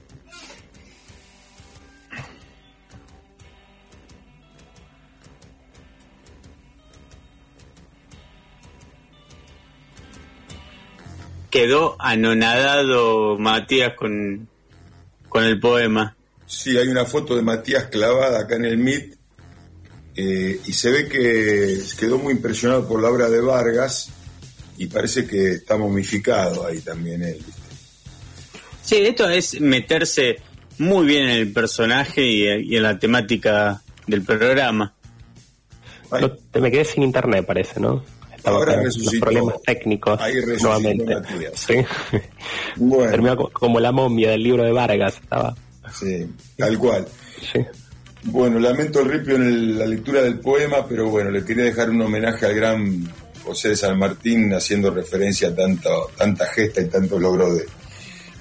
Quedó 11.58 11.95
anonadado 11.97 13.36
Matías 13.39 13.95
con, 13.95 14.47
con 15.28 15.43
el 15.43 15.60
poema. 15.60 16.16
Sí, 16.45 16.78
hay 16.78 16.88
una 16.88 17.03
foto 17.05 17.36
de 17.36 17.41
Matías 17.41 17.86
clavada 17.86 18.41
acá 18.41 18.58
en 18.58 18.66
el 18.66 18.78
MIT 18.78 19.16
eh, 20.18 20.60
y 20.64 20.72
se 20.72 20.91
ve 20.91 21.08
que 21.08 21.80
quedó 21.99 22.20
muy 22.20 22.34
impresionado 22.34 22.88
por 22.88 23.01
la 23.01 23.10
obra 23.10 23.28
de 23.28 23.41
Vargas 23.41 24.12
y 24.78 24.86
parece 24.86 25.26
que 25.26 25.53
está 25.53 25.78
momificado 25.78 26.64
ahí 26.64 26.80
también 26.82 27.24
él. 27.24 27.38
¿viste? 27.43 27.62
Sí, 28.84 28.97
esto 28.97 29.28
es 29.28 29.60
meterse 29.60 30.38
muy 30.78 31.08
bien 31.08 31.24
en 31.24 31.38
el 31.38 31.53
personaje 31.53 32.22
y, 32.22 32.43
y 32.72 32.78
en 32.78 32.84
la 32.84 32.99
temática 32.99 33.82
del 34.05 34.22
programa. 34.22 34.93
Ay, 36.12 36.32
me 36.62 36.70
quedé 36.70 36.86
sin 36.86 37.01
internet, 37.01 37.47
parece, 37.47 37.80
¿no? 37.80 38.03
Ahora 38.56 38.82
resucitó. 38.82 39.26
problemas 39.26 39.62
técnicos 39.66 40.20
Ahí 40.22 40.34
resucitó 40.41 40.68
nuevamente. 40.80 41.16
Matías. 41.16 41.52
Sí. 41.56 41.74
bueno, 42.78 43.12
Terminó 43.12 43.38
co- 43.38 43.50
como 43.54 43.80
la 43.80 43.91
momia 43.91 44.32
del 44.32 44.43
libro 44.43 44.64
de 44.64 44.72
Vargas. 44.72 45.16
Estaba. 45.22 45.56
sí, 45.93 46.28
tal 46.58 46.78
cual. 46.78 47.08
Sí. 47.54 47.60
Bueno, 48.24 48.60
lamento 48.60 49.00
el 49.02 49.10
ripio 49.10 49.36
en 49.36 49.43
el- 49.43 49.80
la 49.80 49.86
lectura 49.86 50.22
del 50.22 50.39
poema, 50.39 50.86
pero 50.88 51.10
bueno, 51.10 51.30
le 51.32 51.45
quería 51.45 51.64
dejar 51.66 51.89
un 51.89 52.02
homenaje 52.02 52.45
al 52.45 52.54
gran 52.56 53.08
José 53.43 53.70
de 53.70 53.76
San 53.78 53.98
Martín, 53.98 54.54
haciendo 54.54 54.91
referencia 54.91 55.48
a 55.50 55.56
tanto, 55.56 56.10
tanta 56.18 56.45
gesta 56.48 56.82
y 56.82 56.88
tantos 56.89 57.22
logros 57.22 57.56
de. 57.58 57.66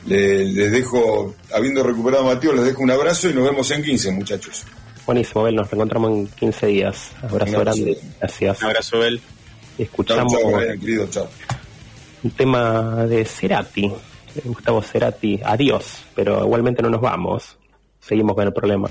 Le- 0.07 0.45
les 0.47 0.73
dejo, 0.73 1.35
habiendo 1.53 1.83
recuperado 1.83 2.29
a 2.29 2.35
Mateo, 2.35 2.53
les 2.53 2.65
dejo 2.65 2.83
un 2.83 2.91
abrazo 2.91 3.29
y 3.31 3.35
nos 3.35 3.45
vemos 3.45 3.71
en 3.71 3.83
15, 3.83 4.11
muchachos. 4.13 4.65
Buenísimo, 5.05 5.45
Bel, 5.45 5.55
nos 5.55 5.71
reencontramos 5.71 6.11
en 6.11 6.27
15 6.29 6.67
días. 6.67 7.11
Abrazo 7.23 7.61
grande, 7.61 7.99
gracias. 8.21 8.59
Un 8.61 8.67
abrazo, 8.67 8.99
Bel. 8.99 9.21
Escuchamos 9.79 10.35
un 12.22 12.31
tema 12.31 13.07
de 13.07 13.24
Cerati, 13.24 13.93
Gustavo 14.45 14.83
Cerati, 14.83 15.41
adiós, 15.45 16.05
pero 16.14 16.45
igualmente 16.45 16.83
no 16.83 16.91
nos 16.91 17.01
vamos, 17.01 17.59
seguimos 18.01 18.35
con 18.35 18.47
el 18.47 18.53
problema. 18.53 18.91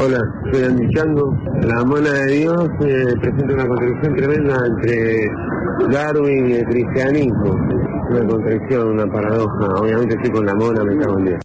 Hola, 0.00 0.20
soy 0.52 0.62
Andy 0.62 0.94
Chango. 0.94 1.36
La 1.62 1.84
mona 1.84 2.12
de 2.12 2.32
Dios 2.32 2.70
eh, 2.82 3.14
presenta 3.20 3.54
una 3.54 3.66
contradicción 3.66 4.14
tremenda 4.14 4.66
entre 4.66 5.28
Darwin 5.90 6.50
y 6.50 6.52
el 6.54 6.64
cristianismo. 6.66 7.52
Una 8.10 8.26
contradicción, 8.26 8.88
una 8.90 9.06
paradoja. 9.10 9.74
Obviamente 9.80 10.14
estoy 10.14 10.30
con 10.30 10.46
la 10.46 10.54
mona, 10.54 10.84
me 10.84 10.96
cago 10.98 11.18
en 11.18 11.24
Dios. 11.24 11.40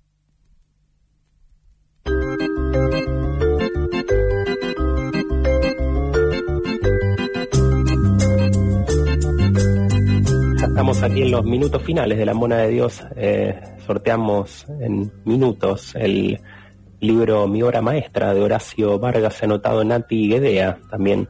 estamos 10.83 11.03
aquí 11.03 11.21
en 11.21 11.31
los 11.31 11.45
minutos 11.45 11.81
finales 11.83 12.17
de 12.17 12.25
la 12.25 12.33
Mona 12.33 12.57
de 12.57 12.67
Dios. 12.67 13.03
Eh, 13.15 13.57
sorteamos 13.85 14.65
en 14.81 15.11
minutos 15.23 15.95
el 15.95 16.39
libro 17.03 17.47
Mi 17.47 17.61
obra 17.61 17.81
maestra 17.81 18.33
de 18.33 18.41
Horacio 18.41 18.97
Vargas, 18.97 19.43
anotado 19.43 19.83
Nati 19.83 20.29
Guedea, 20.29 20.79
también 20.89 21.27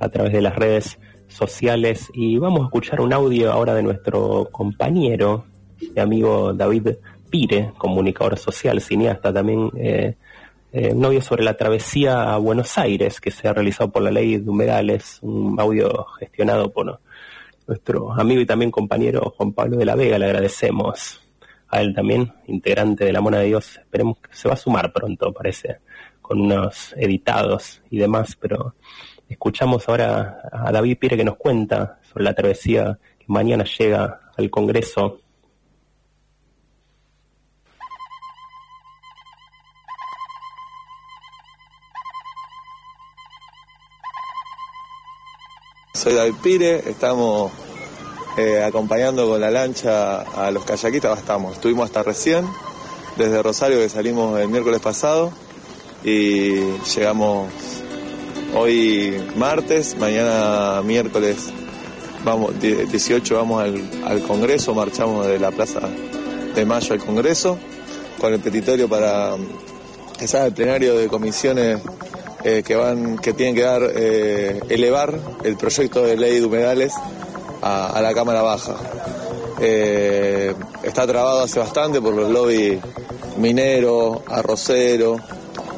a 0.00 0.08
través 0.08 0.32
de 0.32 0.42
las 0.42 0.56
redes 0.56 0.98
sociales. 1.28 2.10
Y 2.12 2.38
vamos 2.38 2.60
a 2.60 2.64
escuchar 2.64 3.00
un 3.00 3.12
audio 3.12 3.52
ahora 3.52 3.74
de 3.74 3.82
nuestro 3.82 4.48
compañero 4.50 5.46
y 5.80 5.98
amigo 6.00 6.52
David 6.52 6.96
Pire, 7.30 7.72
comunicador 7.78 8.38
social, 8.38 8.80
cineasta 8.80 9.32
también. 9.32 9.70
Eh, 9.76 10.16
eh, 10.72 10.92
un 10.92 11.04
audio 11.04 11.22
sobre 11.22 11.44
la 11.44 11.56
travesía 11.56 12.34
a 12.34 12.36
Buenos 12.38 12.76
Aires 12.76 13.20
que 13.20 13.30
se 13.30 13.48
ha 13.48 13.54
realizado 13.54 13.90
por 13.90 14.02
la 14.02 14.10
ley 14.10 14.38
de 14.38 14.50
humedales, 14.50 15.18
un 15.22 15.58
audio 15.58 16.06
gestionado 16.18 16.70
por 16.72 17.00
nuestro 17.66 18.12
amigo 18.12 18.40
y 18.40 18.46
también 18.46 18.70
compañero 18.70 19.32
Juan 19.36 19.52
Pablo 19.52 19.76
de 19.76 19.84
la 19.84 19.94
Vega, 19.94 20.18
le 20.18 20.26
agradecemos 20.26 21.27
a 21.68 21.80
él 21.80 21.94
también, 21.94 22.32
integrante 22.46 23.04
de 23.04 23.12
la 23.12 23.20
Mona 23.20 23.38
de 23.38 23.46
Dios, 23.46 23.78
esperemos 23.78 24.18
que 24.18 24.34
se 24.34 24.48
va 24.48 24.54
a 24.54 24.56
sumar 24.56 24.92
pronto, 24.92 25.32
parece, 25.32 25.80
con 26.22 26.40
unos 26.40 26.94
editados 26.96 27.82
y 27.90 27.98
demás, 27.98 28.36
pero 28.40 28.74
escuchamos 29.28 29.88
ahora 29.88 30.40
a 30.50 30.72
David 30.72 30.98
Pire 30.98 31.16
que 31.16 31.24
nos 31.24 31.36
cuenta 31.36 31.98
sobre 32.02 32.24
la 32.24 32.34
travesía 32.34 32.98
que 33.18 33.26
mañana 33.28 33.64
llega 33.64 34.20
al 34.36 34.50
Congreso. 34.50 35.20
Soy 45.92 46.14
David 46.14 46.34
Pire, 46.42 46.76
estamos 46.88 47.67
eh, 48.38 48.62
acompañando 48.62 49.28
con 49.28 49.40
la 49.40 49.50
lancha 49.50 50.20
a 50.20 50.50
los 50.52 50.64
kayakitas, 50.64 51.18
estamos, 51.18 51.54
estuvimos 51.54 51.86
hasta 51.86 52.04
recién, 52.04 52.46
desde 53.16 53.42
Rosario 53.42 53.78
que 53.78 53.88
salimos 53.88 54.38
el 54.38 54.46
miércoles 54.46 54.80
pasado 54.80 55.32
y 56.04 56.60
llegamos 56.94 57.48
hoy 58.54 59.20
martes, 59.34 59.96
mañana 59.98 60.80
miércoles 60.84 61.48
vamos 62.24 62.52
18 62.60 63.34
vamos 63.34 63.60
al, 63.60 64.22
Congreso, 64.22 64.72
marchamos 64.72 65.26
de 65.26 65.40
la 65.40 65.50
Plaza 65.50 65.80
de 66.54 66.64
Mayo 66.64 66.94
al 66.94 67.04
Congreso 67.04 67.58
con 68.20 68.32
el 68.32 68.38
petitorio 68.38 68.88
para 68.88 69.34
que 70.16 70.24
el 70.24 70.52
plenario 70.52 70.96
de 70.96 71.08
comisiones 71.08 71.80
eh, 72.44 72.62
que 72.64 72.76
van 72.76 73.18
que 73.18 73.32
tienen 73.32 73.56
que 73.56 73.62
dar 73.62 73.82
eh, 73.96 74.60
elevar 74.68 75.18
el 75.42 75.56
proyecto 75.56 76.04
de 76.04 76.16
ley 76.16 76.38
de 76.38 76.46
humedales 76.46 76.94
a, 77.62 78.00
la 78.00 78.14
Cámara 78.14 78.42
Baja. 78.42 78.76
Eh, 79.60 80.54
está 80.82 81.06
trabado 81.06 81.40
hace 81.40 81.58
bastante 81.58 82.00
por 82.00 82.14
los 82.14 82.30
lobbies 82.30 82.80
minero, 83.36 84.22
arrocero, 84.26 85.16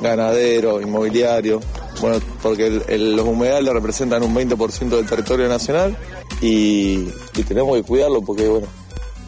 ganadero, 0.01 0.81
inmobiliario, 0.81 1.61
bueno, 2.01 2.19
porque 2.43 2.71
los 2.71 3.27
humedales 3.27 3.73
representan 3.73 4.23
un 4.23 4.35
20% 4.35 4.89
del 4.89 5.07
territorio 5.07 5.49
nacional 5.49 5.97
y, 6.41 7.07
tenemos 7.47 7.77
que 7.77 7.83
cuidarlo 7.83 8.23
porque 8.23 8.49
bueno, 8.49 8.67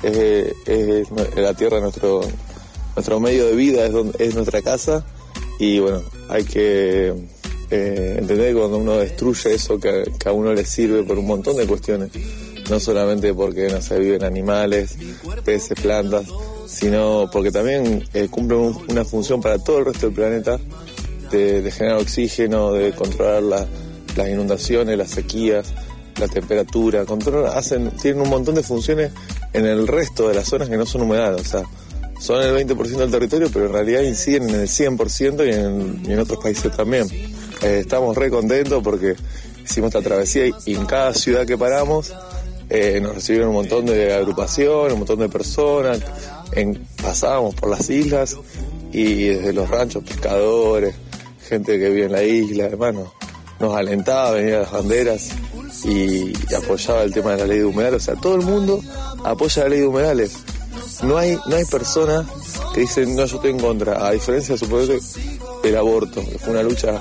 es, 0.02 1.10
la 1.36 1.54
tierra 1.54 1.80
nuestro, 1.80 2.20
nuestro 2.94 3.20
medio 3.20 3.46
de 3.46 3.56
vida, 3.56 3.84
es, 3.86 3.94
es 4.18 4.34
nuestra 4.34 4.62
casa 4.62 5.04
y 5.58 5.78
bueno, 5.78 6.02
hay 6.28 6.44
que 6.44 7.14
eh, 7.74 8.16
entender 8.18 8.52
que 8.52 8.58
cuando 8.58 8.76
uno 8.76 8.98
destruye 8.98 9.54
eso 9.54 9.80
que, 9.80 10.04
a 10.26 10.32
uno 10.32 10.52
le 10.52 10.62
sirve 10.66 11.02
por 11.04 11.18
un 11.18 11.26
montón 11.26 11.56
de 11.56 11.66
cuestiones, 11.66 12.10
no 12.68 12.78
solamente 12.78 13.32
porque 13.32 13.68
no 13.68 13.80
se 13.80 13.98
viven 13.98 14.22
animales, 14.22 14.98
peces, 15.42 15.80
plantas, 15.80 16.26
sino 16.66 17.30
porque 17.32 17.50
también 17.50 18.04
eh, 18.12 18.28
cumple 18.30 18.58
una 18.88 19.06
función 19.06 19.40
para 19.40 19.58
todo 19.58 19.78
el 19.78 19.86
resto 19.86 20.06
del 20.06 20.14
planeta 20.14 20.60
de, 21.30 21.70
generar 21.70 21.98
oxígeno, 21.98 22.72
de 22.72 22.92
controlar 22.92 23.42
las 23.42 24.28
inundaciones, 24.28 24.98
las 24.98 25.10
sequías, 25.10 25.72
la 26.20 26.28
temperatura, 26.28 27.06
controlan, 27.06 27.56
hacen, 27.56 27.90
tienen 27.92 28.20
un 28.20 28.28
montón 28.28 28.54
de 28.54 28.62
funciones 28.62 29.12
en 29.54 29.64
el 29.64 29.88
resto 29.88 30.28
de 30.28 30.34
las 30.34 30.46
zonas 30.46 30.68
que 30.68 30.76
no 30.76 30.84
son 30.84 31.00
humedales. 31.00 31.40
O 31.40 31.44
sea, 31.44 31.62
son 32.20 32.42
el 32.42 32.54
20% 32.66 32.96
del 32.98 33.10
territorio, 33.10 33.48
pero 33.50 33.64
en 33.64 33.72
realidad 33.72 34.02
inciden 34.02 34.50
en 34.50 34.56
el 34.56 34.68
100% 34.68 35.46
y 35.46 35.54
en, 35.54 36.02
y 36.06 36.12
en 36.12 36.18
otros 36.20 36.38
países 36.38 36.70
también. 36.76 37.08
Eh, 37.62 37.80
estamos 37.80 38.16
re 38.16 38.30
contentos 38.30 38.82
porque 38.82 39.14
hicimos 39.64 39.88
esta 39.88 40.02
travesía 40.02 40.46
y 40.66 40.74
en 40.74 40.86
cada 40.86 41.14
ciudad 41.14 41.46
que 41.46 41.56
paramos 41.56 42.12
eh, 42.68 43.00
nos 43.00 43.14
recibieron 43.14 43.50
un 43.50 43.56
montón 43.56 43.86
de 43.86 44.12
agrupaciones, 44.14 44.92
un 44.92 45.00
montón 45.00 45.18
de 45.20 45.28
personas, 45.28 46.00
pasábamos 47.02 47.54
por 47.54 47.70
las 47.70 47.88
islas 47.90 48.36
y 48.92 49.24
desde 49.24 49.52
los 49.52 49.68
ranchos 49.68 50.02
pescadores, 50.04 50.94
gente 51.48 51.78
que 51.78 51.90
vive 51.90 52.06
en 52.06 52.12
la 52.12 52.22
isla, 52.22 52.64
hermano, 52.64 53.12
nos 53.60 53.76
alentaba, 53.76 54.32
venía 54.32 54.60
las 54.60 54.72
banderas 54.72 55.30
y, 55.84 56.32
y, 56.32 56.54
apoyaba 56.56 57.02
el 57.02 57.12
tema 57.12 57.32
de 57.32 57.38
la 57.38 57.46
ley 57.46 57.58
de 57.58 57.64
humedales. 57.64 58.02
O 58.02 58.04
sea, 58.04 58.14
todo 58.14 58.34
el 58.34 58.42
mundo 58.42 58.82
apoya 59.24 59.64
la 59.64 59.68
ley 59.68 59.80
de 59.80 59.86
humedales 59.86 60.44
no 61.02 61.18
hay, 61.18 61.36
no 61.46 61.56
hay 61.56 61.64
personas 61.64 62.26
que 62.74 62.80
dicen, 62.82 63.16
no, 63.16 63.24
yo 63.24 63.36
estoy 63.36 63.50
en 63.50 63.58
contra, 63.58 64.06
a 64.06 64.12
diferencia, 64.12 64.56
supongo 64.56 64.86
del 65.62 65.76
aborto, 65.76 66.24
que 66.24 66.38
fue 66.38 66.50
una 66.52 66.62
lucha 66.62 67.00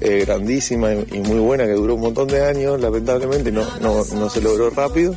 eh, 0.00 0.24
grandísima 0.24 0.92
y, 0.92 1.18
muy 1.20 1.38
buena 1.38 1.64
que 1.64 1.72
duró 1.72 1.96
un 1.96 2.02
montón 2.02 2.28
de 2.28 2.44
años, 2.44 2.80
lamentablemente 2.80 3.50
no, 3.50 3.64
no, 3.80 4.30
se 4.30 4.40
logró 4.40 4.70
rápido. 4.70 5.16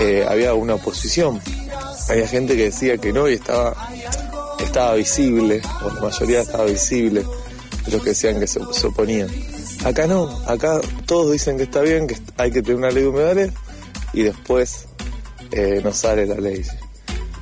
Eh, 0.00 0.24
había 0.28 0.52
una 0.54 0.74
oposición, 0.74 1.40
había 2.10 2.26
gente 2.28 2.56
que 2.56 2.64
decía 2.64 2.98
que 2.98 3.12
no 3.12 3.28
y 3.28 3.34
estaba, 3.34 3.74
estaba 4.62 4.94
visible, 4.94 5.62
o 5.82 5.94
la 5.94 6.00
mayoría 6.00 6.40
estaba 6.42 6.64
visible, 6.64 7.24
los 7.90 8.02
que 8.02 8.10
decían 8.10 8.38
que 8.38 8.46
se, 8.46 8.60
oponían. 8.60 9.28
Acá 9.84 10.06
no, 10.06 10.28
acá 10.46 10.80
todos 11.06 11.32
dicen 11.32 11.56
que 11.56 11.62
está 11.62 11.80
bien, 11.80 12.06
que 12.06 12.16
hay 12.36 12.50
que 12.50 12.60
tener 12.60 12.76
una 12.76 12.90
ley 12.90 13.04
de 13.04 13.08
humedales 13.08 13.52
y 14.12 14.22
después 14.22 14.86
eh, 15.52 15.80
no 15.82 15.92
sale 15.92 16.26
la 16.26 16.36
ley. 16.36 16.62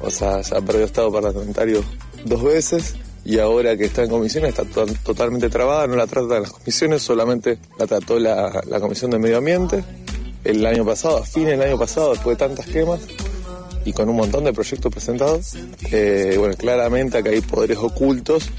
O 0.01 0.11
sea, 0.11 0.41
ya 0.43 0.61
perdió 0.61 0.85
estado 0.85 1.11
parlamentario 1.11 1.83
dos 2.25 2.43
veces 2.43 2.95
y 3.25 3.39
ahora 3.39 3.77
que 3.77 3.87
está 3.87 4.03
en 4.03 4.11
comisión 4.11 4.45
está 4.45 4.64
totalmente 5.03 5.49
trabada, 5.49 5.87
no 5.87 5.97
la 5.97 6.07
tratan 6.07 6.43
las 6.43 6.53
comisiones, 6.53 7.03
solamente 7.03 7.59
la 7.79 7.87
trató 7.87 8.18
la, 8.18 8.81
Comisión 8.81 9.11
de 9.11 9.18
Medio 9.18 9.39
Ambiente 9.39 9.83
el 10.45 10.64
año 10.66 10.85
pasado, 10.85 11.18
a 11.18 11.25
fin 11.25 11.47
del 11.47 11.62
año 11.62 11.79
pasado, 11.79 12.11
después 12.11 12.37
de 12.37 12.47
tantas 12.47 12.66
quemas 12.66 13.01
y 13.87 13.93
con 13.93 14.09
un 14.11 14.16
montón 14.16 14.45
de 14.45 14.53
proyectos 14.53 14.93
presentados. 14.93 15.55
Eh, 15.91 16.37
bueno, 16.39 16.55
claramente 16.55 17.18
acá 17.18 17.31
hay 17.31 17.41
poderes 17.41 17.79
ocultos 17.79 18.51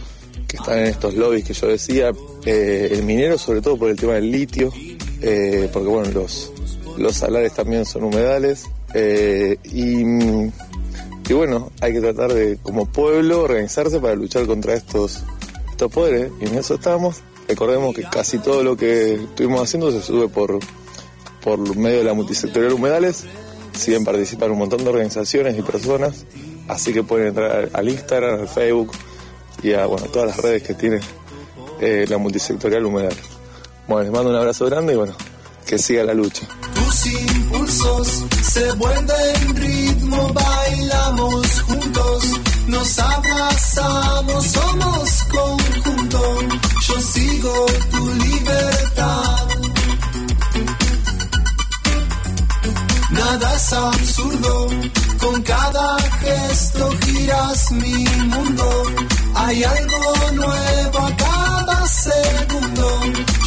que 0.47 0.57
están 0.57 0.79
en 0.79 0.85
estos 0.85 1.13
lobbies 1.13 1.45
que 1.45 1.53
yo 1.53 1.67
decía, 1.67 2.11
eh, 2.45 2.89
el 2.91 3.03
minero 3.03 3.37
sobre 3.37 3.61
todo 3.61 3.77
por 3.77 3.89
el 3.91 3.97
tema 3.97 4.13
del 4.13 4.31
litio, 4.31 4.73
eh, 5.21 5.69
porque 5.71 5.87
bueno, 5.87 6.11
los, 6.11 6.51
los 6.97 7.15
salares 7.15 7.53
también 7.53 7.85
son 7.85 8.05
humedales 8.05 8.65
y 9.63 10.03
y 11.27 11.33
bueno, 11.33 11.71
hay 11.81 11.93
que 11.93 12.01
tratar 12.01 12.33
de, 12.33 12.57
como 12.61 12.85
pueblo, 12.85 13.41
organizarse 13.41 13.99
para 13.99 14.15
luchar 14.15 14.45
contra 14.45 14.75
estos, 14.75 15.23
estos 15.71 15.91
poderes. 15.91 16.31
Y 16.39 16.45
en 16.45 16.55
eso 16.55 16.75
estamos. 16.75 17.21
Recordemos 17.47 17.95
que 17.95 18.03
casi 18.03 18.37
todo 18.37 18.63
lo 18.63 18.77
que 18.77 19.15
estuvimos 19.15 19.61
haciendo 19.61 19.91
se 19.91 20.01
sube 20.01 20.27
por, 20.27 20.59
por 21.41 21.75
medio 21.75 21.99
de 21.99 22.03
la 22.03 22.13
multisectorial 22.13 22.73
Humedales. 22.73 23.23
Siguen 23.73 24.05
participando 24.05 24.53
un 24.53 24.59
montón 24.59 24.83
de 24.83 24.89
organizaciones 24.89 25.57
y 25.57 25.61
personas. 25.63 26.25
Así 26.67 26.93
que 26.93 27.03
pueden 27.03 27.27
entrar 27.27 27.69
al 27.73 27.89
Instagram, 27.89 28.41
al 28.41 28.47
Facebook 28.47 28.91
y 29.63 29.73
a 29.73 29.87
todas 29.87 30.27
las 30.27 30.37
redes 30.37 30.61
que 30.61 30.75
tiene 30.75 30.99
eh, 31.79 32.05
la 32.07 32.19
multisectorial 32.19 32.85
Humedales. 32.85 33.17
Bueno, 33.87 34.03
les 34.03 34.11
mando 34.11 34.29
un 34.29 34.35
abrazo 34.35 34.65
grande 34.65 34.93
y 34.93 34.95
bueno, 34.95 35.13
que 35.65 35.79
siga 35.79 36.03
la 36.03 36.13
lucha. 36.13 36.47
Tus 36.73 37.05
impulsos 37.07 38.25
se 38.43 38.71
vuelven 38.73 39.07
ritmo 40.15 40.33
bailamos 40.33 41.61
juntos, 41.61 42.23
nos 42.67 42.99
abrazamos, 42.99 44.45
somos 44.45 45.23
conjunto, 45.31 46.39
yo 46.87 47.01
sigo 47.01 47.65
tu 47.91 48.13
libertad. 48.13 49.47
Nada 53.11 53.55
es 53.55 53.73
absurdo, 53.73 54.67
con 55.19 55.41
cada 55.43 55.97
gesto 56.19 56.89
giras 57.05 57.71
mi 57.71 58.05
mundo, 58.27 58.83
hay 59.35 59.63
algo 59.63 60.31
nuevo 60.33 60.99
a 60.99 61.15
cada 61.17 61.87
segundo, 61.87 62.99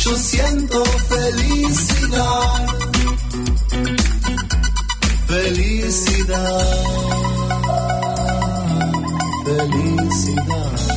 yo 0.05 0.17
siento 0.17 0.85
felicidad. 0.85 2.67
felicidade, 5.29 6.85
felicidade. 9.45 10.88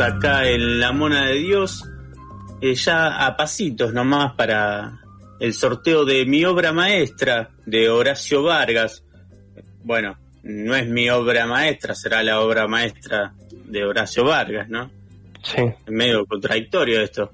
Acá 0.00 0.48
en 0.48 0.80
La 0.80 0.92
Mona 0.92 1.26
de 1.26 1.34
Dios, 1.34 1.84
eh, 2.60 2.74
ya 2.74 3.26
a 3.26 3.36
pasitos 3.36 3.92
nomás 3.92 4.32
para 4.34 5.00
el 5.38 5.52
sorteo 5.54 6.04
de 6.04 6.24
mi 6.26 6.44
obra 6.44 6.72
maestra 6.72 7.50
de 7.66 7.88
Horacio 7.90 8.42
Vargas. 8.42 9.04
Bueno, 9.84 10.16
no 10.42 10.74
es 10.74 10.86
mi 10.88 11.08
obra 11.10 11.46
maestra, 11.46 11.94
será 11.94 12.22
la 12.22 12.40
obra 12.40 12.66
maestra 12.66 13.34
de 13.66 13.84
Horacio 13.84 14.24
Vargas, 14.24 14.68
¿no? 14.68 14.90
Sí. 15.42 15.60
Es 15.62 15.92
medio 15.92 16.24
contradictorio 16.26 17.00
esto. 17.00 17.30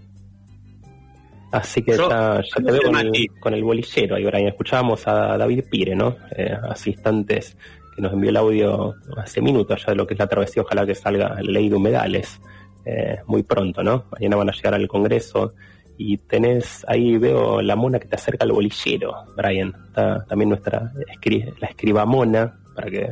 Así 1.52 1.82
que 1.82 1.96
Yo- 1.96 2.10
ya, 2.10 2.42
ya 2.42 2.56
te 2.62 2.72
veo 2.72 2.82
con 2.82 2.96
el, 2.98 3.26
con 3.40 3.54
el 3.54 3.64
bolillero 3.64 4.16
ahí, 4.16 4.24
Brian. 4.24 4.48
Escuchábamos 4.48 5.06
a 5.06 5.38
David 5.38 5.64
Pire, 5.70 5.94
¿no? 5.94 6.16
Eh, 6.36 6.54
hace 6.68 6.90
instantes 6.90 7.56
que 7.98 8.02
nos 8.02 8.12
envió 8.12 8.30
el 8.30 8.36
audio 8.36 8.94
hace 9.16 9.40
minutos 9.42 9.82
ya 9.84 9.90
de 9.92 9.96
lo 9.96 10.06
que 10.06 10.14
es 10.14 10.20
la 10.20 10.28
travesía. 10.28 10.62
Ojalá 10.62 10.86
que 10.86 10.94
salga 10.94 11.30
la 11.34 11.40
ley 11.42 11.68
de 11.68 11.74
humedales 11.74 12.40
eh, 12.84 13.16
muy 13.26 13.42
pronto, 13.42 13.82
¿no? 13.82 14.04
Mañana 14.12 14.36
van 14.36 14.50
a 14.50 14.52
llegar 14.52 14.72
al 14.74 14.86
Congreso 14.86 15.52
y 15.96 16.16
tenés 16.18 16.84
ahí, 16.86 17.18
veo 17.18 17.60
la 17.60 17.74
mona 17.74 17.98
que 17.98 18.06
te 18.06 18.14
acerca 18.14 18.44
al 18.44 18.52
bolillero, 18.52 19.14
Brian. 19.36 19.74
Está 19.88 20.24
también 20.26 20.50
nuestra 20.50 20.92
escri- 21.12 21.52
la 21.58 21.66
escribamona 21.66 22.56
para 22.76 22.88
que 22.88 23.08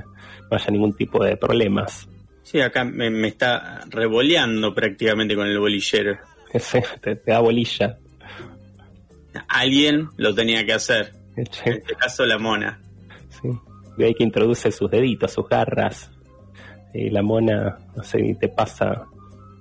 no 0.48 0.56
haya 0.56 0.70
ningún 0.70 0.92
tipo 0.94 1.24
de 1.24 1.36
problemas. 1.36 2.08
Sí, 2.44 2.60
acá 2.60 2.84
me, 2.84 3.10
me 3.10 3.26
está 3.26 3.80
revoleando 3.90 4.72
prácticamente 4.72 5.34
con 5.34 5.48
el 5.48 5.58
bolillero. 5.58 6.16
Ese 6.52 6.84
te, 7.00 7.16
te 7.16 7.32
da 7.32 7.40
bolilla. 7.40 7.98
Alguien 9.48 10.08
lo 10.16 10.32
tenía 10.32 10.64
que 10.64 10.72
hacer. 10.74 11.12
En 11.36 11.44
este 11.74 11.94
caso, 11.96 12.24
la 12.24 12.38
mona. 12.38 12.80
Sí. 13.42 13.48
Ve 13.96 14.06
ahí 14.06 14.14
que 14.14 14.24
introduce 14.24 14.70
sus 14.72 14.90
deditos, 14.90 15.32
sus 15.32 15.48
garras. 15.48 16.10
Y 16.94 17.10
la 17.10 17.22
mona, 17.22 17.78
no 17.94 18.02
sé, 18.02 18.20
y 18.24 18.34
te 18.34 18.48
pasa 18.48 19.06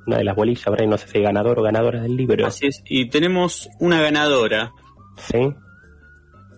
una 0.07 0.17
de 0.17 0.23
las 0.23 0.35
bolillas, 0.35 0.65
Brian, 0.67 0.89
no 0.89 0.97
sé 0.97 1.07
si 1.07 1.17
hay 1.17 1.23
ganador 1.23 1.59
o 1.59 1.63
ganadora 1.63 2.01
del 2.01 2.15
libro. 2.15 2.45
Así 2.45 2.67
es. 2.67 2.81
Y 2.85 3.09
tenemos 3.09 3.69
una 3.79 4.01
ganadora. 4.01 4.71
Sí. 5.17 5.53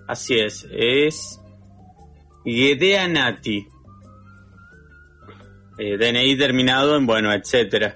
Así 0.07 0.39
es. 0.39 0.67
Es 0.71 1.41
Gedea 2.45 3.07
Nati. 3.07 3.67
Eh, 5.79 5.97
DNI 5.97 6.37
terminado 6.37 6.95
en 6.97 7.05
bueno, 7.05 7.31
etcétera. 7.31 7.95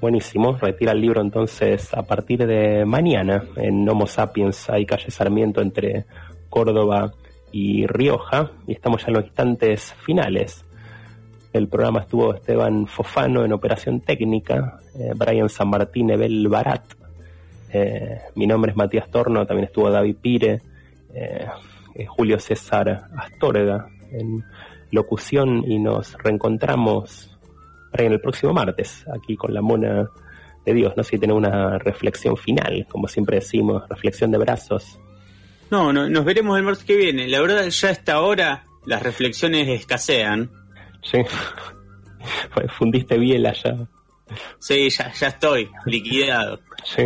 Buenísimo. 0.00 0.56
Retira 0.56 0.92
el 0.92 1.00
libro 1.00 1.20
entonces 1.20 1.92
a 1.92 2.02
partir 2.02 2.46
de 2.46 2.84
mañana 2.84 3.44
en 3.56 3.88
Homo 3.88 4.06
Sapiens. 4.06 4.70
Hay 4.70 4.86
calle 4.86 5.10
Sarmiento 5.10 5.60
entre 5.60 6.06
Córdoba 6.48 7.12
Rioja. 7.86 8.50
Y 8.66 8.72
estamos 8.72 9.02
ya 9.02 9.08
en 9.08 9.14
los 9.14 9.24
instantes 9.24 9.94
finales. 10.04 10.64
El 11.52 11.68
programa 11.68 12.00
estuvo 12.00 12.34
Esteban 12.34 12.86
Fofano 12.86 13.44
en 13.44 13.52
operación 13.52 14.00
técnica, 14.00 14.78
eh, 14.94 15.12
Brian 15.16 15.48
San 15.48 15.70
Martín, 15.70 16.10
Ebel 16.10 16.48
Barat. 16.48 16.84
Eh, 17.72 18.20
mi 18.34 18.46
nombre 18.46 18.72
es 18.72 18.76
Matías 18.76 19.10
Torno, 19.10 19.46
también 19.46 19.68
estuvo 19.68 19.90
David 19.90 20.16
Pire, 20.20 20.60
eh, 21.14 21.46
Julio 22.06 22.38
César 22.38 23.08
Astorga 23.16 23.88
en 24.12 24.44
locución 24.90 25.64
y 25.66 25.78
nos 25.78 26.14
reencontramos 26.22 27.38
Brian, 27.92 28.12
el 28.12 28.20
próximo 28.20 28.52
martes 28.52 29.06
aquí 29.08 29.36
con 29.36 29.54
la 29.54 29.62
mona 29.62 30.10
de 30.64 30.74
Dios. 30.74 30.92
No 30.94 31.02
sé 31.02 31.12
si 31.12 31.18
tiene 31.18 31.32
una 31.32 31.78
reflexión 31.78 32.36
final, 32.36 32.86
como 32.90 33.08
siempre 33.08 33.36
decimos, 33.36 33.88
reflexión 33.88 34.30
de 34.30 34.38
brazos. 34.38 35.00
No, 35.70 35.92
no, 35.92 36.08
nos 36.08 36.24
veremos 36.24 36.56
el 36.56 36.64
martes 36.64 36.84
que 36.84 36.96
viene. 36.96 37.28
La 37.28 37.40
verdad, 37.40 37.66
ya 37.66 37.88
a 37.88 37.92
esta 37.92 38.20
hora 38.20 38.64
las 38.84 39.02
reflexiones 39.02 39.68
escasean. 39.68 40.50
Sí. 41.02 41.18
Fundiste 42.78 43.18
biela 43.18 43.52
ya. 43.52 43.76
Sí, 44.58 44.88
ya, 44.90 45.12
ya 45.12 45.28
estoy 45.28 45.70
liquidado. 45.84 46.60
Sí. 46.84 47.02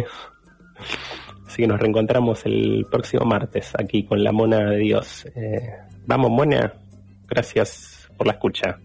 Así 1.46 1.62
que 1.62 1.66
nos 1.66 1.80
reencontramos 1.80 2.44
el 2.46 2.86
próximo 2.90 3.24
martes 3.24 3.72
aquí 3.78 4.04
con 4.04 4.22
la 4.22 4.32
mona 4.32 4.70
de 4.70 4.76
Dios. 4.76 5.26
Eh, 5.34 5.70
vamos, 6.06 6.30
mona. 6.30 6.72
Gracias 7.26 8.08
por 8.16 8.26
la 8.26 8.34
escucha. 8.34 8.78